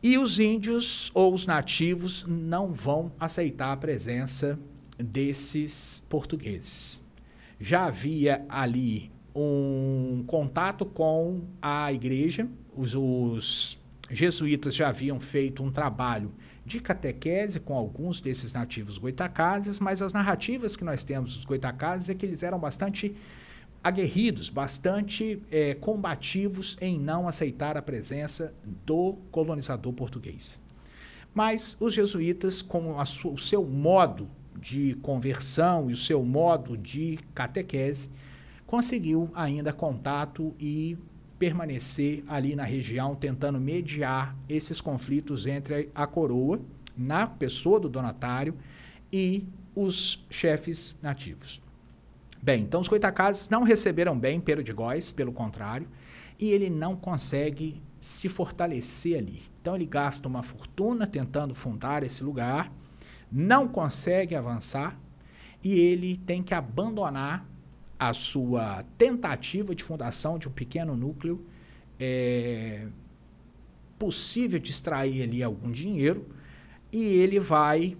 E 0.01 0.17
os 0.17 0.39
índios 0.39 1.11
ou 1.13 1.33
os 1.33 1.45
nativos 1.45 2.25
não 2.25 2.71
vão 2.71 3.11
aceitar 3.19 3.73
a 3.73 3.77
presença 3.77 4.57
desses 4.97 6.01
portugueses. 6.07 7.01
Já 7.59 7.85
havia 7.85 8.45
ali 8.47 9.11
um 9.35 10.23
contato 10.25 10.85
com 10.85 11.41
a 11.61 11.91
igreja, 11.91 12.47
os, 12.75 12.95
os 12.95 13.77
jesuítas 14.09 14.73
já 14.73 14.87
haviam 14.87 15.19
feito 15.19 15.61
um 15.61 15.71
trabalho 15.71 16.31
de 16.65 16.79
catequese 16.79 17.59
com 17.59 17.73
alguns 17.73 18.21
desses 18.21 18.53
nativos 18.53 18.97
goitacazes, 18.97 19.79
mas 19.79 20.01
as 20.01 20.13
narrativas 20.13 20.77
que 20.77 20.83
nós 20.83 21.03
temos 21.03 21.35
dos 21.35 21.43
goitacazes 21.43 22.09
é 22.09 22.13
que 22.13 22.25
eles 22.25 22.41
eram 22.41 22.59
bastante 22.59 23.13
aguerridos, 23.83 24.49
bastante 24.49 25.41
é, 25.51 25.73
combativos 25.73 26.77
em 26.81 26.99
não 26.99 27.27
aceitar 27.27 27.77
a 27.77 27.81
presença 27.81 28.53
do 28.85 29.17
colonizador 29.31 29.93
português. 29.93 30.61
Mas 31.33 31.77
os 31.79 31.93
jesuítas, 31.93 32.61
com 32.61 32.95
o 32.97 33.37
seu 33.37 33.63
modo 33.63 34.29
de 34.59 34.95
conversão 35.01 35.89
e 35.89 35.93
o 35.93 35.97
seu 35.97 36.23
modo 36.23 36.77
de 36.77 37.19
catequese, 37.33 38.09
conseguiu 38.67 39.31
ainda 39.33 39.71
contato 39.71 40.53
e 40.59 40.97
permanecer 41.37 42.23
ali 42.27 42.55
na 42.55 42.65
região 42.65 43.15
tentando 43.15 43.59
mediar 43.59 44.35
esses 44.49 44.81
conflitos 44.81 45.47
entre 45.47 45.89
a 45.95 46.05
coroa, 46.05 46.59
na 46.97 47.25
pessoa 47.25 47.79
do 47.79 47.87
donatário, 47.87 48.53
e 49.11 49.45
os 49.73 50.23
chefes 50.29 50.97
nativos. 51.01 51.61
Bem, 52.41 52.63
então 52.63 52.79
os 52.79 52.87
coitacazes 52.87 53.49
não 53.49 53.63
receberam 53.63 54.17
bem 54.17 54.39
Pedro 54.39 54.63
de 54.63 54.71
Góis, 54.71 55.11
pelo 55.11 55.33
contrário, 55.33 55.87
e 56.39 56.49
ele 56.49 56.69
não 56.69 56.95
consegue 56.95 57.83
se 57.99 58.29
fortalecer 58.29 59.17
ali. 59.17 59.43
Então 59.61 59.75
ele 59.75 59.85
gasta 59.85 60.27
uma 60.27 60.41
fortuna 60.41 61.05
tentando 61.05 61.53
fundar 61.53 62.01
esse 62.01 62.23
lugar, 62.23 62.71
não 63.29 63.67
consegue 63.67 64.35
avançar 64.35 64.97
e 65.61 65.73
ele 65.73 66.17
tem 66.25 66.41
que 66.41 66.53
abandonar 66.53 67.45
a 67.99 68.13
sua 68.13 68.85
tentativa 68.97 69.75
de 69.75 69.83
fundação 69.83 70.39
de 70.39 70.47
um 70.47 70.51
pequeno 70.51 70.95
núcleo, 70.95 71.45
é 71.99 72.87
possível 73.97 74.57
de 74.57 74.71
extrair 74.71 75.23
ali 75.23 75.43
algum 75.43 75.69
dinheiro 75.69 76.25
e 76.89 77.03
ele 77.03 77.37
vai 77.37 77.97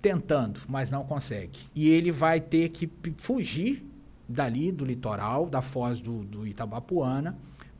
tentando, 0.00 0.60
mas 0.68 0.90
não 0.90 1.04
consegue. 1.04 1.60
E 1.74 1.88
ele 1.88 2.10
vai 2.10 2.40
ter 2.40 2.70
que 2.70 2.90
fugir 3.16 3.84
dali 4.28 4.70
do 4.70 4.84
litoral, 4.84 5.46
da 5.46 5.60
foz 5.60 6.00
do, 6.00 6.24
do 6.24 6.46
Itabapuana, 6.46 7.36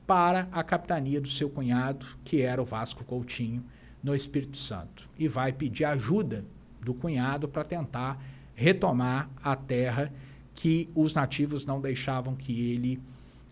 para 0.07 0.49
a 0.51 0.65
capitania 0.65 1.21
do 1.21 1.31
seu 1.31 1.49
cunhado, 1.49 2.05
que 2.25 2.43
era 2.43 2.61
o 2.61 2.65
Vasco 2.65 3.05
Coutinho, 3.05 3.65
no 4.03 4.15
Espírito 4.15 4.59
Santo. 4.59 5.09
E 5.19 5.29
vai 5.29 5.53
pedir 5.53 5.85
ajuda 5.85 6.45
do 6.81 6.93
cunhado 6.93 7.49
para 7.49 7.63
tentar 7.63 8.21
retomar 8.55 9.31
a 9.43 9.55
terra 9.55 10.13
que 10.55 10.89
os 10.95 11.15
nativos 11.15 11.65
não 11.65 11.81
deixavam 11.81 12.35
que 12.35 12.73
ele 12.73 13.01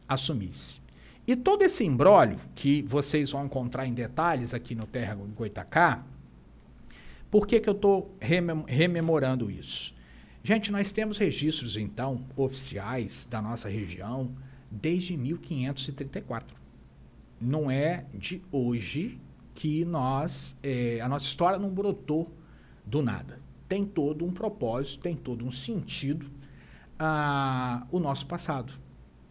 assumisse. 0.08 0.80
E 1.26 1.36
todo 1.36 1.62
esse 1.62 1.84
embrólio 1.84 2.38
que 2.54 2.82
vocês 2.82 3.30
vão 3.30 3.44
encontrar 3.44 3.86
em 3.86 3.92
detalhes 3.92 4.52
aqui 4.52 4.74
no 4.74 4.86
Terra 4.86 5.14
Goitacá, 5.36 6.02
por 7.30 7.46
que, 7.46 7.60
que 7.60 7.68
eu 7.68 7.74
estou 7.74 8.14
remem 8.20 8.64
rememorando 8.66 9.50
isso? 9.50 9.94
Gente, 10.42 10.72
nós 10.72 10.92
temos 10.92 11.18
registros, 11.18 11.76
então, 11.76 12.24
oficiais 12.36 13.26
da 13.28 13.42
nossa 13.42 13.68
região 13.68 14.32
desde 14.70 15.16
1534. 15.16 16.56
Não 17.40 17.70
é 17.70 18.06
de 18.14 18.42
hoje 18.50 19.20
que 19.54 19.84
nós, 19.84 20.56
é, 20.62 21.00
a 21.00 21.08
nossa 21.08 21.26
história 21.26 21.58
não 21.58 21.68
brotou 21.68 22.32
do 22.84 23.02
nada. 23.02 23.40
Tem 23.68 23.84
todo 23.84 24.24
um 24.24 24.32
propósito, 24.32 25.02
tem 25.02 25.14
todo 25.14 25.44
um 25.44 25.50
sentido 25.50 26.30
ah, 26.98 27.86
o 27.90 27.98
nosso 27.98 28.26
passado. 28.26 28.72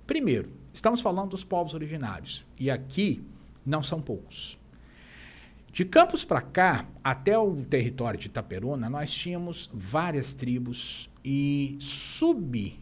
Primeiro, 0.05 0.51
estamos 0.71 1.01
falando 1.01 1.31
dos 1.31 1.43
povos 1.43 1.73
originários, 1.73 2.45
e 2.59 2.69
aqui 2.69 3.23
não 3.65 3.81
são 3.81 4.01
poucos. 4.01 4.57
De 5.77 5.85
Campos 5.85 6.25
para 6.25 6.41
cá, 6.41 6.87
até 7.03 7.37
o 7.37 7.55
território 7.63 8.19
de 8.19 8.25
Itaperuna, 8.25 8.89
nós 8.89 9.13
tínhamos 9.13 9.69
várias 9.71 10.33
tribos 10.33 11.07
e 11.23 11.77
subgrupos 11.79 12.81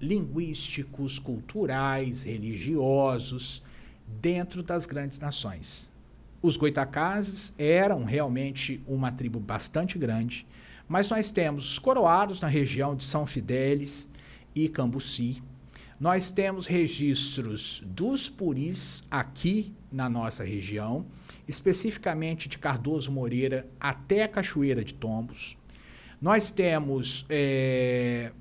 linguísticos, 0.00 1.18
culturais, 1.18 2.22
religiosos 2.22 3.64
dentro 4.06 4.62
das 4.62 4.86
grandes 4.86 5.18
nações. 5.18 5.90
Os 6.40 6.56
goitacazes 6.56 7.52
eram 7.58 8.04
realmente 8.04 8.80
uma 8.86 9.10
tribo 9.10 9.40
bastante 9.40 9.98
grande, 9.98 10.46
mas 10.86 11.10
nós 11.10 11.32
temos 11.32 11.68
os 11.68 11.80
coroados 11.80 12.40
na 12.40 12.46
região 12.46 12.94
de 12.94 13.02
São 13.02 13.26
Fidélis 13.26 14.08
e 14.54 14.68
Cambuci. 14.68 15.42
Nós 15.98 16.30
temos 16.30 16.64
registros 16.64 17.82
dos 17.84 18.28
puris 18.28 19.02
aqui 19.10 19.74
na 19.90 20.08
nossa 20.08 20.44
região, 20.44 21.06
especificamente 21.46 22.48
de 22.48 22.58
Cardoso 22.58 23.10
Moreira 23.10 23.68
até 23.80 24.26
Cachoeira 24.28 24.84
de 24.84 24.94
Tombos. 24.94 25.56
Nós 26.20 26.50
temos 26.50 27.24
é, 27.28 28.32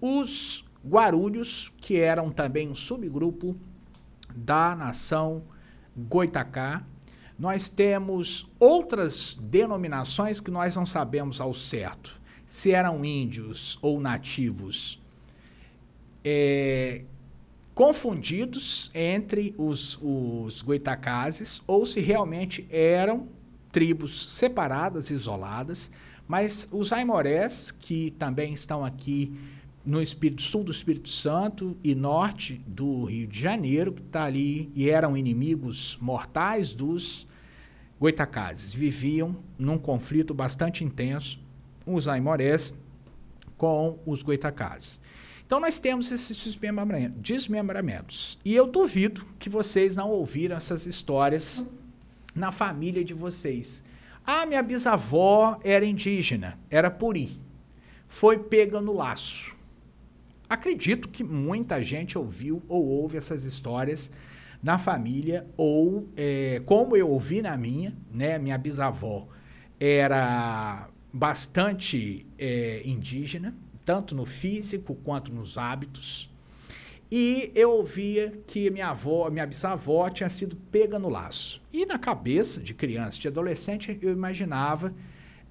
os 0.00 0.64
Guarulhos, 0.84 1.72
que 1.78 1.96
eram 1.96 2.30
também 2.30 2.68
um 2.68 2.74
subgrupo 2.74 3.56
da 4.34 4.74
nação 4.74 5.44
Goitacá, 5.96 6.84
nós 7.38 7.68
temos 7.68 8.50
outras 8.58 9.34
denominações 9.34 10.40
que 10.40 10.50
nós 10.50 10.74
não 10.74 10.86
sabemos 10.86 11.40
ao 11.40 11.52
certo 11.52 12.20
se 12.46 12.70
eram 12.70 13.04
índios 13.04 13.78
ou 13.82 14.00
nativos 14.00 15.02
é, 16.24 17.02
confundidos 17.76 18.90
entre 18.94 19.54
os, 19.58 19.98
os 20.00 20.62
goitacazes 20.62 21.60
ou 21.66 21.84
se 21.84 22.00
realmente 22.00 22.66
eram 22.70 23.28
tribos 23.70 24.32
separadas, 24.32 25.10
isoladas, 25.10 25.90
mas 26.26 26.66
os 26.72 26.90
aimorés, 26.90 27.70
que 27.70 28.12
também 28.12 28.54
estão 28.54 28.82
aqui 28.82 29.30
no 29.84 30.00
Espírito 30.00 30.40
Sul 30.40 30.64
do 30.64 30.72
Espírito 30.72 31.10
Santo 31.10 31.76
e 31.84 31.94
norte 31.94 32.62
do 32.66 33.04
Rio 33.04 33.26
de 33.26 33.38
Janeiro, 33.38 33.92
que 33.92 34.00
está 34.00 34.24
ali 34.24 34.72
e 34.74 34.88
eram 34.88 35.14
inimigos 35.14 35.98
mortais 36.00 36.72
dos 36.72 37.26
goitacazes. 38.00 38.72
Viviam 38.72 39.36
num 39.58 39.76
conflito 39.76 40.32
bastante 40.32 40.82
intenso, 40.82 41.38
os 41.86 42.08
aimorés 42.08 42.74
com 43.58 43.98
os 44.06 44.22
goitacazes. 44.22 44.98
Então 45.46 45.60
nós 45.60 45.78
temos 45.78 46.10
esses 46.10 46.58
desmembramentos. 47.16 48.36
E 48.44 48.52
eu 48.52 48.66
duvido 48.66 49.24
que 49.38 49.48
vocês 49.48 49.94
não 49.94 50.10
ouviram 50.10 50.56
essas 50.56 50.86
histórias 50.86 51.64
na 52.34 52.50
família 52.50 53.04
de 53.04 53.14
vocês. 53.14 53.84
Ah, 54.26 54.44
minha 54.44 54.60
bisavó 54.60 55.58
era 55.62 55.86
indígena, 55.86 56.58
era 56.68 56.90
puri. 56.90 57.40
Foi 58.08 58.38
pega 58.38 58.80
no 58.80 58.92
laço. 58.92 59.54
Acredito 60.48 61.08
que 61.08 61.22
muita 61.22 61.80
gente 61.82 62.18
ouviu 62.18 62.60
ou 62.68 62.84
ouve 62.84 63.16
essas 63.16 63.44
histórias 63.44 64.10
na 64.60 64.78
família, 64.78 65.46
ou 65.56 66.08
é, 66.16 66.60
como 66.64 66.96
eu 66.96 67.08
ouvi 67.08 67.40
na 67.40 67.56
minha, 67.56 67.96
né? 68.10 68.36
Minha 68.38 68.58
bisavó 68.58 69.28
era 69.78 70.88
bastante 71.12 72.26
é, 72.36 72.82
indígena, 72.84 73.54
tanto 73.86 74.14
no 74.14 74.26
físico 74.26 74.94
quanto 74.96 75.32
nos 75.32 75.56
hábitos. 75.56 76.28
E 77.10 77.52
eu 77.54 77.70
ouvia 77.70 78.32
que 78.48 78.68
minha 78.68 78.88
avó, 78.88 79.30
minha 79.30 79.46
bisavó 79.46 80.10
tinha 80.10 80.28
sido 80.28 80.56
pega 80.70 80.98
no 80.98 81.08
laço. 81.08 81.62
E 81.72 81.86
na 81.86 81.98
cabeça 81.98 82.60
de 82.60 82.74
criança, 82.74 83.18
de 83.18 83.28
adolescente, 83.28 83.96
eu 84.02 84.12
imaginava 84.12 84.92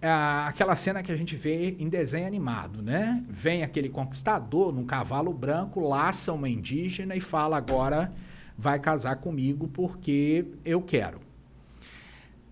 é 0.02 0.10
aquela 0.10 0.76
cena 0.76 1.02
que 1.02 1.12
a 1.12 1.16
gente 1.16 1.36
vê 1.36 1.76
em 1.80 1.88
desenho 1.88 2.28
animado, 2.28 2.82
né? 2.82 3.24
Vem 3.30 3.64
aquele 3.64 3.90
conquistador 3.90 4.72
num 4.74 4.86
cavalo 4.86 5.34
branco, 5.34 5.80
laça 5.80 6.34
uma 6.34 6.50
indígena 6.50 7.16
e 7.16 7.22
fala 7.22 7.58
agora 7.58 8.12
vai 8.58 8.80
casar 8.80 9.16
comigo 9.16 9.68
porque 9.70 10.46
eu 10.64 10.82
quero. 10.82 11.22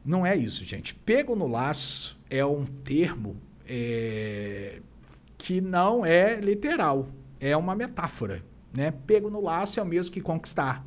Não 0.04 0.26
é 0.26 0.36
isso, 0.36 0.65
gente. 0.65 0.96
Pego 0.96 1.36
no 1.36 1.48
laço 1.48 2.19
é 2.30 2.46
um 2.46 2.65
termo 2.65 3.36
é, 3.67 4.82
que 5.43 5.60
não 5.60 6.06
é 6.06 6.39
literal, 6.39 7.10
é 7.38 7.56
uma 7.58 7.75
metáfora. 7.75 8.41
Né? 8.73 8.91
Pego 9.06 9.29
no 9.29 9.41
laço 9.41 9.77
é 9.77 9.84
o 9.84 9.86
mesmo 9.86 10.13
que 10.13 10.21
conquistar. 10.21 10.86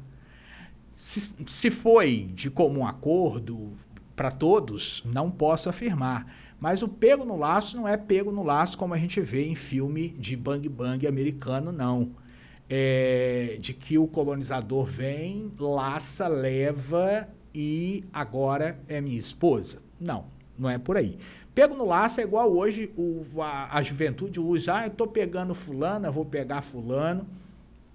Se, 0.95 1.37
se 1.47 1.71
foi 1.71 2.31
de 2.33 2.49
comum 2.49 2.87
acordo 2.87 3.75
para 4.17 4.31
todos, 4.31 5.05
não 5.05 5.31
posso 5.31 5.69
afirmar. 5.69 6.35
Mas 6.59 6.81
o 6.81 6.89
pego 6.89 7.23
no 7.23 7.37
laço 7.37 7.77
não 7.77 7.87
é 7.87 7.99
pego 7.99 8.33
no 8.33 8.43
laço 8.43 8.79
como 8.79 8.95
a 8.95 8.99
gente 8.99 9.21
vê 9.21 9.47
em 9.47 9.55
filme 9.55 10.09
de 10.09 10.35
bang 10.35 10.67
bang 10.71 11.07
americano, 11.07 11.71
não. 11.71 12.13
É 12.67 13.59
de 13.61 13.75
que 13.75 13.99
o 13.99 14.07
colonizador 14.07 14.87
vem, 14.87 15.53
laça, 15.59 16.29
leva 16.29 17.29
e 17.55 18.05
agora 18.11 18.81
é 18.89 19.03
minha 19.03 19.21
esposa. 19.21 19.83
Não, 20.01 20.25
não 20.59 20.71
é 20.71 20.79
por 20.79 20.97
aí. 20.97 21.19
Pego 21.57 21.75
no 21.75 21.87
laço 21.87 22.21
é 22.21 22.23
igual 22.23 22.53
hoje 22.53 22.93
o, 22.99 23.41
a, 23.41 23.79
a 23.79 23.83
juventude 23.83 24.39
usa, 24.39 24.75
ah, 24.75 24.83
eu 24.83 24.89
estou 24.89 25.07
pegando 25.07 25.55
fulano, 25.55 26.07
eu 26.07 26.13
vou 26.13 26.27
pegar 26.27 26.61
fulano. 26.61 27.27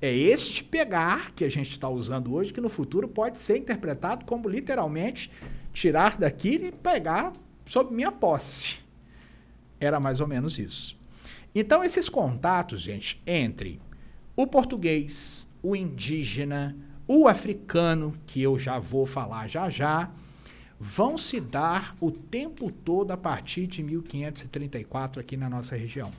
É 0.02 0.12
este 0.12 0.64
pegar 0.64 1.30
que 1.36 1.46
a 1.46 1.50
gente 1.50 1.70
está 1.70 1.88
usando 1.88 2.34
hoje, 2.34 2.52
que 2.52 2.60
no 2.60 2.70
futuro 2.70 3.08
pode 3.08 3.38
ser 3.38 3.60
interpretado 3.60 4.26
como 4.26 4.50
literalmente 4.50 5.32
tirar 5.72 6.18
daqui 6.18 6.56
e 6.56 6.72
pegar 6.72 7.34
sob 7.64 7.94
minha 7.94 8.12
posse. 8.12 8.80
Era 9.80 10.00
mais 10.00 10.20
ou 10.20 10.26
menos 10.26 10.58
isso. 10.58 10.98
Então, 11.54 11.84
esses 11.84 12.10
contatos, 12.10 12.82
gente, 12.82 13.22
entre 13.28 13.80
o 14.36 14.48
português, 14.48 15.48
o 15.62 15.76
indígena, 15.76 16.76
o 17.08 17.28
africano, 17.28 18.16
que 18.26 18.42
eu 18.42 18.58
já 18.58 18.80
vou 18.80 19.06
falar 19.06 19.48
já 19.48 19.70
já, 19.70 20.10
vão 20.84 21.16
se 21.16 21.40
dar 21.40 21.96
o 22.02 22.10
tempo 22.10 22.72
todo 22.72 23.12
a 23.12 23.18
partir 23.18 23.68
de 23.68 23.84
1534 23.84 25.22
aqui 25.22 25.38
na 25.38 25.48
nossa 25.48 25.76
região. 25.76 26.12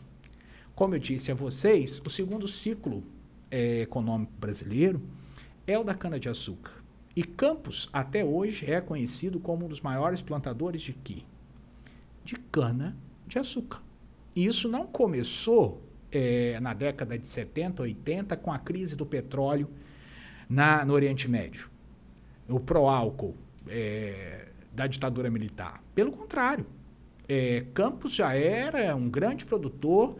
Como 0.72 0.94
eu 0.94 1.00
disse 1.00 1.32
a 1.32 1.34
vocês, 1.34 2.00
o 2.06 2.08
segundo 2.08 2.46
ciclo 2.46 3.02
é, 3.50 3.80
econômico 3.80 4.32
brasileiro 4.38 5.02
é 5.66 5.76
o 5.76 5.82
da 5.82 5.94
cana-de-açúcar. 5.94 6.72
E 7.16 7.24
Campos, 7.24 7.90
até 7.92 8.24
hoje, 8.24 8.70
é 8.70 8.80
conhecido 8.80 9.40
como 9.40 9.66
um 9.66 9.68
dos 9.68 9.80
maiores 9.80 10.22
plantadores 10.22 10.80
de 10.80 10.92
quê? 10.92 11.24
de 12.24 12.36
cana-de-açúcar. 12.36 13.80
E 14.34 14.46
isso 14.46 14.68
não 14.68 14.86
começou 14.86 15.82
é, 16.10 16.58
na 16.60 16.72
década 16.72 17.18
de 17.18 17.26
70, 17.26 17.82
80, 17.82 18.36
com 18.36 18.52
a 18.52 18.58
crise 18.58 18.96
do 18.96 19.04
petróleo 19.04 19.68
na, 20.48 20.84
no 20.84 20.94
Oriente 20.94 21.28
Médio, 21.28 21.68
o 22.48 22.60
pró-álcool 22.60 23.34
é, 23.68 24.48
da 24.72 24.86
ditadura 24.86 25.30
militar. 25.30 25.82
Pelo 25.94 26.12
contrário, 26.12 26.66
é, 27.28 27.64
Campos 27.74 28.14
já 28.14 28.34
era 28.34 28.94
um 28.96 29.08
grande 29.08 29.44
produtor 29.44 30.16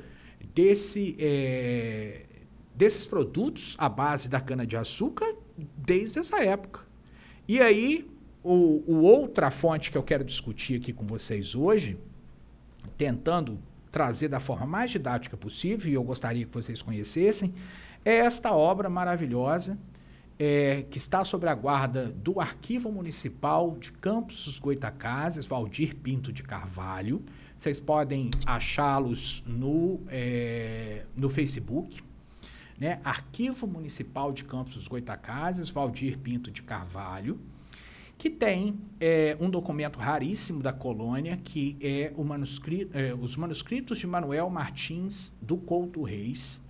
desse, 0.55 1.17
é, 1.19 2.27
desses 2.75 3.07
produtos 3.07 3.77
à 3.79 3.89
base 3.89 4.29
da 4.29 4.41
cana-de-açúcar 4.41 5.35
desde 5.77 6.19
essa 6.19 6.43
época. 6.43 6.81
E 7.49 7.61
aí 7.61 8.09
o, 8.43 8.83
o 8.87 9.03
outra 9.03 9.51
fonte 9.51 9.91
que 9.91 9.97
eu 9.97 10.03
quero 10.03 10.25
discutir 10.25 10.81
aqui 10.81 10.93
com 10.93 11.07
vocês 11.07 11.55
hoje, 11.55 11.99
tentando 12.99 13.59
trazer 13.91 14.29
da 14.29 14.41
forma 14.41 14.67
mais 14.67 14.91
didática 14.91 15.37
possível, 15.37 15.91
e 15.91 15.95
eu 15.95 16.03
gostaria 16.03 16.45
que 16.45 16.53
vocês 16.53 16.81
conhecessem, 16.83 17.55
é 18.05 18.17
esta 18.17 18.53
obra 18.53 18.89
maravilhosa 18.89 19.79
é, 20.39 20.85
que 20.91 20.99
está 20.99 21.25
sob 21.25 21.47
a 21.47 21.55
guarda 21.55 22.07
do 22.07 22.41
Arquivo 22.41 22.91
Municipal 22.91 23.77
de 23.79 23.93
Campos 23.93 24.45
dos 24.45 24.59
Goitacazes, 24.59 25.47
Valdir 25.47 25.97
Pinto 25.97 26.33
de 26.33 26.43
Carvalho. 26.43 27.23
Vocês 27.57 27.79
podem 27.79 28.31
achá-los 28.45 29.43
no, 29.47 30.01
é, 30.09 31.05
no 31.17 31.29
Facebook. 31.29 32.03
Né? 32.79 33.01
Arquivo 33.05 33.67
Municipal 33.67 34.33
de 34.33 34.45
Campos 34.45 34.75
dos 34.75 34.89
Goitacazes, 34.89 35.71
Valdir 35.71 36.19
Pinto 36.19 36.51
de 36.51 36.63
Carvalho 36.63 37.39
que 38.23 38.31
tem 38.31 38.79
é, 39.01 39.37
um 39.41 39.51
documento 39.51 39.99
raríssimo 39.99 40.63
da 40.63 40.73
colônia, 40.73 41.37
que 41.43 41.77
é, 41.81 42.13
manuscrito, 42.17 42.97
é, 42.97 43.13
os 43.13 43.35
manuscritos 43.35 43.99
de 43.99 44.07
Manuel 44.07 44.49
Martins 44.49 45.37
do 45.43 45.57
Couto 45.57 46.05
Reis, 46.05 46.62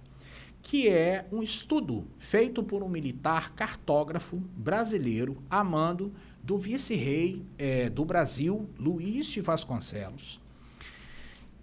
que 0.62 0.88
é 0.88 1.26
um 1.32 1.42
estudo 1.42 2.06
feito 2.18 2.62
por 2.62 2.82
um 2.82 2.88
militar 2.88 3.52
cartógrafo 3.54 4.36
brasileiro, 4.56 5.42
amando 5.50 6.12
do 6.42 6.56
vice-rei 6.56 7.44
é, 7.58 7.90
do 7.90 8.04
Brasil, 8.04 8.68
Luiz 8.78 9.26
de 9.26 9.40
Vasconcelos, 9.40 10.40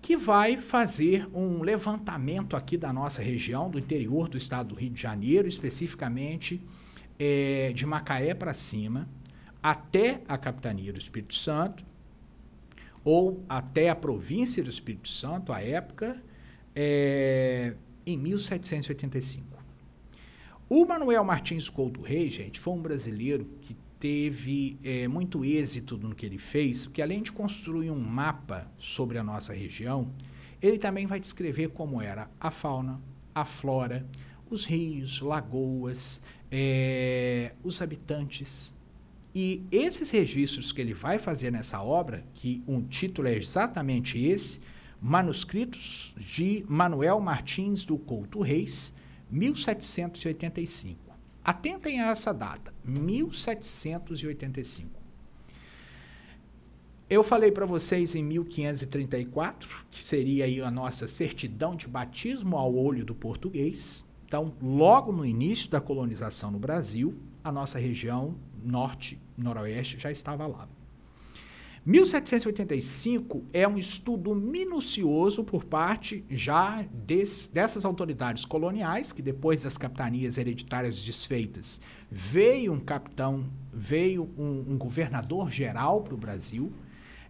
que 0.02 0.18
vai 0.18 0.58
fazer 0.58 1.28
um 1.34 1.62
levantamento 1.62 2.56
aqui 2.56 2.78
da 2.78 2.92
nossa 2.92 3.22
região, 3.22 3.70
do 3.70 3.80
interior 3.80 4.28
do 4.28 4.38
estado 4.38 4.70
do 4.70 4.76
Rio 4.76 4.90
de 4.90 5.02
Janeiro, 5.02 5.48
especificamente 5.48 6.62
é, 7.18 7.72
de 7.74 7.86
Macaé 7.86 8.34
para 8.34 8.54
cima, 8.54 9.08
até 9.64 10.22
a 10.28 10.38
capitania 10.38 10.92
do 10.92 11.00
Espírito 11.00 11.36
Santo, 11.36 11.86
ou 13.04 13.44
até 13.48 13.90
a 13.90 13.96
província 13.96 14.62
do 14.64 14.70
Espírito 14.70 15.08
Santo, 15.08 15.54
à 15.54 15.62
época, 15.62 16.22
é, 16.76 17.76
em 18.12 18.18
1785. 18.18 19.60
O 20.70 20.86
Manuel 20.86 21.24
Martins 21.24 21.68
Couto 21.68 22.02
Reis, 22.02 22.34
gente, 22.34 22.60
foi 22.60 22.74
um 22.74 22.82
brasileiro 22.82 23.46
que 23.62 23.76
teve 24.00 24.78
é, 24.84 25.08
muito 25.08 25.44
êxito 25.44 25.98
no 25.98 26.16
que 26.16 26.26
ele 26.26 26.38
fez, 26.38 26.86
porque 26.86 27.02
além 27.02 27.22
de 27.22 27.32
construir 27.32 27.92
um 27.92 28.00
mapa 28.00 28.72
sobre 28.78 29.18
a 29.18 29.24
nossa 29.24 29.54
região, 29.54 30.12
ele 30.62 30.78
também 30.78 31.06
vai 31.06 31.20
descrever 31.20 31.70
como 31.70 32.02
era 32.02 32.30
a 32.40 32.52
fauna, 32.52 33.02
a 33.34 33.44
flora, 33.44 34.06
os 34.50 34.66
rios, 34.66 35.22
lagoas, 35.22 36.22
é, 36.52 37.54
os 37.64 37.82
habitantes. 37.82 38.74
E 39.34 39.64
esses 39.72 40.10
registros 40.10 40.72
que 40.72 40.82
ele 40.82 40.94
vai 40.94 41.20
fazer 41.20 41.52
nessa 41.52 41.82
obra, 41.82 42.24
que 42.34 42.64
um 42.68 42.82
título 42.82 43.28
é 43.28 43.36
exatamente 43.36 44.18
esse, 44.18 44.60
Manuscritos 45.02 46.14
de 46.18 46.64
Manuel 46.68 47.20
Martins 47.20 47.86
do 47.86 47.98
Couto 47.98 48.42
Reis, 48.42 48.94
1785. 49.32 51.00
Atentem 51.44 52.02
a 52.02 52.10
essa 52.10 52.34
data, 52.34 52.74
1785. 52.84 55.00
Eu 57.10 57.24
falei 57.24 57.52
para 57.52 57.66
vocês 57.66 58.14
em 58.14 58.24
1534, 58.24 59.68
que 59.90 60.04
seria 60.04 60.46
aí 60.46 60.62
a 60.62 60.70
nossa 60.70 61.08
certidão 61.08 61.76
de 61.76 61.88
batismo 61.88 62.56
ao 62.56 62.76
olho 62.76 63.04
do 63.04 63.16
português. 63.16 64.06
Então, 64.28 64.54
logo 64.62 65.12
no 65.12 65.26
início 65.26 65.72
da 65.72 65.82
colonização 65.82 66.52
no 66.52 66.60
Brasil, 66.60 67.18
a 67.44 67.52
nossa 67.52 67.80
região 67.80 68.36
norte, 68.64 69.20
noroeste 69.36 69.98
já 69.98 70.12
estava 70.12 70.46
lá. 70.46 70.70
1785 71.86 73.46
é 73.54 73.68
um 73.68 73.78
estudo 73.78 74.36
minucioso 74.36 75.44
por 75.44 75.64
parte 75.64 76.26
já 76.30 76.84
des, 76.94 77.50
dessas 77.52 77.86
autoridades 77.86 78.46
coloniais, 78.46 79.14
que 79.14 79.22
depois 79.22 79.64
das 79.64 79.78
capitanias 79.78 80.38
hereditárias 80.38 81.02
desfeitas, 81.02 81.82
veio 82.12 82.74
um 82.74 82.80
capitão, 82.80 83.46
veio 83.74 84.30
um, 84.38 84.74
um 84.74 84.78
governador 84.78 85.50
geral 85.50 86.02
para 86.02 86.14
o 86.14 86.18
Brasil, 86.18 86.72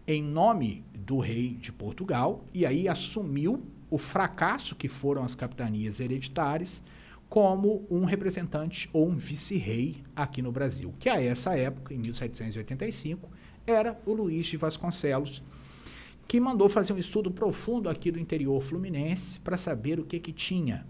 em 0.08 0.24
nome 0.24 0.84
do 0.94 1.20
rei 1.20 1.50
de 1.50 1.72
Portugal, 1.72 2.44
e 2.52 2.66
aí 2.66 2.88
assumiu 2.88 3.64
o 3.90 3.98
fracasso 3.98 4.76
que 4.76 4.88
foram 4.88 5.24
as 5.24 5.36
capitanias 5.36 6.00
hereditárias 6.00 6.84
como 7.30 7.86
um 7.92 8.06
representante 8.06 8.90
ou 8.92 9.08
um 9.08 9.16
vice-rei 9.16 10.04
aqui 10.16 10.42
no 10.42 10.52
Brasil, 10.52 10.94
que 10.98 11.08
a 11.08 11.22
essa 11.22 11.56
época, 11.56 11.94
em 11.94 12.00
1785, 12.00 13.30
era 13.70 14.00
o 14.06 14.14
Luiz 14.14 14.46
de 14.48 14.58
Vasconcelos, 14.58 15.42
que 16.28 16.40
mandou 16.40 16.70
fazer 16.70 16.94
um 16.94 16.98
estudo 16.98 17.32
profundo 17.32 17.90
aqui 17.90 18.12
do 18.12 18.20
interior 18.20 18.62
fluminense 18.62 19.40
para 19.40 19.58
saber 19.58 20.00
o 20.00 20.06
que, 20.06 20.20
que 20.20 20.32
tinha 20.32 20.86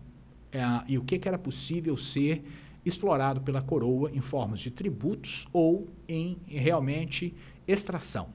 é, 0.52 0.62
e 0.88 0.98
o 0.98 1.04
que, 1.04 1.18
que 1.18 1.28
era 1.28 1.38
possível 1.38 1.96
ser 1.96 2.44
explorado 2.86 3.42
pela 3.42 3.62
coroa 3.62 4.12
em 4.14 4.22
formas 4.22 4.60
de 4.60 4.72
tributos 4.72 5.48
ou 5.54 5.88
em 6.08 6.38
realmente 6.48 7.34
extração. 7.68 8.30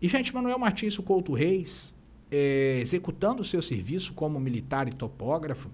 E, 0.00 0.08
gente, 0.08 0.34
Manuel 0.34 0.58
Martins 0.58 0.96
Couto 0.98 1.32
Reis, 1.32 1.94
é, 2.30 2.78
executando 2.80 3.42
o 3.42 3.44
seu 3.44 3.62
serviço 3.62 4.12
como 4.12 4.38
militar 4.38 4.88
e 4.88 4.92
topógrafo, 4.92 5.70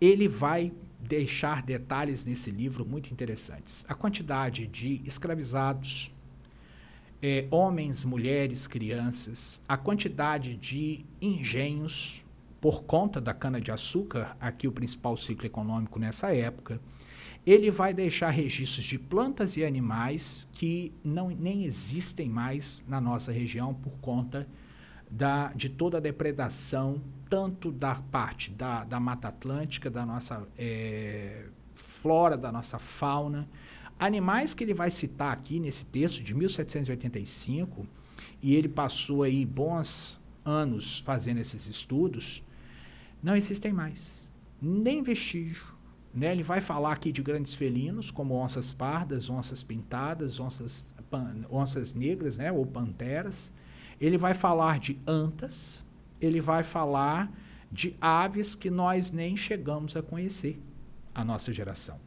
ele 0.00 0.28
vai 0.28 0.72
deixar 1.00 1.62
detalhes 1.62 2.24
nesse 2.24 2.50
livro 2.50 2.84
muito 2.84 3.10
interessantes. 3.12 3.84
A 3.88 3.94
quantidade 3.94 4.66
de 4.66 5.00
escravizados, 5.04 6.10
é, 7.22 7.46
homens, 7.50 8.04
mulheres, 8.04 8.66
crianças, 8.66 9.62
a 9.68 9.76
quantidade 9.76 10.56
de 10.56 11.04
engenhos 11.20 12.24
por 12.60 12.84
conta 12.84 13.20
da 13.20 13.34
cana-de-açúcar, 13.34 14.36
aqui 14.40 14.66
o 14.66 14.72
principal 14.72 15.16
ciclo 15.16 15.46
econômico 15.46 15.98
nessa 15.98 16.34
época, 16.34 16.80
ele 17.46 17.70
vai 17.70 17.92
deixar 17.92 18.30
registros 18.30 18.86
de 18.86 18.98
plantas 18.98 19.56
e 19.56 19.64
animais 19.64 20.48
que 20.52 20.90
não, 21.04 21.28
nem 21.28 21.64
existem 21.64 22.28
mais 22.28 22.82
na 22.88 23.00
nossa 23.00 23.30
região 23.30 23.74
por 23.74 23.98
conta 23.98 24.48
da, 25.10 25.52
de 25.54 25.68
toda 25.68 25.98
a 25.98 26.00
depredação, 26.00 27.02
tanto 27.28 27.70
da 27.70 27.94
parte 27.94 28.50
da, 28.50 28.84
da 28.84 28.98
Mata 28.98 29.28
Atlântica, 29.28 29.90
da 29.90 30.06
nossa 30.06 30.46
é, 30.56 31.44
flora, 31.74 32.36
da 32.36 32.50
nossa 32.50 32.78
fauna, 32.78 33.46
Animais 33.98 34.54
que 34.54 34.64
ele 34.64 34.74
vai 34.74 34.90
citar 34.90 35.32
aqui 35.32 35.60
nesse 35.60 35.84
texto 35.84 36.22
de 36.22 36.34
1785, 36.34 37.86
e 38.42 38.54
ele 38.54 38.68
passou 38.68 39.22
aí 39.22 39.44
bons 39.46 40.20
anos 40.44 41.00
fazendo 41.00 41.38
esses 41.38 41.66
estudos, 41.66 42.42
não 43.22 43.34
existem 43.34 43.72
mais. 43.72 44.28
Nem 44.60 45.02
vestígio. 45.02 45.74
Né? 46.12 46.32
Ele 46.32 46.42
vai 46.42 46.60
falar 46.60 46.92
aqui 46.92 47.10
de 47.10 47.22
grandes 47.22 47.54
felinos, 47.54 48.10
como 48.10 48.34
onças 48.34 48.72
pardas, 48.72 49.30
onças 49.30 49.62
pintadas, 49.62 50.38
onças, 50.38 50.94
onças 51.50 51.94
negras 51.94 52.38
né? 52.38 52.52
ou 52.52 52.66
panteras. 52.66 53.52
Ele 54.00 54.18
vai 54.18 54.34
falar 54.34 54.78
de 54.78 54.98
antas, 55.06 55.84
ele 56.20 56.40
vai 56.40 56.62
falar 56.62 57.32
de 57.70 57.96
aves 58.00 58.54
que 58.54 58.70
nós 58.70 59.10
nem 59.10 59.36
chegamos 59.36 59.96
a 59.96 60.02
conhecer, 60.02 60.60
a 61.14 61.24
nossa 61.24 61.52
geração. 61.52 61.98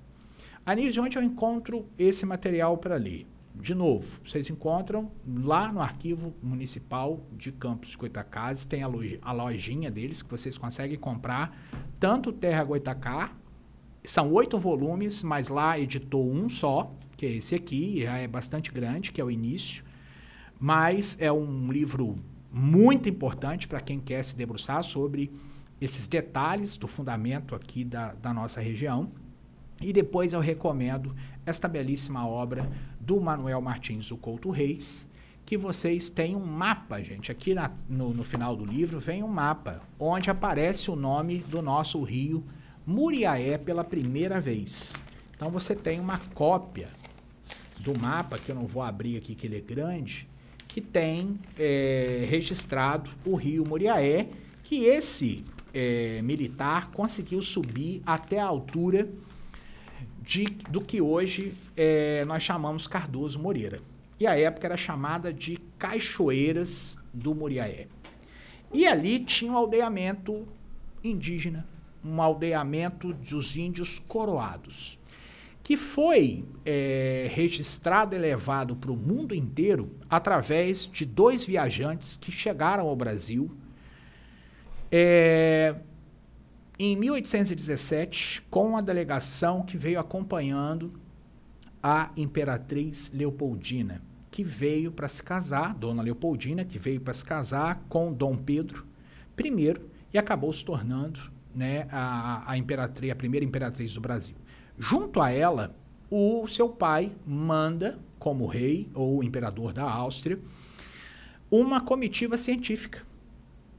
Anísio, 0.68 1.02
onde 1.02 1.18
eu 1.18 1.24
encontro 1.24 1.86
esse 1.98 2.26
material 2.26 2.78
para 2.78 2.98
ler? 2.98 3.26
De 3.56 3.74
novo, 3.74 4.20
vocês 4.22 4.50
encontram 4.50 5.10
lá 5.26 5.72
no 5.72 5.80
arquivo 5.80 6.36
municipal 6.44 7.22
de 7.32 7.54
Campos 7.54 7.92
de 7.92 7.98
Goitacazes, 7.98 8.66
tem 8.66 8.84
a, 8.84 8.88
loja, 8.88 9.18
a 9.22 9.32
lojinha 9.32 9.90
deles 9.90 10.22
que 10.22 10.30
vocês 10.30 10.58
conseguem 10.58 10.98
comprar, 10.98 11.58
tanto 11.98 12.34
Terra 12.34 12.66
Goitacá, 12.66 13.34
são 14.04 14.34
oito 14.34 14.60
volumes, 14.60 15.24
mas 15.24 15.48
lá 15.48 15.80
editou 15.80 16.30
um 16.30 16.50
só, 16.50 16.94
que 17.16 17.26
é 17.26 17.32
esse 17.32 17.56
aqui, 17.56 18.04
já 18.04 18.18
é 18.18 18.28
bastante 18.28 18.70
grande, 18.70 19.14
que 19.14 19.22
é 19.22 19.24
o 19.24 19.32
início, 19.32 19.86
mas 20.60 21.16
é 21.22 21.32
um 21.32 21.72
livro 21.72 22.20
muito 22.52 23.08
importante 23.08 23.70
para 23.70 23.80
quem 23.80 24.02
quer 24.02 24.22
se 24.22 24.36
debruçar 24.36 24.84
sobre 24.84 25.32
esses 25.80 26.10
detalhes 26.10 26.76
do 26.76 26.90
fundamento 26.90 27.56
aqui 27.56 27.86
da, 27.86 28.12
da 28.16 28.34
nossa 28.34 28.60
região. 28.60 29.10
E 29.80 29.94
depois 29.94 30.34
eu 30.34 30.40
recomendo 30.40 31.16
esta 31.46 31.68
belíssima 31.68 32.28
obra 32.28 32.70
do 33.00 33.22
Manuel 33.22 33.62
Martins 33.62 34.10
do 34.10 34.18
Couto 34.18 34.50
Reis, 34.50 35.10
que 35.46 35.58
vocês 35.58 36.10
têm 36.10 36.36
um 36.36 36.46
mapa, 36.46 37.02
gente. 37.02 37.32
Aqui 37.32 37.54
na, 37.54 37.72
no, 37.88 38.14
no, 38.14 38.24
final 38.24 38.56
do 38.56 38.66
livro 38.66 39.00
vem 39.00 39.24
um 39.24 39.28
mapa, 39.28 39.82
onde 39.98 40.30
aparece 40.30 40.92
o 40.92 40.96
nome 40.96 41.40
do 41.40 41.62
nosso 41.62 42.02
rio 42.04 42.44
Muriaé 42.86 43.58
pela 43.58 43.84
primeira 43.84 44.42
vez. 44.42 44.94
Então 45.36 45.50
você 45.50 45.76
tem 45.76 46.00
uma 46.00 46.18
cópia 46.34 46.90
do 47.80 47.98
mapa, 47.98 48.38
que 48.38 48.52
eu 48.52 48.56
não 48.56 48.66
vou 48.66 48.82
abrir 48.82 49.16
aqui, 49.18 49.36
que 49.36 49.48
ele 49.48 49.58
é 49.58 49.62
grande, 49.62 50.28
que 50.68 50.82
tem 50.82 51.40
é, 51.58 52.26
registrado 52.30 53.10
o 53.26 53.36
rio 53.36 53.66
Muriaé, 53.66 54.28
que 54.64 54.84
esse 54.84 55.46
é, 55.74 56.22
militar 56.24 56.92
conseguiu 56.92 57.42
subir 57.42 58.02
até 58.06 58.40
a 58.40 58.46
altura 58.48 59.08
de, 60.28 60.44
do 60.70 60.82
que 60.82 61.00
hoje 61.02 61.54
é, 61.76 62.26
nós 62.26 62.44
chamamos 62.44 62.86
Cardoso 62.86 63.40
Moreira. 63.40 63.80
E 64.20 64.28
a 64.28 64.38
época 64.38 64.68
era 64.68 64.76
chamada 64.76 65.32
de 65.32 65.58
Cachoeiras 65.80 67.00
do 67.14 67.34
Muriaé. 67.34 67.88
E 68.74 68.86
ali 68.86 69.22
tinha 69.22 69.50
um 69.54 69.56
aldeamento 69.56 70.46
indígena, 71.02 71.66
um 72.04 72.22
aldeamento 72.22 73.14
dos 73.14 73.56
índios 73.56 74.00
coroados, 74.00 75.00
que 75.64 75.78
foi 75.78 76.44
é, 76.66 77.32
registrado 77.34 78.14
e 78.14 78.20
levado 78.20 78.76
para 78.76 78.92
o 78.92 78.98
mundo 78.98 79.34
inteiro 79.34 79.92
através 80.10 80.86
de 80.92 81.06
dois 81.06 81.46
viajantes 81.46 82.18
que 82.18 82.34
chegaram 82.34 82.86
ao 82.86 82.96
Brasil. 82.98 83.50
É, 84.92 85.76
em 86.80 86.96
1817, 86.96 88.44
com 88.52 88.78
a 88.78 88.82
delegação 88.82 89.64
que 89.64 89.78
veio 89.78 90.00
acompanhando 90.00 90.94
a 91.82 92.12
imperatriz 92.16 93.10
Leopoldina, 93.12 94.02
que 94.30 94.44
veio 94.44 94.92
para 94.92 95.08
se 95.08 95.24
casar, 95.24 95.74
Dona 95.74 96.04
Leopoldina, 96.04 96.64
que 96.64 96.78
veio 96.78 97.02
para 97.02 97.14
se 97.14 97.26
casar 97.26 97.84
com 97.90 98.14
Dom 98.14 98.38
Pedro 98.38 98.86
I 99.40 99.76
e 100.14 100.18
acabou 100.18 100.54
se 100.54 100.64
tornando 100.64 101.20
né, 101.54 101.88
a, 101.92 102.52
a, 102.52 102.58
imperatriz, 102.58 103.12
a 103.12 103.16
primeira 103.16 103.46
imperatriz 103.46 103.94
do 103.94 104.02
Brasil. 104.02 104.36
Junto 104.78 105.20
a 105.20 105.32
ela, 105.32 105.76
o 106.12 106.48
seu 106.48 106.70
pai 106.70 107.12
manda, 107.26 107.98
como 108.20 108.46
rei 108.46 108.88
ou 108.94 109.24
imperador 109.24 109.74
da 109.74 109.90
Áustria, 109.90 110.40
uma 111.50 111.82
comitiva 111.82 112.38
científica 112.38 113.07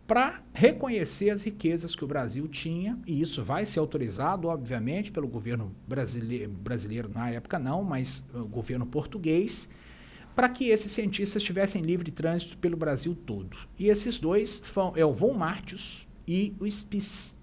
para 0.09 0.41
reconhecer 0.55 1.29
as 1.29 1.43
riquezas 1.43 1.95
que 1.95 2.03
o 2.03 2.09
Brasil 2.09 2.49
tinha, 2.49 2.99
e 3.07 3.21
isso 3.21 3.45
vai 3.45 3.67
ser 3.67 3.79
autorizado, 3.79 4.49
obviamente, 4.49 5.13
pelo 5.13 5.29
governo 5.29 5.71
brasileiro, 5.87 6.51
brasileiro 6.51 7.11
na 7.15 7.31
época 7.31 7.59
não, 7.59 7.85
mas 7.85 8.27
o 8.33 8.47
governo 8.47 8.87
português, 8.87 9.69
para 10.35 10.49
que 10.49 10.71
esses 10.71 10.91
cientistas 10.93 11.43
tivessem 11.43 11.83
livre 11.83 12.11
trânsito 12.11 12.57
pelo 12.57 12.75
Brasil 12.75 13.15
todo. 13.15 13.55
E 13.79 13.89
esses 13.89 14.19
dois 14.19 14.63
foram, 14.65 14.97
é 14.97 15.05
o 15.05 15.13
Von 15.13 15.35
Martius 15.35 16.09
e 16.27 16.55
o 16.59 16.69
Spies. 16.69 17.37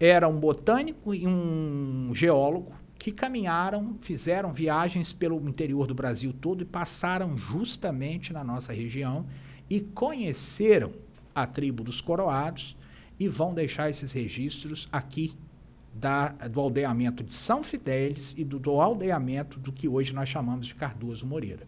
Era 0.00 0.26
um 0.26 0.40
botânico 0.40 1.14
e 1.14 1.24
um 1.24 2.10
geólogo 2.12 2.74
que 2.98 3.12
caminharam, 3.12 3.96
fizeram 4.00 4.52
viagens 4.52 5.12
pelo 5.12 5.38
interior 5.48 5.86
do 5.86 5.94
Brasil 5.94 6.32
todo 6.32 6.62
e 6.62 6.66
passaram 6.66 7.38
justamente 7.38 8.32
na 8.32 8.42
nossa 8.42 8.72
região 8.72 9.24
e 9.70 9.80
conheceram 9.80 11.05
a 11.36 11.46
tribo 11.46 11.84
dos 11.84 12.00
coroados 12.00 12.76
e 13.20 13.28
vão 13.28 13.54
deixar 13.54 13.90
esses 13.90 14.12
registros 14.12 14.88
aqui 14.90 15.34
da, 15.94 16.28
do 16.28 16.60
aldeamento 16.60 17.22
de 17.22 17.34
São 17.34 17.62
Fidélis 17.62 18.34
e 18.36 18.42
do, 18.42 18.58
do 18.58 18.80
aldeamento 18.80 19.58
do 19.60 19.70
que 19.70 19.86
hoje 19.86 20.14
nós 20.14 20.28
chamamos 20.28 20.66
de 20.66 20.74
Cardoso 20.74 21.26
Moreira. 21.26 21.66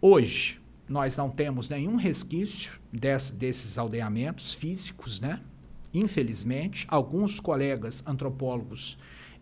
Hoje, 0.00 0.60
nós 0.88 1.16
não 1.16 1.30
temos 1.30 1.68
nenhum 1.68 1.96
resquício 1.96 2.72
desse, 2.92 3.32
desses 3.32 3.78
aldeamentos 3.78 4.52
físicos, 4.52 5.20
né? 5.20 5.40
Infelizmente, 5.92 6.84
alguns 6.88 7.38
colegas 7.38 8.02
antropólogos 8.06 8.98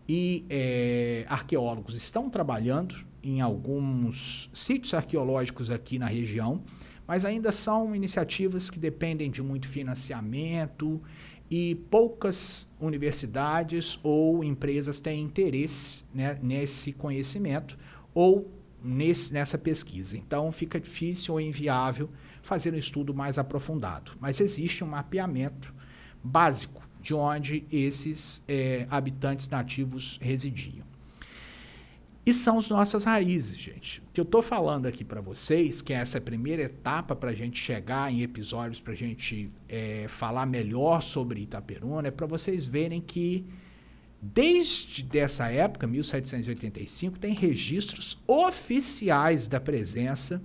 e 0.07 0.45
é, 0.49 1.25
arqueólogos 1.27 1.95
estão 1.95 2.29
trabalhando 2.29 2.95
em 3.23 3.41
alguns 3.41 4.49
sítios 4.53 4.93
arqueológicos 4.93 5.69
aqui 5.69 5.97
na 5.97 6.07
região 6.07 6.61
mas 7.07 7.25
ainda 7.25 7.51
são 7.51 7.95
iniciativas 7.95 8.69
que 8.69 8.79
dependem 8.79 9.29
de 9.29 9.41
muito 9.41 9.67
financiamento 9.67 11.01
e 11.49 11.75
poucas 11.89 12.67
universidades 12.79 13.99
ou 14.01 14.43
empresas 14.43 14.99
têm 14.99 15.21
interesse 15.21 16.03
né, 16.13 16.39
nesse 16.41 16.91
conhecimento 16.93 17.77
ou 18.13 18.51
nesse, 18.83 19.33
nessa 19.33 19.57
pesquisa. 19.57 20.17
Então 20.17 20.51
fica 20.51 20.79
difícil 20.79 21.33
ou 21.33 21.41
inviável 21.41 22.09
fazer 22.41 22.73
um 22.73 22.77
estudo 22.77 23.13
mais 23.13 23.37
aprofundado. 23.37 24.13
Mas 24.19 24.39
existe 24.39 24.83
um 24.83 24.87
mapeamento 24.87 25.73
básico 26.23 26.81
de 27.01 27.13
onde 27.13 27.65
esses 27.71 28.43
é, 28.47 28.87
habitantes 28.89 29.49
nativos 29.49 30.17
residiam. 30.21 30.92
E 32.25 32.31
são 32.31 32.57
as 32.57 32.69
nossas 32.69 33.03
raízes, 33.03 33.57
gente. 33.57 33.99
O 33.99 34.13
que 34.13 34.19
eu 34.21 34.23
estou 34.23 34.41
falando 34.41 34.85
aqui 34.85 35.03
para 35.03 35.19
vocês, 35.19 35.81
que 35.81 35.91
é 35.91 35.97
essa 35.97 36.21
primeira 36.21 36.63
etapa 36.63 37.15
para 37.15 37.31
a 37.31 37.35
gente 37.35 37.59
chegar 37.59 38.11
em 38.11 38.21
episódios, 38.21 38.79
para 38.79 38.93
a 38.93 38.95
gente 38.95 39.49
é, 39.67 40.05
falar 40.07 40.45
melhor 40.45 41.01
sobre 41.01 41.41
Itaperuna, 41.41 42.07
é 42.07 42.11
para 42.11 42.25
vocês 42.25 42.65
verem 42.65 43.01
que 43.01 43.45
desde 44.21 45.03
dessa 45.03 45.51
época, 45.51 45.85
1785, 45.85 47.19
tem 47.19 47.33
registros 47.33 48.17
oficiais 48.25 49.49
da 49.49 49.59
presença 49.59 50.41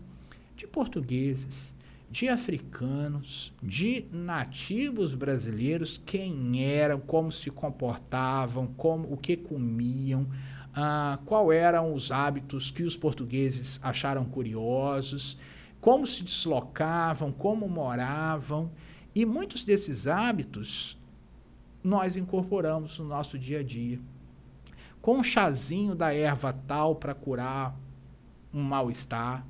de 0.56 0.66
portugueses, 0.66 1.76
de 2.10 2.28
africanos, 2.28 3.52
de 3.62 4.06
nativos 4.10 5.14
brasileiros, 5.14 6.02
quem 6.04 6.64
eram, 6.64 6.98
como 6.98 7.30
se 7.30 7.50
comportavam, 7.50 8.66
como 8.66 9.12
o 9.12 9.16
que 9.16 9.36
comiam, 9.36 10.26
ah, 10.74 11.18
qual 11.24 11.52
eram 11.52 11.92
os 11.92 12.10
hábitos 12.10 12.70
que 12.70 12.82
os 12.82 12.96
portugueses 12.96 13.80
acharam 13.82 14.24
curiosos, 14.24 15.38
como 15.80 16.06
se 16.06 16.22
deslocavam, 16.22 17.32
como 17.32 17.68
moravam. 17.68 18.70
E 19.14 19.24
muitos 19.24 19.64
desses 19.64 20.06
hábitos 20.06 20.98
nós 21.82 22.16
incorporamos 22.16 22.98
no 22.98 23.06
nosso 23.06 23.38
dia 23.38 23.60
a 23.60 23.62
dia. 23.62 23.98
Com 25.00 25.18
um 25.18 25.22
chazinho 25.22 25.94
da 25.94 26.12
erva 26.12 26.52
tal 26.52 26.96
para 26.96 27.14
curar 27.14 27.76
um 28.52 28.62
mal-estar, 28.62 29.46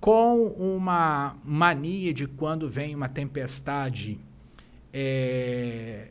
com 0.00 0.46
uma 0.48 1.36
mania 1.44 2.12
de 2.12 2.26
quando 2.26 2.68
vem 2.68 2.94
uma 2.94 3.08
tempestade 3.08 4.18
é, 4.92 6.08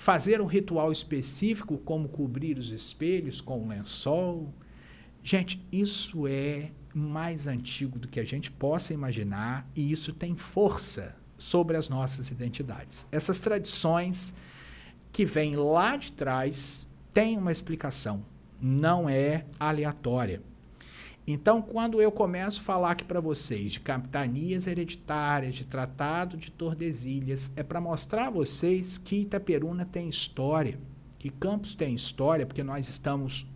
fazer 0.00 0.40
um 0.40 0.46
ritual 0.46 0.90
específico, 0.90 1.76
como 1.76 2.08
cobrir 2.08 2.56
os 2.56 2.70
espelhos 2.70 3.42
com 3.42 3.60
um 3.60 3.68
lençol. 3.68 4.50
Gente, 5.22 5.62
isso 5.70 6.26
é 6.26 6.70
mais 6.94 7.46
antigo 7.46 7.98
do 7.98 8.08
que 8.08 8.18
a 8.18 8.24
gente 8.24 8.50
possa 8.50 8.94
imaginar 8.94 9.68
e 9.76 9.92
isso 9.92 10.14
tem 10.14 10.34
força 10.34 11.14
sobre 11.36 11.76
as 11.76 11.90
nossas 11.90 12.30
identidades. 12.30 13.06
Essas 13.12 13.40
tradições 13.40 14.34
que 15.12 15.26
vêm 15.26 15.54
lá 15.54 15.98
de 15.98 16.12
trás 16.12 16.86
têm 17.12 17.36
uma 17.36 17.52
explicação, 17.52 18.24
não 18.58 19.06
é 19.06 19.44
aleatória. 19.58 20.42
Então, 21.26 21.62
quando 21.62 22.00
eu 22.00 22.10
começo 22.10 22.60
a 22.60 22.64
falar 22.64 22.90
aqui 22.92 23.04
para 23.04 23.20
vocês 23.20 23.74
de 23.74 23.80
capitanias 23.80 24.66
hereditárias, 24.66 25.54
de 25.54 25.64
tratado 25.64 26.36
de 26.36 26.50
Tordesilhas, 26.50 27.52
é 27.54 27.62
para 27.62 27.80
mostrar 27.80 28.28
a 28.28 28.30
vocês 28.30 28.98
que 28.98 29.16
Itaperuna 29.16 29.84
tem 29.84 30.08
história, 30.08 30.78
que 31.18 31.30
Campos 31.30 31.74
tem 31.74 31.94
história, 31.94 32.46
porque 32.46 32.62
nós 32.62 32.88
estamos 32.88 33.46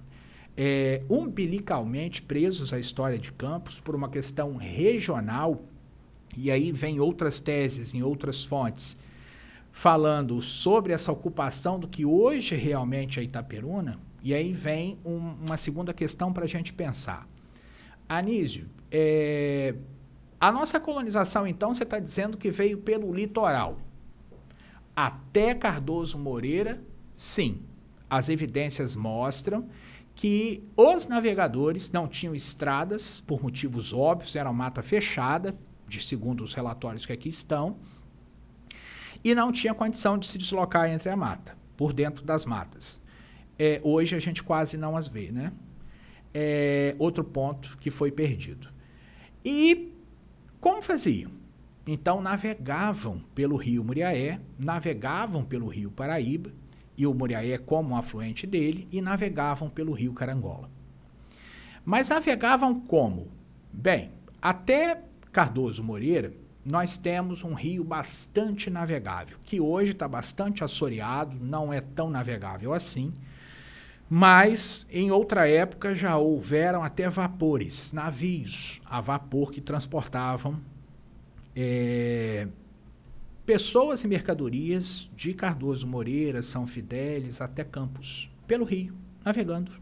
é, 0.57 1.03
umbilicalmente 1.09 2.23
presos 2.23 2.73
à 2.73 2.79
história 2.79 3.19
de 3.19 3.33
Campos 3.33 3.81
por 3.81 3.95
uma 3.95 4.09
questão 4.09 4.57
regional, 4.57 5.62
e 6.37 6.51
aí 6.51 6.71
vem 6.71 7.01
outras 7.01 7.41
teses 7.41 7.95
em 7.95 8.03
outras 8.03 8.45
fontes 8.45 8.97
falando 9.75 10.41
sobre 10.41 10.93
essa 10.93 11.11
ocupação 11.11 11.81
do 11.81 11.89
que 11.89 12.05
hoje 12.05 12.55
realmente 12.55 13.19
é 13.19 13.25
Itaperuna, 13.25 13.99
e 14.23 14.33
aí 14.33 14.53
vem 14.53 14.97
um, 15.05 15.35
uma 15.45 15.57
segunda 15.57 15.93
questão 15.93 16.33
para 16.33 16.45
a 16.45 16.49
gente 16.49 16.73
pensar. 16.73 17.29
Anísio, 18.09 18.68
é, 18.90 19.74
a 20.40 20.52
nossa 20.52 20.78
colonização, 20.78 21.46
então, 21.46 21.74
você 21.74 21.84
está 21.84 21.98
dizendo 21.98 22.36
que 22.36 22.50
veio 22.50 22.78
pelo 22.78 23.12
litoral. 23.12 23.78
Até 24.94 25.55
Cardoso 25.55 26.18
Moreira, 26.18 26.82
sim. 27.14 27.62
As 28.09 28.28
evidências 28.28 28.94
mostram 28.94 29.68
que 30.14 30.62
os 30.76 31.09
navegadores 31.09 31.90
não 31.90 32.07
tinham 32.07 32.34
estradas, 32.34 33.20
por 33.20 33.42
motivos 33.42 33.92
óbvios, 33.92 34.36
era 34.36 34.48
uma 34.48 34.64
mata 34.64 34.82
fechada, 34.82 35.59
de 35.88 36.00
segundo 36.02 36.44
os 36.44 36.55
relatórios 36.55 37.05
que 37.05 37.12
aqui 37.12 37.28
estão, 37.28 37.76
e 39.24 39.34
não 39.34 39.50
tinha 39.50 39.74
condição 39.74 40.18
de 40.18 40.26
se 40.26 40.38
deslocar 40.38 40.88
entre 40.90 41.09
a 41.09 41.16
mata, 41.16 41.57
por 41.76 41.92
dentro 41.92 42.24
das 42.24 42.44
matas. 42.44 43.00
É, 43.59 43.80
hoje 43.82 44.14
a 44.14 44.18
gente 44.18 44.42
quase 44.42 44.76
não 44.76 44.96
as 44.96 45.09
vê, 45.09 45.32
né? 45.32 45.52
É, 46.35 46.97
outro 46.99 47.22
ponto 47.22 47.78
que 47.78 47.91
foi 47.91 48.11
perdido. 48.11 48.68
E 49.45 49.95
como 50.61 50.82
faziam? 50.82 51.30
Então 51.87 52.20
navegavam 52.20 53.20
pelo 53.35 53.57
rio 53.57 53.85
Muriaé, 53.85 54.41
navegavam 54.59 55.45
pelo 55.45 55.68
rio 55.68 55.91
Paraíba, 55.91 56.51
e 56.97 57.07
o 57.07 57.14
Muriaé 57.14 57.59
como 57.59 57.91
um 57.91 57.97
afluente 57.97 58.47
dele, 58.47 58.89
e 58.91 59.01
navegavam 59.01 59.68
pelo 59.68 59.93
rio 59.93 60.12
Carangola. 60.12 60.70
Mas 61.85 62.09
navegavam 62.09 62.80
como? 62.80 63.28
Bem, 63.72 64.12
até 64.41 65.03
Cardoso 65.30 65.82
Moreira, 65.82 66.32
nós 66.64 66.97
temos 66.97 67.45
um 67.45 67.53
rio 67.53 67.85
bastante 67.85 68.70
navegável, 68.70 69.37
que 69.45 69.61
hoje 69.61 69.93
está 69.93 70.09
bastante 70.09 70.64
assoreado, 70.64 71.37
não 71.39 71.72
é 71.72 71.80
tão 71.80 72.09
navegável 72.09 72.72
assim, 72.72 73.12
mas 74.09 74.86
em 74.90 75.11
outra 75.11 75.48
época 75.48 75.94
já 75.94 76.16
houveram 76.16 76.82
até 76.82 77.09
vapores, 77.09 77.92
navios 77.92 78.80
a 78.84 79.00
vapor 79.00 79.50
que 79.50 79.61
transportavam 79.61 80.61
é, 81.57 82.48
pessoas 83.46 84.02
e 84.02 84.09
mercadorias 84.09 85.11
de 85.14 85.32
Cardoso 85.32 85.86
Moreira, 85.86 86.42
São 86.42 86.66
Fidélis 86.66 87.40
até 87.40 87.62
Campos, 87.62 88.30
pelo 88.46 88.64
rio, 88.64 88.94
navegando. 89.24 89.72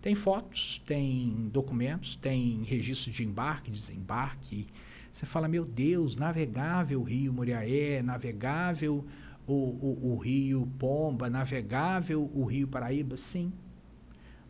Tem 0.00 0.14
fotos, 0.14 0.82
tem 0.86 1.50
documentos, 1.52 2.16
tem 2.16 2.62
registro 2.62 3.10
de 3.10 3.24
embarque, 3.24 3.70
desembarque. 3.70 4.66
Você 5.12 5.26
fala, 5.26 5.48
meu 5.48 5.64
Deus, 5.64 6.16
navegável 6.16 7.02
Rio 7.02 7.32
Moriaé, 7.32 8.02
navegável 8.02 9.04
o, 9.46 9.52
o, 9.52 10.12
o 10.12 10.16
rio 10.16 10.68
Pomba, 10.78 11.30
navegável 11.30 12.30
o 12.34 12.44
rio 12.44 12.66
Paraíba? 12.66 13.16
Sim. 13.16 13.52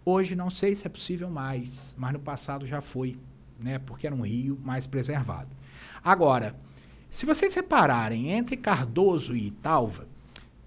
Hoje 0.04 0.34
não 0.34 0.48
sei 0.50 0.74
se 0.74 0.86
é 0.86 0.90
possível 0.90 1.28
mais, 1.28 1.94
mas 1.98 2.12
no 2.12 2.20
passado 2.20 2.66
já 2.66 2.80
foi, 2.80 3.18
né? 3.58 3.78
Porque 3.78 4.06
era 4.06 4.14
um 4.14 4.22
rio 4.22 4.58
mais 4.64 4.86
preservado. 4.86 5.50
Agora, 6.02 6.54
se 7.10 7.26
vocês 7.26 7.52
separarem 7.52 8.30
entre 8.30 8.56
Cardoso 8.56 9.34
e 9.36 9.46
Italva, 9.46 10.06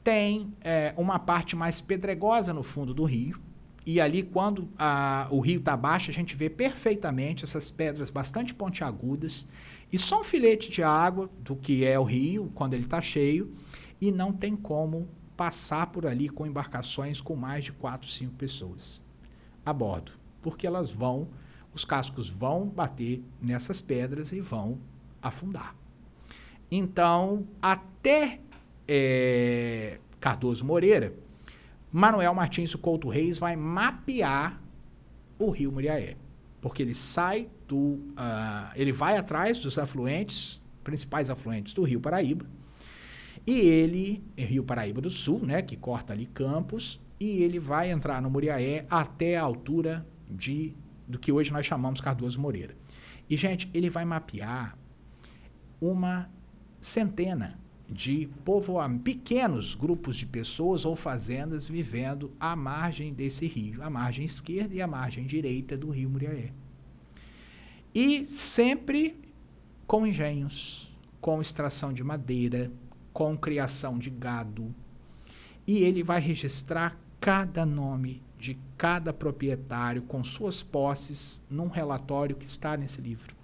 tem 0.03 0.53
é, 0.61 0.93
uma 0.97 1.19
parte 1.19 1.55
mais 1.55 1.80
pedregosa 1.80 2.53
no 2.53 2.63
fundo 2.63 2.93
do 2.93 3.03
rio, 3.03 3.39
E 3.86 3.99
ali, 3.99 4.21
quando 4.21 4.69
a, 4.77 5.27
o 5.32 5.39
rio 5.39 5.59
está 5.59 5.75
baixo, 5.75 6.11
a 6.11 6.13
gente 6.13 6.36
vê 6.36 6.47
perfeitamente 6.47 7.43
essas 7.43 7.71
pedras 7.71 8.11
bastante 8.11 8.53
pontiagudas 8.53 9.47
e 9.91 9.97
só 9.97 10.21
um 10.21 10.23
filete 10.23 10.69
de 10.69 10.84
água 10.84 11.27
do 11.39 11.55
que 11.55 11.84
é 11.84 11.97
o 11.97 12.03
rio 12.03 12.51
quando 12.53 12.75
ele 12.75 12.84
está 12.84 13.01
cheio 13.01 13.51
e 14.02 14.12
não 14.12 14.32
tem 14.32 14.56
como 14.56 15.08
passar 15.36 15.88
por 15.88 16.06
ali 16.06 16.28
com 16.28 16.45
embarcações 16.45 17.22
com 17.22 17.36
mais 17.36 17.64
de 17.64 17.72
quatro, 17.72 18.10
cinco 18.10 18.34
pessoas 18.34 19.02
a 19.66 19.72
bordo, 19.72 20.12
porque 20.41 20.66
elas 20.66 20.91
vão, 20.91 21.28
os 21.74 21.86
cascos 21.86 22.30
vão 22.30 22.68
bater 22.68 23.24
nessas 23.41 23.80
pedras 23.80 24.32
e 24.32 24.39
vão 24.39 24.80
afundar. 25.22 25.76
Então, 26.72 27.47
até 27.62 28.39
é, 28.88 30.00
Cardoso 30.20 30.66
Moreira, 30.66 31.14
Manuel 31.91 32.34
Martins 32.34 32.76
Couto 32.76 33.10
Reis 33.10 33.38
vai 33.38 33.56
mapear 33.56 34.62
o 35.38 35.50
rio 35.50 35.72
Muriaé, 35.72 36.18
porque 36.62 36.84
ele 36.84 36.93
sai 36.93 37.50
do, 37.68 37.78
uh, 37.78 38.72
ele 38.76 38.91
vai 38.91 39.18
atrás 39.18 39.60
dos 39.60 39.78
afluentes, 39.80 40.62
principais 40.84 41.30
afluentes 41.30 41.74
do 41.74 41.84
Rio 41.84 42.00
Paraíba, 42.00 42.45
e 43.50 43.60
ele, 43.62 44.24
Rio 44.38 44.64
Paraíba 44.64 45.02
do 45.02 45.10
Sul, 45.10 45.43
né, 45.43 45.64
que 45.64 45.76
corta 45.76 46.14
ali 46.14 46.28
Campos, 46.28 47.02
e 47.20 47.41
ele 47.41 47.58
vai 47.58 47.89
entrar 47.89 48.22
no 48.22 48.30
Muriaé 48.30 48.86
até 48.88 49.38
a 49.38 49.41
altura 49.41 50.06
de 50.30 50.76
do 51.08 51.18
que 51.18 51.32
hoje 51.32 51.52
nós 51.52 51.66
chamamos 51.66 52.00
Cardoso 52.00 52.39
Moreira. 52.39 52.76
E 53.28 53.36
gente, 53.36 53.68
ele 53.74 53.89
vai 53.89 54.06
mapear 54.06 54.78
uma 55.82 56.30
centena 56.80 57.60
de 57.89 58.30
povoamentos, 58.45 59.04
pequenos 59.04 59.74
grupos 59.74 60.18
de 60.18 60.28
pessoas 60.28 60.86
ou 60.86 60.95
fazendas 60.95 61.66
vivendo 61.66 62.32
à 62.39 62.56
margem 62.56 63.12
desse 63.12 63.47
rio, 63.47 63.82
a 63.82 63.89
margem 63.89 64.24
esquerda 64.24 64.76
e 64.76 64.82
a 64.84 64.86
margem 64.86 65.26
direita 65.26 65.76
do 65.76 65.89
rio 65.89 66.12
Muriaé. 66.12 66.54
E 67.95 68.28
sempre 68.28 69.20
com 69.88 70.06
engenhos, 70.06 70.95
com 71.20 71.41
extração 71.41 71.91
de 71.91 72.04
madeira, 72.04 72.72
com 73.20 73.38
criação 73.38 73.99
de 73.99 74.09
gado. 74.09 74.74
E 75.67 75.80
ele 75.80 76.01
vai 76.01 76.22
registrar 76.22 76.97
cada 77.20 77.65
nome 77.65 78.24
de 78.38 78.57
cada 78.78 79.11
proprietário 79.11 80.03
com 80.03 80.24
suas 80.24 80.63
posses 80.63 81.43
num 81.49 81.67
relatório 81.67 82.34
que 82.34 82.45
está 82.45 82.78
nesse 82.78 83.01
livro. 83.01 83.36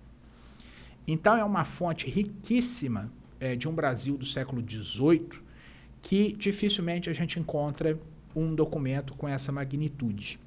Então 1.05 1.35
é 1.35 1.43
uma 1.43 1.65
fonte 1.65 2.09
riquíssima 2.09 3.11
é, 3.37 3.57
de 3.57 3.67
um 3.67 3.73
Brasil 3.73 4.17
do 4.17 4.25
século 4.25 4.63
XVIII 4.65 5.41
que 6.01 6.31
dificilmente 6.31 7.09
a 7.09 7.13
gente 7.13 7.37
encontra 7.37 7.99
um 8.33 8.55
documento 8.55 9.13
com 9.13 9.27
essa 9.27 9.51
magnitude. 9.51 10.39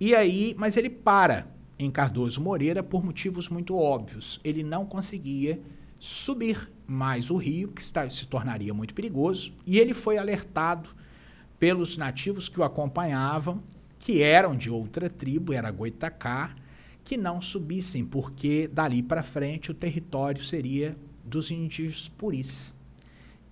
E 0.00 0.16
aí, 0.16 0.56
mas 0.58 0.76
ele 0.76 0.90
para 0.90 1.46
em 1.78 1.92
Cardoso 1.92 2.40
Moreira 2.40 2.82
por 2.82 3.04
motivos 3.04 3.48
muito 3.48 3.76
óbvios. 3.76 4.40
Ele 4.42 4.64
não 4.64 4.84
conseguia 4.84 5.60
subir 6.00 6.72
mais 6.86 7.30
o 7.30 7.36
rio, 7.36 7.68
que 7.68 7.82
está, 7.82 8.08
se 8.10 8.26
tornaria 8.26 8.74
muito 8.74 8.94
perigoso, 8.94 9.52
e 9.64 9.78
ele 9.78 9.94
foi 9.94 10.18
alertado 10.18 10.88
pelos 11.58 11.96
nativos 11.96 12.48
que 12.48 12.58
o 12.58 12.64
acompanhavam, 12.64 13.62
que 13.98 14.22
eram 14.22 14.56
de 14.56 14.70
outra 14.70 15.10
tribo, 15.10 15.52
era 15.52 15.70
Goitacá, 15.70 16.52
que 17.04 17.16
não 17.16 17.40
subissem, 17.40 18.04
porque 18.04 18.68
dali 18.72 19.02
para 19.02 19.22
frente 19.22 19.70
o 19.70 19.74
território 19.74 20.42
seria 20.42 20.96
dos 21.24 21.50
indígenas 21.50 22.08
puris. 22.08 22.74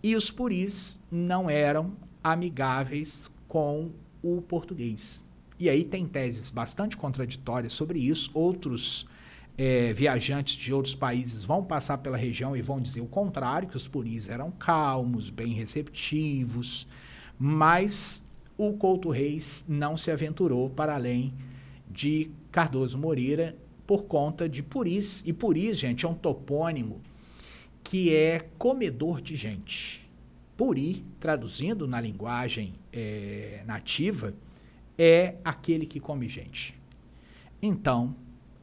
E 0.02 0.16
os 0.16 0.30
puris 0.30 0.98
não 1.10 1.50
eram 1.50 1.92
amigáveis 2.24 3.30
com 3.46 3.90
o 4.22 4.40
português. 4.40 5.22
E 5.58 5.68
aí 5.68 5.84
tem 5.84 6.06
teses 6.06 6.50
bastante 6.50 6.96
contraditórias 6.96 7.72
sobre 7.72 7.98
isso. 7.98 8.30
Outros 8.32 9.06
é, 9.58 9.92
viajantes 9.92 10.54
de 10.54 10.72
outros 10.72 10.94
países 10.94 11.42
vão 11.42 11.64
passar 11.64 11.98
pela 11.98 12.16
região 12.16 12.56
e 12.56 12.62
vão 12.62 12.80
dizer 12.80 13.00
o 13.00 13.06
contrário, 13.06 13.68
que 13.68 13.76
os 13.76 13.88
puris 13.88 14.28
eram 14.28 14.52
calmos, 14.52 15.28
bem 15.28 15.52
receptivos, 15.52 16.86
mas 17.36 18.24
o 18.56 18.72
Couto 18.74 19.10
Reis 19.10 19.64
não 19.68 19.96
se 19.96 20.12
aventurou 20.12 20.70
para 20.70 20.94
além 20.94 21.34
de 21.90 22.30
Cardoso 22.52 22.96
Moreira 22.96 23.56
por 23.84 24.04
conta 24.04 24.48
de 24.48 24.62
puris. 24.62 25.24
E 25.26 25.32
puris, 25.32 25.76
gente, 25.76 26.06
é 26.06 26.08
um 26.08 26.14
topônimo 26.14 27.00
que 27.82 28.14
é 28.14 28.46
comedor 28.58 29.20
de 29.20 29.34
gente. 29.34 30.08
Puri, 30.56 31.04
traduzindo 31.18 31.86
na 31.86 32.00
linguagem 32.00 32.74
é, 32.92 33.62
nativa, 33.64 34.34
é 34.96 35.36
aquele 35.44 35.86
que 35.86 35.98
come 36.00 36.28
gente. 36.28 36.74
Então, 37.62 38.14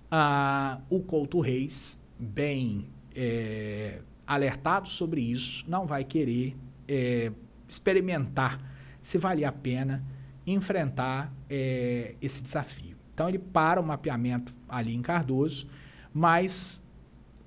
a, 0.09 0.79
o 0.89 0.99
Couto 0.99 1.39
Reis, 1.39 1.99
bem 2.17 2.87
é, 3.15 3.99
alertado 4.25 4.89
sobre 4.89 5.21
isso, 5.21 5.63
não 5.67 5.85
vai 5.85 6.03
querer 6.03 6.55
é, 6.87 7.31
experimentar 7.67 8.59
se 9.01 9.17
vale 9.17 9.45
a 9.45 9.51
pena 9.51 10.03
enfrentar 10.47 11.31
é, 11.49 12.15
esse 12.21 12.41
desafio. 12.41 12.95
Então, 13.13 13.29
ele 13.29 13.39
para 13.39 13.79
o 13.79 13.85
mapeamento 13.85 14.53
ali 14.67 14.93
em 14.93 15.01
Cardoso, 15.01 15.67
mas 16.13 16.83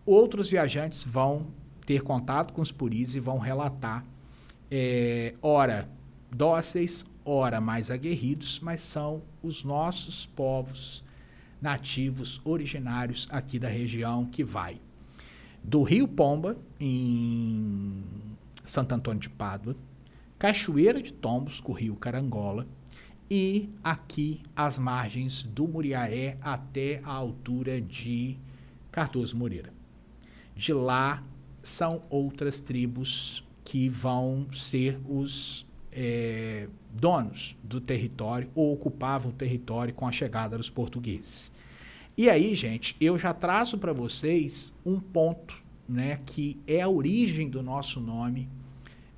outros 0.06 0.48
viajantes 0.48 1.04
vão 1.04 1.48
ter 1.84 2.02
contato 2.02 2.52
com 2.52 2.62
os 2.62 2.72
puris 2.72 3.14
e 3.14 3.20
vão 3.20 3.38
relatar, 3.38 4.04
é, 4.70 5.34
ora 5.42 5.88
dóceis, 6.30 7.04
ora 7.24 7.60
mais 7.60 7.90
aguerridos, 7.90 8.60
mas 8.60 8.80
são 8.80 9.22
os 9.42 9.64
nossos 9.64 10.26
povos 10.26 11.04
nativos 11.60 12.40
originários 12.44 13.26
aqui 13.30 13.58
da 13.58 13.68
região 13.68 14.24
que 14.24 14.44
vai 14.44 14.80
do 15.62 15.82
Rio 15.82 16.06
Pomba, 16.06 16.56
em 16.80 18.02
Santo 18.64 18.94
Antônio 18.94 19.20
de 19.20 19.28
Pádua, 19.28 19.76
Cachoeira 20.38 21.02
de 21.02 21.12
Tombos, 21.12 21.60
com 21.60 21.72
o 21.72 21.74
Rio 21.74 21.96
Carangola, 21.96 22.66
e 23.30 23.68
aqui 23.84 24.40
as 24.56 24.78
margens 24.78 25.42
do 25.42 25.68
Muriaé 25.68 26.38
até 26.40 27.00
a 27.04 27.10
altura 27.10 27.80
de 27.80 28.38
Cardoso 28.90 29.36
Moreira. 29.36 29.72
De 30.54 30.72
lá 30.72 31.22
são 31.62 32.02
outras 32.08 32.60
tribos 32.60 33.44
que 33.64 33.88
vão 33.88 34.46
ser 34.52 34.98
os 35.06 35.66
é, 35.92 36.68
donos 36.98 37.56
do 37.62 37.80
território 37.80 38.50
ou 38.54 38.72
ocupavam 38.72 39.30
o 39.30 39.34
território 39.34 39.94
com 39.94 40.06
a 40.06 40.12
chegada 40.12 40.56
dos 40.56 40.68
portugueses. 40.68 41.52
E 42.16 42.28
aí, 42.28 42.54
gente, 42.54 42.96
eu 43.00 43.16
já 43.16 43.32
traço 43.32 43.78
para 43.78 43.92
vocês 43.92 44.74
um 44.84 44.98
ponto, 44.98 45.62
né, 45.88 46.20
que 46.26 46.58
é 46.66 46.80
a 46.80 46.88
origem 46.88 47.48
do 47.48 47.62
nosso 47.62 48.00
nome 48.00 48.48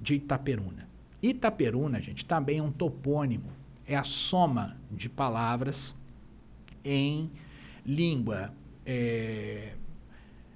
de 0.01 0.17
Itaperuna. 0.17 0.87
Itaperuna, 1.23 2.01
gente, 2.01 2.25
também 2.25 2.59
é 2.59 2.63
um 2.63 2.71
topônimo, 2.71 3.51
é 3.87 3.97
a 3.97 4.05
soma 4.05 4.77
de 4.91 5.09
palavras 5.09 5.97
em 6.85 7.31
língua 7.85 8.53
é, 8.85 9.75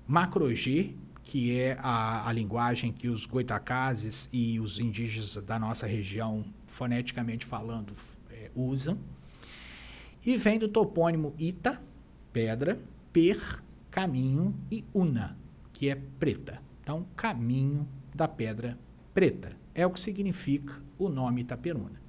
macro-G, 0.07 0.95
que 1.22 1.59
é 1.59 1.79
a, 1.81 2.29
a 2.29 2.33
linguagem 2.33 2.93
que 2.93 3.09
os 3.09 3.25
goitacazes 3.25 4.29
e 4.33 4.61
os 4.61 4.79
indígenas 4.79 5.37
da 5.37 5.59
nossa 5.59 5.87
região, 5.87 6.45
foneticamente 6.75 7.47
falando, 7.47 7.95
é, 8.29 8.51
usam. 8.55 8.99
E 10.27 10.37
vem 10.37 10.59
do 10.59 10.68
topônimo 10.68 11.35
Ita, 11.39 11.81
pedra, 12.33 12.79
Per, 13.12 13.62
caminho, 13.91 14.55
e 14.70 14.85
Una, 14.93 15.39
que 15.72 15.89
é 15.89 15.95
preta. 15.95 16.61
Então, 16.83 17.07
caminho 17.16 17.89
da 18.12 18.27
pedra 18.27 18.77
preta. 19.12 19.57
É 19.75 19.87
o 19.87 19.91
que 19.91 20.01
significa 20.01 20.75
o 20.99 21.09
nome 21.09 21.43
Itaperuna. 21.43 22.03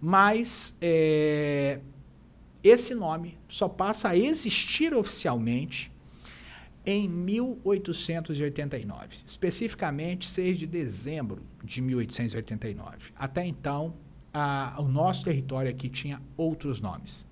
Mas 0.00 0.76
é, 0.80 1.80
esse 2.64 2.94
nome 2.94 3.38
só 3.48 3.68
passa 3.68 4.08
a 4.08 4.16
existir 4.16 4.92
oficialmente 4.94 5.92
em 6.84 7.08
1889, 7.08 9.18
especificamente 9.26 10.28
6 10.28 10.58
de 10.58 10.66
dezembro 10.66 11.42
de 11.62 11.80
1889. 11.82 13.12
Até 13.16 13.46
então, 13.46 13.94
a, 14.32 14.76
o 14.78 14.84
nosso 14.84 15.24
território 15.24 15.70
aqui 15.70 15.88
tinha 15.88 16.20
outros 16.36 16.80
nomes. 16.80 17.26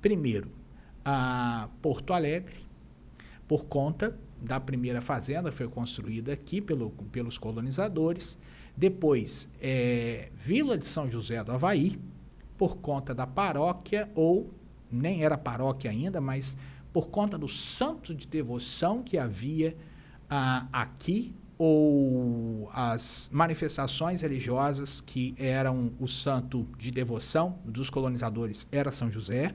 Primeiro, 0.00 0.50
a 1.04 1.68
Porto 1.80 2.12
Alegre, 2.12 2.54
por 3.46 3.66
conta 3.66 4.16
da 4.40 4.60
primeira 4.60 5.00
fazenda, 5.00 5.50
foi 5.50 5.68
construída 5.68 6.32
aqui 6.32 6.60
pelo, 6.60 6.90
pelos 7.12 7.38
colonizadores. 7.38 8.38
Depois, 8.76 9.50
é, 9.60 10.30
Vila 10.34 10.76
de 10.76 10.86
São 10.86 11.10
José 11.10 11.42
do 11.42 11.52
Havaí, 11.52 11.98
por 12.56 12.78
conta 12.78 13.14
da 13.14 13.26
paróquia, 13.26 14.10
ou 14.14 14.52
nem 14.90 15.22
era 15.22 15.38
paróquia 15.38 15.90
ainda, 15.90 16.20
mas 16.20 16.56
por 16.92 17.08
conta 17.08 17.38
do 17.38 17.48
santo 17.48 18.14
de 18.14 18.26
devoção 18.26 19.02
que 19.02 19.18
havia 19.18 19.76
ah, 20.28 20.66
aqui 20.72 21.34
ou 21.58 22.70
as 22.72 23.28
manifestações 23.32 24.22
religiosas 24.22 25.00
que 25.00 25.34
eram 25.36 25.92
o 25.98 26.06
santo 26.06 26.68
de 26.78 26.92
devoção 26.92 27.58
dos 27.64 27.90
colonizadores 27.90 28.68
era 28.70 28.92
São 28.92 29.10
José. 29.10 29.52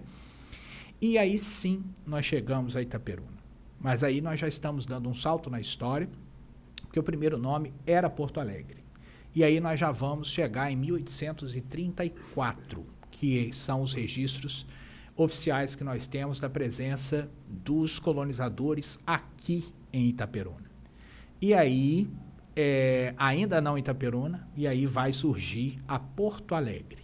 E 0.99 1.17
aí 1.17 1.37
sim 1.37 1.81
nós 2.05 2.25
chegamos 2.25 2.75
a 2.75 2.81
Itaperuna. 2.81 3.41
Mas 3.79 4.03
aí 4.03 4.19
nós 4.21 4.37
já 4.39 4.47
estamos 4.47 4.85
dando 4.85 5.09
um 5.09 5.13
salto 5.13 5.49
na 5.49 5.59
história, 5.59 6.07
porque 6.81 6.99
o 6.99 7.03
primeiro 7.03 7.37
nome 7.37 7.73
era 7.85 8.09
Porto 8.09 8.39
Alegre. 8.39 8.81
E 9.35 9.43
aí 9.43 9.59
nós 9.59 9.79
já 9.79 9.91
vamos 9.91 10.31
chegar 10.31 10.71
em 10.71 10.75
1834, 10.75 12.85
que 13.11 13.51
são 13.53 13.81
os 13.81 13.93
registros 13.93 14.65
oficiais 15.15 15.75
que 15.75 15.83
nós 15.83 16.07
temos 16.07 16.39
da 16.39 16.49
presença 16.49 17.29
dos 17.47 17.99
colonizadores 17.99 18.99
aqui 19.05 19.73
em 19.91 20.09
Itaperuna. 20.09 20.71
E 21.41 21.53
aí, 21.53 22.07
é, 22.55 23.13
ainda 23.17 23.61
não 23.61 23.77
Itaperuna, 23.77 24.47
e 24.55 24.67
aí 24.67 24.85
vai 24.85 25.11
surgir 25.11 25.79
a 25.87 25.99
Porto 25.99 26.55
Alegre, 26.55 27.03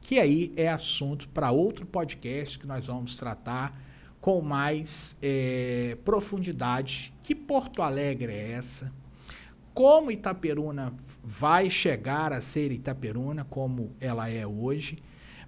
que 0.00 0.18
aí 0.18 0.52
é 0.56 0.68
assunto 0.68 1.28
para 1.28 1.50
outro 1.50 1.84
podcast 1.84 2.58
que 2.58 2.66
nós 2.66 2.86
vamos 2.86 3.16
tratar 3.16 3.78
com 4.20 4.40
mais 4.40 5.16
é, 5.22 5.96
profundidade. 6.04 7.12
Que 7.22 7.34
Porto 7.34 7.82
Alegre 7.82 8.32
é 8.32 8.52
essa? 8.52 8.92
Como 9.72 10.10
Itaperuna 10.10 10.92
vai 11.22 11.70
chegar 11.70 12.32
a 12.32 12.40
ser 12.40 12.72
Itaperuna, 12.72 13.44
como 13.44 13.94
ela 14.00 14.28
é 14.28 14.46
hoje? 14.46 14.98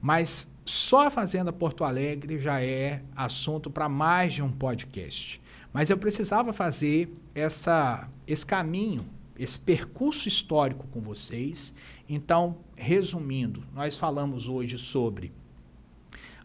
Mas 0.01 0.52
só 0.65 1.07
a 1.07 1.11
Fazenda 1.11 1.53
Porto 1.53 1.85
Alegre 1.85 2.39
já 2.39 2.63
é 2.63 3.03
assunto 3.17 3.71
para 3.71 3.89
mais 3.89 4.35
de 4.35 4.43
um 4.43 4.51
podcast. 4.51 5.41
Mas 5.73 5.91
eu 5.91 5.97
precisava 5.97 6.53
fazer 6.53 7.13
essa, 7.35 8.09
esse 8.27 8.45
caminho, 8.45 9.05
esse 9.39 9.59
percurso 9.59 10.29
histórico 10.29 10.87
com 10.89 11.01
vocês. 11.01 11.75
Então, 12.09 12.59
resumindo, 12.77 13.65
nós 13.75 13.97
falamos 13.97 14.49
hoje 14.49 14.79
sobre 14.79 15.33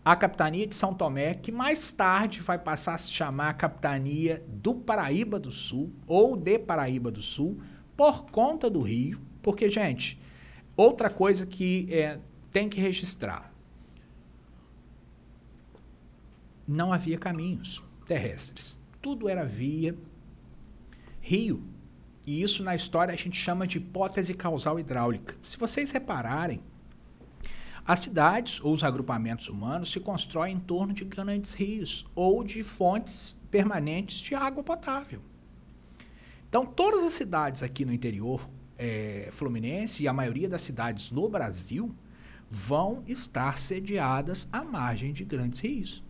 a 0.04 0.16
capitania 0.16 0.66
de 0.66 0.74
São 0.74 0.94
Tomé, 0.94 1.34
que 1.34 1.52
mais 1.52 1.92
tarde 1.92 2.40
vai 2.40 2.58
passar 2.58 2.96
a 2.96 2.98
se 2.98 3.12
chamar 3.12 3.54
capitania 3.56 4.42
do 4.48 4.74
Paraíba 4.74 5.38
do 5.38 5.52
Sul 5.52 5.92
ou 6.08 6.38
de 6.38 6.58
Paraíba 6.58 7.12
do 7.12 7.22
Sul, 7.22 7.60
por 7.98 8.32
conta 8.32 8.70
do 8.70 8.82
rio. 8.82 9.20
Porque, 9.42 9.70
gente, 9.70 10.18
outra 10.78 11.10
coisa 11.10 11.46
que 11.46 11.88
é, 11.92 12.20
tem 12.54 12.70
que 12.70 12.80
registrar: 12.80 13.47
não 16.68 16.92
havia 16.92 17.18
caminhos 17.18 17.84
terrestres 18.06 18.78
tudo 19.08 19.30
era 19.30 19.46
via 19.46 19.96
rio. 21.22 21.64
E 22.26 22.42
isso 22.42 22.62
na 22.62 22.76
história 22.76 23.14
a 23.14 23.18
gente 23.18 23.38
chama 23.38 23.66
de 23.66 23.78
hipótese 23.78 24.34
causal 24.34 24.78
hidráulica. 24.78 25.34
Se 25.42 25.58
vocês 25.58 25.92
repararem, 25.92 26.62
as 27.86 28.00
cidades 28.00 28.60
ou 28.60 28.74
os 28.74 28.84
agrupamentos 28.84 29.48
humanos 29.48 29.92
se 29.92 30.02
constroem 30.02 30.56
em 30.56 30.60
torno 30.60 30.94
de 30.94 31.06
grandes 31.06 31.54
rios 31.54 32.06
ou 32.14 32.44
de 32.44 32.62
fontes 32.64 33.42
permanentes 33.50 34.20
de 34.20 34.36
água 34.36 34.62
potável. 34.62 35.22
Então, 36.50 36.66
todas 36.66 37.06
as 37.06 37.14
cidades 37.14 37.64
aqui 37.64 37.86
no 37.86 37.94
interior 37.94 38.46
é, 38.78 39.30
fluminense 39.32 40.04
e 40.04 40.08
a 40.10 40.12
maioria 40.12 40.50
das 40.50 40.64
cidades 40.64 41.12
no 41.12 41.30
Brasil 41.30 41.96
vão 42.52 43.04
estar 43.08 43.58
sediadas 43.58 44.50
à 44.52 44.66
margem 44.66 45.14
de 45.14 45.24
grandes 45.24 45.62
rios 45.62 46.04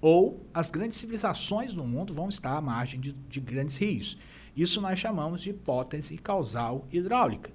ou 0.00 0.46
as 0.52 0.70
grandes 0.70 0.98
civilizações 0.98 1.72
no 1.72 1.86
mundo 1.86 2.14
vão 2.14 2.28
estar 2.28 2.56
à 2.56 2.60
margem 2.60 3.00
de, 3.00 3.12
de 3.12 3.40
grandes 3.40 3.76
rios. 3.76 4.18
Isso 4.56 4.80
nós 4.80 4.98
chamamos 4.98 5.42
de 5.42 5.50
hipótese 5.50 6.16
causal 6.16 6.86
hidráulica. 6.92 7.50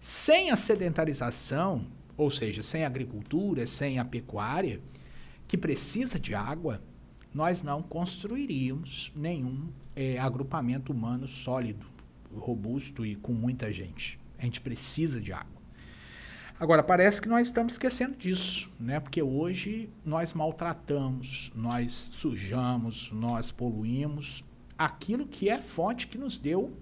Sem 0.00 0.50
a 0.50 0.56
sedentarização, 0.56 1.86
ou 2.16 2.30
seja, 2.30 2.62
sem 2.62 2.84
a 2.84 2.86
agricultura, 2.86 3.66
sem 3.66 3.98
a 3.98 4.04
pecuária, 4.04 4.80
que 5.46 5.56
precisa 5.56 6.18
de 6.18 6.34
água, 6.34 6.82
nós 7.32 7.62
não 7.62 7.82
construiríamos 7.82 9.12
nenhum 9.16 9.68
é, 9.96 10.18
agrupamento 10.18 10.92
humano 10.92 11.26
sólido, 11.26 11.86
robusto 12.34 13.06
e 13.06 13.14
com 13.16 13.32
muita 13.32 13.72
gente. 13.72 14.18
A 14.38 14.44
gente 14.44 14.60
precisa 14.60 15.20
de 15.20 15.32
água. 15.32 15.61
Agora, 16.62 16.80
parece 16.80 17.20
que 17.20 17.28
nós 17.28 17.48
estamos 17.48 17.72
esquecendo 17.72 18.16
disso, 18.16 18.70
né? 18.78 19.00
Porque 19.00 19.20
hoje 19.20 19.90
nós 20.04 20.32
maltratamos, 20.32 21.50
nós 21.56 22.12
sujamos, 22.14 23.10
nós 23.10 23.50
poluímos 23.50 24.44
aquilo 24.78 25.26
que 25.26 25.48
é 25.48 25.58
fonte 25.58 26.06
que 26.06 26.16
nos 26.16 26.38
deu 26.38 26.72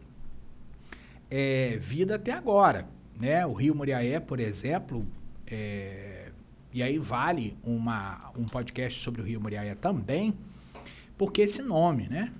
é, 1.31 1.78
vida 1.81 2.16
até 2.16 2.31
agora, 2.31 2.87
né? 3.18 3.47
O 3.47 3.55
Rio 3.55 3.74
Muriaé, 3.74 4.20
por 4.20 4.39
exemplo, 4.39 5.07
é, 5.47 6.31
e 6.74 6.83
aí 6.83 6.99
vale 6.99 7.57
uma, 7.64 8.33
um 8.37 8.45
podcast 8.45 9.03
sobre 9.03 9.22
o 9.22 9.24
Rio 9.24 9.41
Muriaé 9.41 9.74
também, 9.74 10.35
porque 11.16 11.41
esse 11.41 11.62
nome, 11.62 12.07
né? 12.07 12.31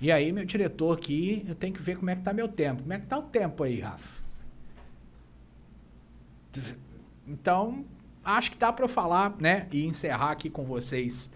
E 0.00 0.12
aí, 0.12 0.30
meu 0.30 0.44
diretor 0.44 0.96
aqui, 0.96 1.44
eu 1.48 1.56
tenho 1.56 1.74
que 1.74 1.82
ver 1.82 1.96
como 1.96 2.10
é 2.10 2.14
que 2.14 2.22
tá 2.22 2.32
meu 2.32 2.46
tempo. 2.46 2.82
Como 2.82 2.92
é 2.92 3.00
que 3.00 3.06
tá 3.06 3.18
o 3.18 3.22
tempo 3.22 3.64
aí, 3.64 3.80
Rafa? 3.80 4.19
Então, 7.26 7.84
acho 8.24 8.52
que 8.52 8.58
dá 8.58 8.72
para 8.72 8.88
falar, 8.88 9.36
né? 9.38 9.68
E 9.70 9.84
encerrar 9.84 10.30
aqui 10.32 10.48
com 10.50 10.64
vocês 10.64 11.30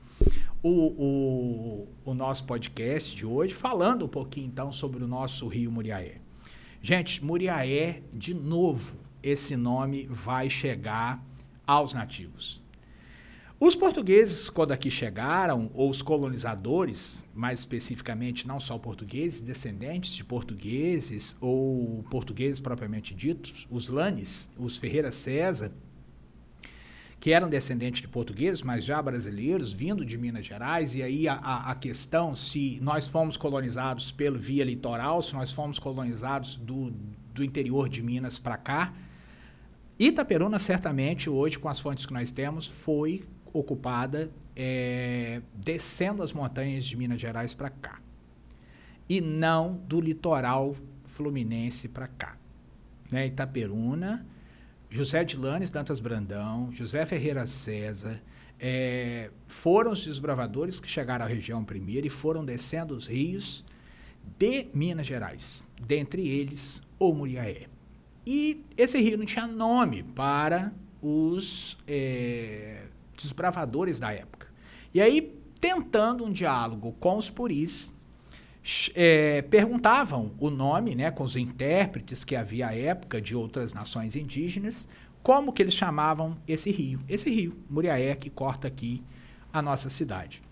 o, 0.62 0.68
o, 0.70 1.88
o, 2.04 2.14
nosso 2.14 2.44
podcast 2.44 3.14
de 3.14 3.26
hoje, 3.26 3.52
falando 3.52 4.06
um 4.06 4.08
pouquinho 4.08 4.46
então 4.46 4.72
sobre 4.72 5.04
o 5.04 5.06
nosso 5.06 5.46
Rio 5.46 5.70
Muriaé. 5.70 6.20
Gente, 6.80 7.22
Muriaé, 7.22 8.02
de 8.12 8.32
novo, 8.32 8.96
esse 9.22 9.56
nome 9.56 10.06
vai 10.10 10.48
chegar 10.48 11.22
aos 11.66 11.92
nativos. 11.92 12.63
Os 13.61 13.76
portugueses, 13.76 14.50
quando 14.50 14.72
aqui 14.72 14.90
chegaram, 14.90 15.70
ou 15.74 15.88
os 15.88 16.02
colonizadores, 16.02 17.24
mais 17.32 17.61
especificamente 17.61 18.48
não 18.48 18.59
só 18.59 18.76
portugueses, 18.78 19.40
descendentes 19.40 20.12
de 20.12 20.24
portugueses, 20.24 21.36
ou 21.40 22.05
portugueses 22.11 22.59
propriamente 22.59 23.14
ditos, 23.14 23.66
os 23.70 23.88
Lanes, 23.88 24.50
os 24.59 24.76
Ferreira 24.76 25.12
César, 25.12 25.70
que 27.20 27.32
eram 27.32 27.48
descendentes 27.48 28.02
de 28.02 28.09
portugueses, 28.09 28.61
mas 28.61 28.84
já 28.84 29.00
brasileiros, 29.00 29.72
vindo 29.72 30.05
de 30.05 30.18
Minas 30.18 30.44
Gerais, 30.44 30.94
e 30.94 31.02
aí 31.02 31.26
a, 31.28 31.36
a 31.36 31.74
questão 31.76 32.36
se 32.36 32.78
nós 32.82 33.07
fomos 33.07 33.36
colonizados 33.36 34.12
pelo 34.12 34.38
via 34.38 34.64
litoral, 34.64 35.22
se 35.22 35.32
nós 35.32 35.52
fomos 35.52 35.78
colonizados 35.78 36.57
do, 36.57 36.92
do 37.32 37.42
interior 37.42 37.88
de 37.88 38.02
Minas 38.02 38.36
para 38.36 38.59
cá, 38.59 38.92
Itaperuna, 39.98 40.59
certamente, 40.59 41.30
hoje, 41.30 41.57
com 41.57 41.68
as 41.68 41.78
fontes 41.78 42.05
que 42.05 42.12
nós 42.12 42.32
temos, 42.32 42.66
foi 42.66 43.24
ocupada 43.55 44.30
é, 44.55 45.40
descendo 45.55 46.22
as 46.22 46.32
montanhas 46.32 46.84
de 46.84 46.96
Minas 46.96 47.20
Gerais 47.20 47.55
para 47.55 47.70
cá. 47.70 48.00
E 49.09 49.20
não 49.20 49.76
do 49.86 50.00
litoral 50.00 50.74
fluminense 51.05 51.88
para 51.88 52.09
cá. 52.09 52.36
Né? 53.11 53.26
Itaperuna, 53.26 54.26
José 54.90 55.24
de 55.24 55.36
Lanes 55.36 55.70
Dantas 55.70 56.00
Brandão, 56.00 56.70
José 56.72 57.07
Ferreira 57.07 57.46
César, 57.46 58.20
é, 58.59 59.30
foram 59.46 59.92
os 59.92 60.05
desbravadores 60.05 60.80
que 60.80 60.88
chegaram 60.88 61.24
à 61.24 61.28
região 61.28 61.64
primeiro 61.64 62.07
e 62.07 62.11
foram 62.11 62.44
descendo 62.44 62.94
os 62.94 63.07
rios 63.07 63.64
de 64.38 64.68
Minas 64.72 65.07
Gerais, 65.07 65.66
dentre 65.80 66.26
eles 66.26 66.82
o 66.98 67.12
Muriaé. 67.12 67.66
E 68.26 68.64
esse 68.76 69.00
rio 69.00 69.18
não 69.18 69.26
tinha 69.26 69.46
nome 69.46 70.02
para 70.02 70.72
os 71.02 71.76
é, 71.86 72.84
desbravadores 73.16 73.98
da 73.98 74.12
época. 74.12 74.48
E 74.92 75.00
aí, 75.00 75.34
tentando 75.60 76.24
um 76.24 76.32
diálogo 76.32 76.94
com 77.00 77.16
os 77.16 77.28
puris, 77.28 77.92
é, 78.94 79.42
perguntavam 79.42 80.32
o 80.38 80.50
nome, 80.50 80.94
né, 80.94 81.10
com 81.10 81.24
os 81.24 81.36
intérpretes 81.36 82.24
que 82.24 82.34
havia 82.34 82.68
à 82.68 82.74
época 82.74 83.20
de 83.20 83.36
outras 83.36 83.74
nações 83.74 84.16
indígenas, 84.16 84.88
como 85.22 85.52
que 85.52 85.62
eles 85.62 85.74
chamavam 85.74 86.36
esse 86.46 86.70
rio. 86.70 87.00
Esse 87.08 87.30
rio, 87.30 87.56
Muriaé, 87.68 88.14
que 88.14 88.30
corta 88.30 88.68
aqui 88.68 89.02
a 89.52 89.62
nossa 89.62 89.88
cidade. 89.88 90.42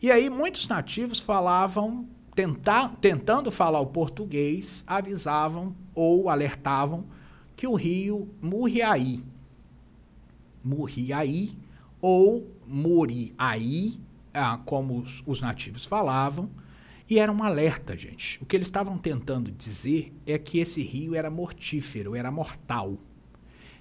E 0.00 0.10
aí 0.10 0.28
muitos 0.28 0.66
nativos 0.68 1.20
falavam, 1.20 2.08
tentar, 2.34 2.96
tentando 3.00 3.50
falar 3.50 3.80
o 3.80 3.86
português, 3.86 4.84
avisavam 4.86 5.74
ou 5.94 6.28
alertavam 6.28 7.04
que 7.54 7.66
o 7.66 7.74
rio 7.74 8.28
Muriaí, 8.40 9.22
Muriaí 10.64 11.56
ou 12.02 12.54
Muriaí, 12.66 13.98
ah, 14.34 14.60
como 14.66 14.98
os, 14.98 15.22
os 15.24 15.40
nativos 15.40 15.86
falavam, 15.86 16.50
e 17.08 17.18
era 17.18 17.30
um 17.30 17.42
alerta, 17.42 17.96
gente. 17.96 18.42
O 18.42 18.46
que 18.46 18.56
eles 18.56 18.68
estavam 18.68 18.98
tentando 18.98 19.50
dizer 19.50 20.12
é 20.26 20.38
que 20.38 20.58
esse 20.58 20.82
rio 20.82 21.14
era 21.14 21.30
mortífero, 21.30 22.16
era 22.16 22.30
mortal. 22.30 22.98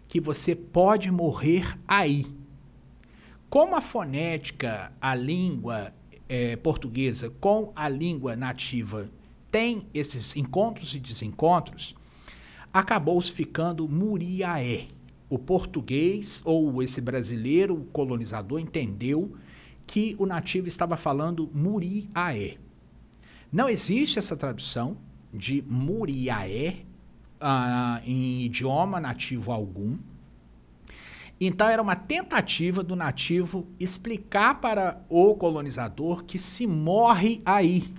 Que 0.08 0.20
você 0.20 0.56
pode 0.56 1.10
morrer 1.10 1.78
aí. 1.88 2.26
Como 3.50 3.76
a 3.76 3.82
fonética, 3.82 4.94
a 5.00 5.16
língua 5.16 5.94
é, 6.28 6.56
portuguesa 6.56 7.30
com 7.30 7.72
a 7.76 7.90
língua 7.90 8.36
nativa 8.36 9.10
tem 9.50 9.88
esses 9.94 10.36
encontros 10.36 10.96
e 10.96 11.00
desencontros, 11.00 11.96
acabou 12.74 13.22
ficando 13.22 13.88
Muriaé. 13.88 14.88
O 15.32 15.40
português 15.40 16.42
ou 16.44 16.84
esse 16.84 17.00
brasileiro 17.00 17.88
colonizador 17.94 18.60
entendeu 18.60 19.34
que 19.88 20.14
o 20.20 20.26
nativo 20.26 20.68
estava 20.68 20.98
falando 20.98 21.50
Muriaé. 21.54 22.58
Não 23.50 23.70
existe 23.70 24.20
essa 24.20 24.36
tradução 24.36 24.98
de 25.34 25.64
Muriaé 25.66 26.80
uh, 27.40 28.06
em 28.06 28.42
idioma 28.42 29.00
nativo 29.00 29.54
algum. 29.54 29.98
Então 31.40 31.70
era 31.70 31.82
uma 31.82 31.96
tentativa 31.96 32.84
do 32.84 32.94
nativo 32.94 33.66
explicar 33.80 34.60
para 34.60 35.02
o 35.08 35.34
colonizador 35.36 36.26
que 36.26 36.38
se 36.38 36.68
morre 36.68 37.40
aí. 37.46 37.94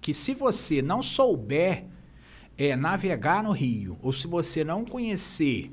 Que 0.00 0.12
se 0.12 0.34
você 0.34 0.82
não 0.82 1.00
souber 1.00 1.84
é, 2.58 2.74
navegar 2.74 3.40
no 3.40 3.52
rio, 3.52 3.96
ou 4.02 4.12
se 4.12 4.26
você 4.26 4.64
não 4.64 4.84
conhecer 4.84 5.70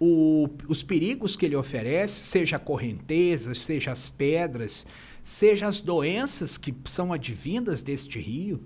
o, 0.00 0.48
os 0.66 0.82
perigos 0.82 1.36
que 1.36 1.44
ele 1.44 1.54
oferece, 1.54 2.24
seja 2.24 2.56
a 2.56 2.58
correnteza, 2.58 3.54
seja 3.54 3.92
as 3.92 4.08
pedras, 4.08 4.86
seja 5.22 5.66
as 5.66 5.78
doenças 5.78 6.56
que 6.56 6.74
são 6.86 7.12
advindas 7.12 7.82
deste 7.82 8.18
rio, 8.18 8.62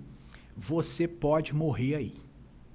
você 0.55 1.05
pode 1.05 1.53
morrer 1.53 1.95
aí. 1.95 2.15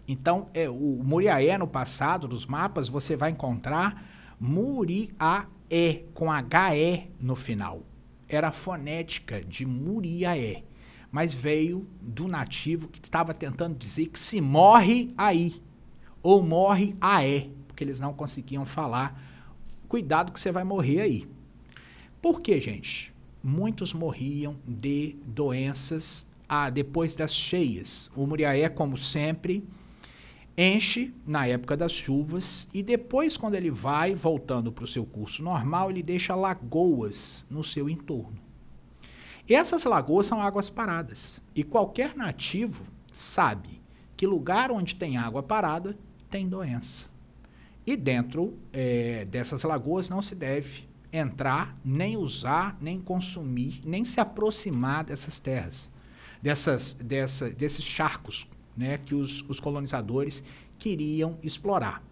Então, 0.07 0.51
é, 0.53 0.69
o 0.69 1.01
Muriaé 1.03 1.57
no 1.57 1.67
passado, 1.67 2.29
nos 2.29 2.45
mapas, 2.45 2.89
você 2.89 3.17
vai 3.17 3.31
encontrar 3.31 4.37
Muriaé, 4.39 5.47
com 6.13 6.27
HE 6.31 7.11
no 7.19 7.35
final. 7.35 7.83
Era 8.29 8.49
a 8.49 8.53
fonética 8.53 9.43
de 9.43 9.65
Muriaé, 9.65 10.65
mas 11.11 11.33
veio 11.33 11.89
do 12.01 12.29
nativo 12.29 12.89
que 12.89 12.99
estava 13.03 13.33
tentando 13.33 13.79
dizer 13.79 14.09
que 14.09 14.19
se 14.19 14.41
morre 14.41 15.15
aí, 15.17 15.63
ou 16.23 16.43
morre 16.43 16.95
aé, 17.01 17.49
porque 17.81 17.85
eles 17.85 17.99
não 17.99 18.13
conseguiam 18.13 18.67
falar. 18.67 19.19
Cuidado 19.89 20.33
que 20.33 20.39
você 20.39 20.53
vai 20.53 20.65
morrer 20.65 21.01
aí. 21.01 21.27
Por 22.21 22.43
quê, 22.43 22.61
gente? 22.61 23.15
Muitos 23.43 23.95
morriam 23.95 24.59
de 24.69 25.17
doenças 25.25 26.29
ah, 26.47 26.69
depois 26.69 27.17
das 27.17 27.35
cheias. 27.35 28.11
O 28.15 28.27
Muriaé, 28.27 28.69
como 28.69 28.99
sempre, 28.99 29.65
enche 30.59 31.15
na 31.27 31.47
época 31.47 31.75
das 31.75 31.91
chuvas 31.91 32.69
e 32.75 32.83
depois, 32.83 33.39
quando 33.39 33.55
ele 33.55 33.71
vai 33.71 34.15
voltando 34.15 34.71
para 34.71 34.85
o 34.85 34.89
seu 34.89 35.07
curso 35.07 35.43
normal, 35.43 35.91
ele 35.91 36.03
deixa 36.03 36.35
lagoas 36.35 37.47
no 37.49 37.65
seu 37.65 37.89
entorno. 37.89 38.39
E 39.49 39.55
essas 39.55 39.85
lagoas 39.85 40.27
são 40.27 40.43
águas 40.43 40.69
paradas 40.69 41.43
e 41.55 41.65
qualquer 41.65 42.15
nativo 42.15 42.85
sabe 43.11 43.81
que 44.19 44.27
lugar 44.27 44.71
onde 44.71 44.97
tem 44.97 45.17
água 45.17 45.43
parada 45.43 45.97
tem 46.29 46.47
doença. 46.47 47.10
E 47.87 47.97
dentro 47.97 48.59
é, 48.73 49.25
dessas 49.25 49.63
lagoas 49.63 50.09
não 50.09 50.21
se 50.21 50.35
deve 50.35 50.89
entrar, 51.13 51.77
nem 51.85 52.17
usar, 52.17 52.77
nem 52.81 53.01
consumir, 53.01 53.81
nem 53.85 54.05
se 54.05 54.21
aproximar 54.21 55.05
dessas 55.05 55.39
terras, 55.39 55.91
dessas, 56.41 56.95
dessa, 56.95 57.51
desses 57.51 57.85
charcos 57.85 58.47
né, 58.77 58.99
que 58.99 59.15
os, 59.15 59.43
os 59.49 59.59
colonizadores 59.59 60.45
queriam 60.79 61.39
explorar. 61.43 62.03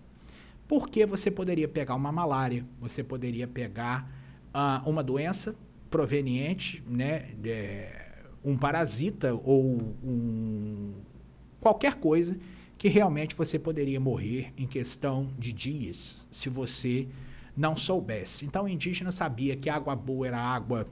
Porque 0.67 1.07
você 1.07 1.31
poderia 1.31 1.69
pegar 1.69 1.95
uma 1.95 2.13
malária, 2.13 2.65
você 2.81 3.03
poderia 3.03 3.47
pegar 3.47 4.11
uh, 4.55 4.89
uma 4.89 5.03
doença 5.03 5.55
proveniente, 5.89 6.83
né, 6.87 7.31
de, 7.39 7.89
um 8.45 8.57
parasita 8.57 9.35
ou 9.35 9.97
um, 10.05 10.93
qualquer 11.61 11.95
coisa 11.95 12.39
que 12.79 12.89
realmente 12.89 13.35
você 13.35 13.59
poderia 13.59 14.01
morrer 14.01 14.53
em 14.57 14.67
questão 14.67 15.29
de 15.37 15.53
dias 15.53 16.27
se 16.31 16.49
você 16.49 17.09
não 17.57 17.77
soubesse. 17.77 18.47
Então 18.47 18.65
o 18.65 18.69
indígena 18.69 19.11
sabia 19.11 19.57
que 19.57 19.69
água 19.69 19.95
boa 19.95 20.29
era 20.29 20.39
água 20.39 20.87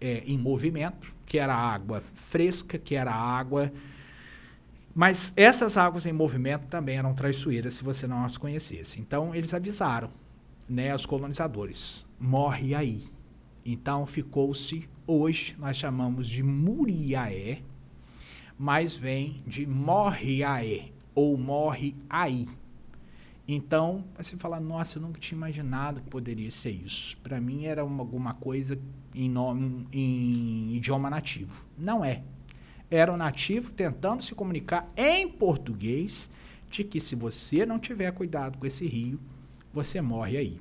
é, 0.00 0.22
em 0.24 0.38
movimento, 0.38 1.12
que 1.26 1.38
era 1.38 1.54
água 1.54 2.00
fresca, 2.14 2.78
que 2.78 2.94
era 2.94 3.12
água 3.12 3.72
mas 4.94 5.32
essas 5.34 5.76
águas 5.76 6.06
em 6.06 6.12
movimento 6.12 6.68
também 6.68 6.98
eram 6.98 7.14
traiçoeiras 7.14 7.74
se 7.74 7.82
você 7.82 8.06
não 8.06 8.24
as 8.24 8.36
conhecesse. 8.36 9.00
Então 9.00 9.34
eles 9.34 9.52
avisaram, 9.52 10.08
né, 10.68 10.94
os 10.94 11.04
colonizadores, 11.04 12.06
morre 12.18 12.74
aí. 12.74 13.04
Então 13.66 14.06
ficou-se 14.06 14.88
hoje 15.04 15.56
nós 15.58 15.76
chamamos 15.76 16.28
de 16.28 16.44
Muriaé, 16.44 17.62
mas 18.56 18.94
vem 18.94 19.42
de 19.44 19.66
Morriaé 19.66 20.93
ou 21.14 21.36
morre 21.36 21.94
aí. 22.08 22.48
Então, 23.46 24.04
você 24.16 24.36
fala, 24.36 24.58
nossa, 24.58 24.98
eu 24.98 25.02
nunca 25.02 25.20
tinha 25.20 25.36
imaginado 25.36 26.00
que 26.00 26.08
poderia 26.08 26.50
ser 26.50 26.70
isso. 26.70 27.16
Para 27.18 27.40
mim 27.40 27.66
era 27.66 27.84
uma, 27.84 28.02
alguma 28.02 28.34
coisa 28.34 28.78
em, 29.14 29.28
nome, 29.28 29.86
em 29.92 30.74
idioma 30.74 31.10
nativo. 31.10 31.66
Não 31.78 32.04
é 32.04 32.22
era 32.90 33.12
o 33.12 33.16
nativo 33.16 33.72
tentando 33.72 34.22
se 34.22 34.34
comunicar 34.34 34.88
em 34.96 35.28
português 35.28 36.30
de 36.70 36.84
que 36.84 37.00
se 37.00 37.14
você 37.14 37.64
não 37.64 37.78
tiver 37.78 38.10
cuidado 38.12 38.58
com 38.58 38.66
esse 38.66 38.86
rio, 38.86 39.20
você 39.72 40.00
morre 40.00 40.36
aí. 40.36 40.60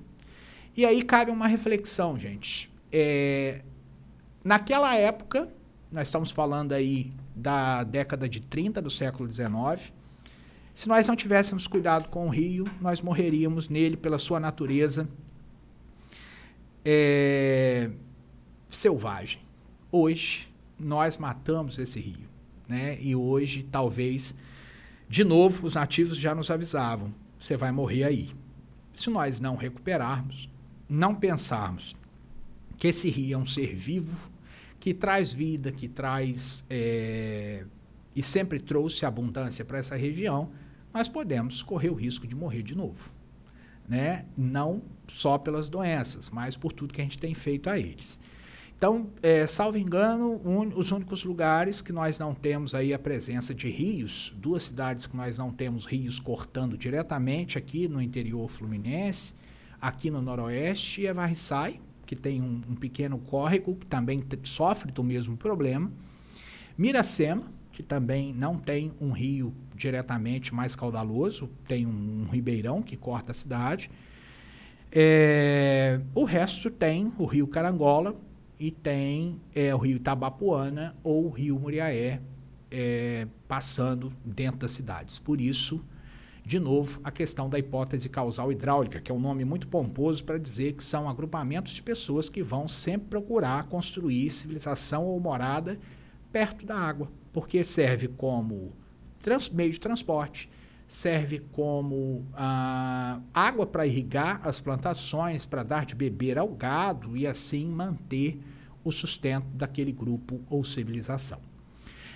E 0.76 0.86
aí 0.86 1.04
cabe 1.04 1.32
uma 1.32 1.48
reflexão, 1.48 2.18
gente. 2.18 2.72
É, 2.92 3.62
naquela 4.44 4.96
época, 4.96 5.50
nós 5.92 6.08
estamos 6.08 6.32
falando 6.32 6.74
aí 6.74 7.12
da 7.36 7.84
década 7.84 8.28
de 8.28 8.40
30 8.40 8.82
do 8.82 8.90
século 8.90 9.32
XIX, 9.32 9.94
se 10.74 10.88
nós 10.88 11.08
não 11.08 11.16
tivéssemos 11.16 11.68
cuidado 11.68 12.10
com 12.10 12.28
o 12.28 12.30
rio, 12.30 12.66
nós 12.82 13.00
morreríamos 13.02 13.70
nele 13.70 13.96
pela 13.96 14.18
sua 14.18 14.40
natureza 14.40 15.08
é, 16.84 17.90
selvagem. 18.68 19.42
Hoje, 19.92 20.50
nós 20.80 21.18
matamos 21.18 21.78
esse 21.78 22.00
rio. 22.00 22.28
Né? 22.68 22.98
E 23.00 23.16
hoje, 23.16 23.68
talvez, 23.72 24.36
de 25.08 25.24
novo, 25.24 25.68
os 25.68 25.76
nativos 25.76 26.18
já 26.18 26.34
nos 26.34 26.50
avisavam: 26.50 27.14
você 27.40 27.56
vai 27.56 27.72
morrer 27.72 28.04
aí. 28.04 28.32
Se 28.94 29.10
nós 29.10 29.40
não 29.40 29.56
recuperarmos, 29.56 30.50
não 30.90 31.16
pensarmos 31.16 31.96
que 32.78 32.88
esse 32.88 33.10
rio 33.10 33.36
é 33.36 33.38
um 33.38 33.46
ser 33.46 33.76
vivo, 33.76 34.32
que 34.80 34.94
traz 34.94 35.32
vida, 35.32 35.72
que 35.72 35.88
traz. 35.88 36.66
É, 36.70 37.66
e 38.16 38.22
sempre 38.22 38.60
trouxe 38.60 39.06
abundância 39.06 39.66
para 39.66 39.80
essa 39.80 39.96
região, 39.96 40.52
nós 40.94 41.08
podemos 41.08 41.62
correr 41.62 41.90
o 41.90 41.96
risco 41.96 42.28
de 42.28 42.36
morrer 42.36 42.62
de 42.62 42.76
novo. 42.76 43.12
Né? 43.88 44.26
Não 44.38 44.82
só 45.08 45.38
pelas 45.38 45.68
doenças, 45.68 46.30
mas 46.30 46.56
por 46.56 46.72
tudo 46.72 46.94
que 46.94 47.02
a 47.02 47.04
gente 47.04 47.18
tem 47.18 47.34
feito 47.34 47.70
a 47.70 47.78
eles. 47.78 48.20
Então, 48.78 49.10
é, 49.22 49.48
salvo 49.48 49.78
engano, 49.78 50.42
un, 50.44 50.68
os 50.76 50.92
únicos 50.92 51.24
lugares 51.24 51.82
que 51.82 51.94
nós 51.94 52.20
não 52.20 52.36
temos 52.36 52.76
aí 52.76 52.94
a 52.94 53.00
presença 53.00 53.54
de 53.54 53.70
rios, 53.70 54.36
duas 54.38 54.64
cidades 54.64 55.08
que 55.08 55.16
nós 55.16 55.38
não 55.38 55.52
temos 55.52 55.86
rios 55.86 56.20
cortando 56.20 56.78
diretamente 56.78 57.58
aqui 57.58 57.88
no 57.88 58.02
interior 58.02 58.50
fluminense, 58.50 59.36
aqui 59.80 60.12
no 60.12 60.22
noroeste, 60.22 61.08
é 61.08 61.14
Varriçai, 61.14 61.80
que 62.06 62.16
tem 62.16 62.42
um, 62.42 62.62
um 62.70 62.76
pequeno 62.76 63.18
córrego 63.18 63.76
que 63.76 63.86
também 63.86 64.22
sofre 64.44 64.92
do 64.92 65.04
mesmo 65.04 65.38
problema, 65.38 65.90
Miracema, 66.78 67.44
que 67.72 67.82
também 67.82 68.34
não 68.34 68.58
tem 68.58 68.92
um 69.00 69.12
rio 69.12 69.54
diretamente 69.84 70.54
mais 70.54 70.76
caudaloso, 70.76 71.50
tem 71.68 71.86
um, 71.86 72.24
um 72.24 72.30
ribeirão 72.32 72.82
que 72.82 72.96
corta 72.96 73.32
a 73.32 73.34
cidade. 73.34 73.90
É, 74.92 76.00
o 76.14 76.24
resto 76.24 76.70
tem 76.70 77.12
o 77.18 77.26
rio 77.26 77.48
Carangola, 77.48 78.16
e 78.60 78.72
tem 78.72 79.42
é, 79.54 79.76
o 79.76 79.78
rio 79.78 79.98
Itabapuana 79.98 80.96
ou 81.04 81.26
o 81.26 81.30
rio 81.30 81.60
Muriaé 81.60 82.22
é, 82.72 83.28
passando 83.46 84.14
dentro 84.24 84.62
das 84.62 84.72
cidades. 84.72 85.20
Por 85.20 85.42
isso, 85.42 85.84
de 86.46 86.60
novo, 86.60 87.02
a 87.04 87.12
questão 87.12 87.50
da 87.50 87.60
hipótese 87.60 88.08
causal 88.08 88.54
hidráulica, 88.54 89.02
que 89.02 89.12
é 89.12 89.14
um 89.14 89.20
nome 89.20 89.44
muito 89.44 89.68
pomposo 89.68 90.24
para 90.24 90.38
dizer 90.38 90.74
que 90.74 90.84
são 90.84 91.10
agrupamentos 91.10 91.74
de 91.74 91.82
pessoas 91.82 92.30
que 92.30 92.42
vão 92.42 92.68
sempre 92.68 93.10
procurar 93.10 93.68
construir 93.68 94.30
civilização 94.30 95.04
ou 95.04 95.20
morada 95.20 95.78
perto 96.32 96.66
da 96.66 96.78
água, 96.78 97.12
porque 97.34 97.66
serve 97.66 98.08
como 98.08 98.72
trans, 99.24 99.50
meio 99.50 99.72
de 99.72 99.80
transporte, 99.80 100.50
serve 100.88 101.40
como 101.52 102.28
ah, 102.36 103.20
água 103.34 103.66
para 103.66 103.88
irrigar 103.88 104.42
as 104.44 104.60
plantações, 104.60 105.46
para 105.46 105.64
dar 105.64 105.86
de 105.86 105.96
beber 105.96 106.38
ao 106.38 106.50
gado 106.50 107.18
e 107.18 107.26
assim 107.26 107.66
manter 107.66 108.40
o 108.84 108.92
sustento 108.92 109.48
daquele 109.48 109.92
grupo 109.92 110.42
ou 110.50 110.64
civilização. 110.64 111.40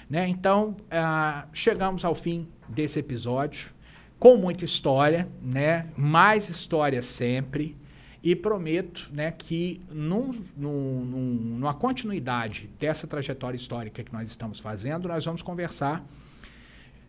Né? 0.09 0.27
Então, 0.27 0.75
uh, 0.83 1.47
chegamos 1.51 2.05
ao 2.05 2.13
fim 2.13 2.47
desse 2.67 2.99
episódio, 2.99 3.71
com 4.19 4.37
muita 4.37 4.65
história, 4.65 5.27
né? 5.41 5.87
mais 5.95 6.49
história 6.49 7.01
sempre, 7.01 7.75
e 8.23 8.35
prometo 8.35 9.09
né, 9.13 9.31
que 9.31 9.79
num, 9.89 10.41
num, 10.55 11.05
numa 11.05 11.73
continuidade 11.73 12.69
dessa 12.79 13.07
trajetória 13.07 13.55
histórica 13.55 14.03
que 14.03 14.11
nós 14.11 14.29
estamos 14.29 14.59
fazendo, 14.59 15.07
nós 15.07 15.23
vamos 15.23 15.41
conversar 15.41 16.05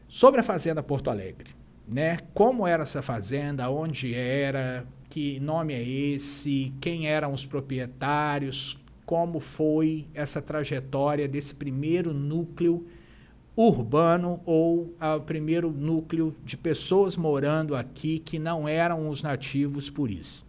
Sobre 0.09 0.41
a 0.41 0.43
Fazenda 0.43 0.83
Porto 0.83 1.11
Alegre, 1.11 1.51
né? 1.87 2.19
Como 2.33 2.67
era 2.67 2.83
essa 2.83 3.03
fazenda, 3.03 3.69
onde 3.69 4.15
era, 4.15 4.87
que 5.11 5.39
nome 5.39 5.75
é 5.75 5.83
esse, 5.83 6.73
quem 6.81 7.07
eram 7.07 7.35
os 7.35 7.45
proprietários, 7.45 8.79
como 9.05 9.39
foi 9.39 10.07
essa 10.15 10.41
trajetória 10.41 11.29
desse 11.29 11.55
primeiro 11.55 12.15
núcleo 12.15 12.87
urbano 13.55 14.41
ou 14.47 14.95
o 14.99 15.21
primeiro 15.21 15.71
núcleo 15.71 16.35
de 16.43 16.57
pessoas 16.57 17.15
morando 17.15 17.77
aqui 17.77 18.19
que 18.19 18.39
não 18.39 18.67
eram 18.67 19.11
os 19.11 19.23
nativos 19.23 19.91
por 19.91 20.11
isso. 20.11 20.47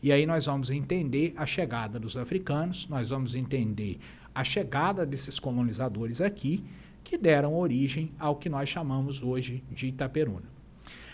E 0.00 0.12
aí 0.12 0.24
nós 0.24 0.46
vamos 0.46 0.70
entender 0.70 1.32
a 1.36 1.44
chegada 1.44 1.98
dos 1.98 2.16
africanos, 2.16 2.86
nós 2.88 3.10
vamos 3.10 3.34
entender 3.34 3.98
a 4.32 4.44
chegada 4.44 5.04
desses 5.04 5.40
colonizadores 5.40 6.20
aqui, 6.20 6.62
que 7.10 7.18
deram 7.18 7.56
origem 7.56 8.12
ao 8.20 8.36
que 8.36 8.48
nós 8.48 8.68
chamamos 8.68 9.20
hoje 9.20 9.64
de 9.68 9.88
Itaperuna. 9.88 10.48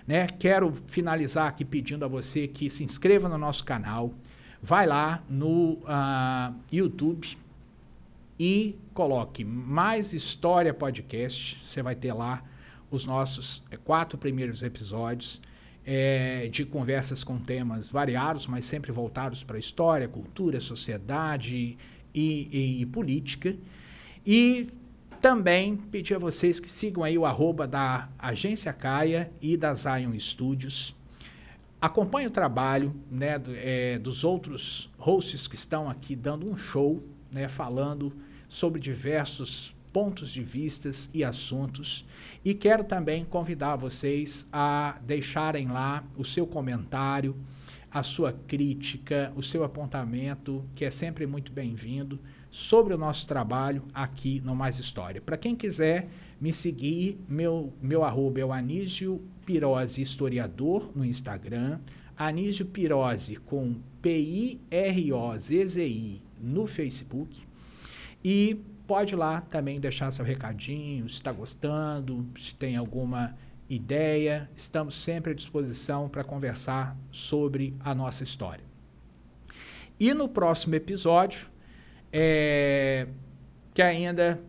Né? 0.07 0.27
Quero 0.27 0.75
finalizar 0.89 1.49
aqui 1.49 1.65
pedindo 1.65 2.05
a 2.05 2.09
você 2.09 2.47
que 2.47 2.69
se 2.69 2.85
inscreva 2.85 3.31
no 3.31 3.39
nosso 3.39 3.65
canal, 3.65 4.13
vai 4.61 4.87
lá 4.87 5.25
no 5.27 5.79
uh, 5.85 6.55
YouTube 6.71 7.39
e 8.39 8.77
coloque 8.93 9.43
Mais 9.43 10.13
História 10.13 10.75
Podcast. 10.75 11.65
Você 11.65 11.83
vai 11.83 11.95
ter 11.95 12.13
lá 12.13 12.45
os 12.91 13.07
nossos 13.07 13.63
é, 13.71 13.79
quatro 13.79 14.19
primeiros 14.19 14.63
episódios 14.63 15.41
é, 15.83 16.47
de 16.49 16.67
conversas 16.67 17.25
com 17.25 17.39
temas 17.39 17.89
variados, 17.89 18.47
mas 18.47 18.67
sempre 18.67 18.93
voltados 18.93 19.43
para 19.43 19.59
história, 19.59 20.07
cultura, 20.07 20.61
sociedade 20.61 21.79
e, 22.15 22.49
e, 22.53 22.83
e, 22.83 22.85
política. 22.85 23.57
E 24.27 24.67
também 25.21 25.77
pedir 25.77 26.15
a 26.15 26.19
vocês 26.19 26.61
que 26.61 26.69
sigam 26.69 27.03
aí 27.03 27.19
o 27.19 27.27
arroba 27.27 27.67
da 27.67 28.09
Agência 28.19 28.73
Caia 28.73 29.33
e 29.41 29.57
da 29.57 29.75
Zion 29.75 30.19
Studios. 30.19 30.95
Acompanhe 31.81 32.27
o 32.27 32.31
trabalho 32.31 32.95
né, 33.11 33.39
do, 33.39 33.53
é, 33.55 33.99
dos 33.99 34.25
outros 34.25 34.91
hosts 34.99 35.49
que 35.49 35.55
estão 35.55 35.91
aqui 35.91 36.15
dando 36.15 36.49
um 36.49 36.57
show, 36.57 37.03
né, 37.31 37.49
falando 37.49 38.13
sobre 38.49 38.81
diversos 38.81 39.75
pontos 39.93 40.31
de 40.31 40.43
vistas 40.43 41.11
e 41.13 41.25
assuntos. 41.25 42.05
E 42.45 42.55
quero 42.55 42.85
também 42.85 43.25
convidar 43.25 43.77
vocês 43.77 44.47
a 44.53 44.99
deixarem 45.03 45.69
lá 45.69 46.05
o 46.17 46.25
seu 46.25 46.47
comentário, 46.47 47.37
a 47.91 48.03
sua 48.03 48.33
crítica, 48.33 49.33
o 49.35 49.43
seu 49.43 49.65
apontamento, 49.65 50.65
que 50.75 50.85
é 50.85 50.91
sempre 50.91 51.27
muito 51.27 51.51
bem-vindo, 51.51 52.21
sobre 52.51 52.95
o 52.95 52.99
nosso 52.99 53.27
trabalho 53.27 53.83
aqui 53.93 54.41
no 54.45 54.55
Mais 54.55 54.79
História. 54.79 55.21
Para 55.21 55.37
quem 55.37 55.55
quiser 55.55 56.09
me 56.41 56.53
seguir, 56.53 57.19
meu, 57.29 57.73
meu 57.81 58.05
arroba 58.05 58.41
é 58.41 58.45
o 58.45 58.53
Anísio 58.53 59.23
Pirose 59.45 60.01
Historiador 60.03 60.91
no 60.95 61.05
Instagram, 61.05 61.81
Anísio 62.17 62.67
Pirose 62.67 63.37
com 63.37 63.77
P-I-R-O-Z-Z-I 64.01 64.61
no 66.41 66.67
Facebook. 66.67 67.43
E 68.25 68.61
pode 68.87 69.15
lá 69.15 69.41
também 69.43 69.79
deixar 69.81 70.11
seu 70.11 70.25
recadinho, 70.25 71.09
se 71.09 71.17
está 71.17 71.33
gostando, 71.33 72.27
se 72.37 72.55
tem 72.55 72.77
alguma 72.77 73.37
ideia. 73.69 74.49
Estamos 74.57 74.97
sempre 74.97 75.33
à 75.33 75.35
disposição 75.35 76.09
para 76.09 76.25
conversar 76.25 76.97
sobre 77.11 77.75
a 77.81 77.95
nossa 77.95 78.25
história. 78.25 78.65
E 79.99 80.13
no 80.13 80.29
próximo 80.29 80.75
episódio, 80.75 81.49
é, 82.13 83.07
que 83.75 83.83
ainda 83.83 84.41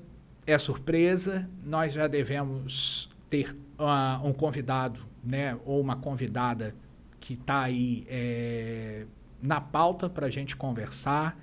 é 0.45 0.57
surpresa, 0.57 1.49
nós 1.63 1.93
já 1.93 2.07
devemos 2.07 3.09
ter 3.29 3.55
uh, 3.77 4.25
um 4.25 4.33
convidado, 4.33 5.01
né, 5.23 5.57
ou 5.65 5.81
uma 5.81 5.95
convidada 5.95 6.73
que 7.19 7.33
está 7.33 7.63
aí 7.63 8.05
é, 8.09 9.05
na 9.41 9.59
pauta 9.59 10.09
para 10.09 10.27
a 10.27 10.29
gente 10.29 10.55
conversar 10.55 11.37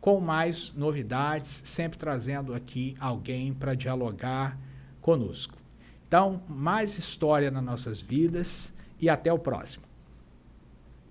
com 0.00 0.20
mais 0.20 0.72
novidades, 0.74 1.62
sempre 1.64 1.98
trazendo 1.98 2.54
aqui 2.54 2.94
alguém 2.98 3.52
para 3.52 3.74
dialogar 3.74 4.58
conosco. 5.00 5.58
Então, 6.06 6.42
mais 6.48 6.96
história 6.96 7.50
nas 7.50 7.62
nossas 7.62 8.00
vidas 8.00 8.72
e 9.00 9.08
até 9.08 9.32
o 9.32 9.38
próximo. 9.38 9.85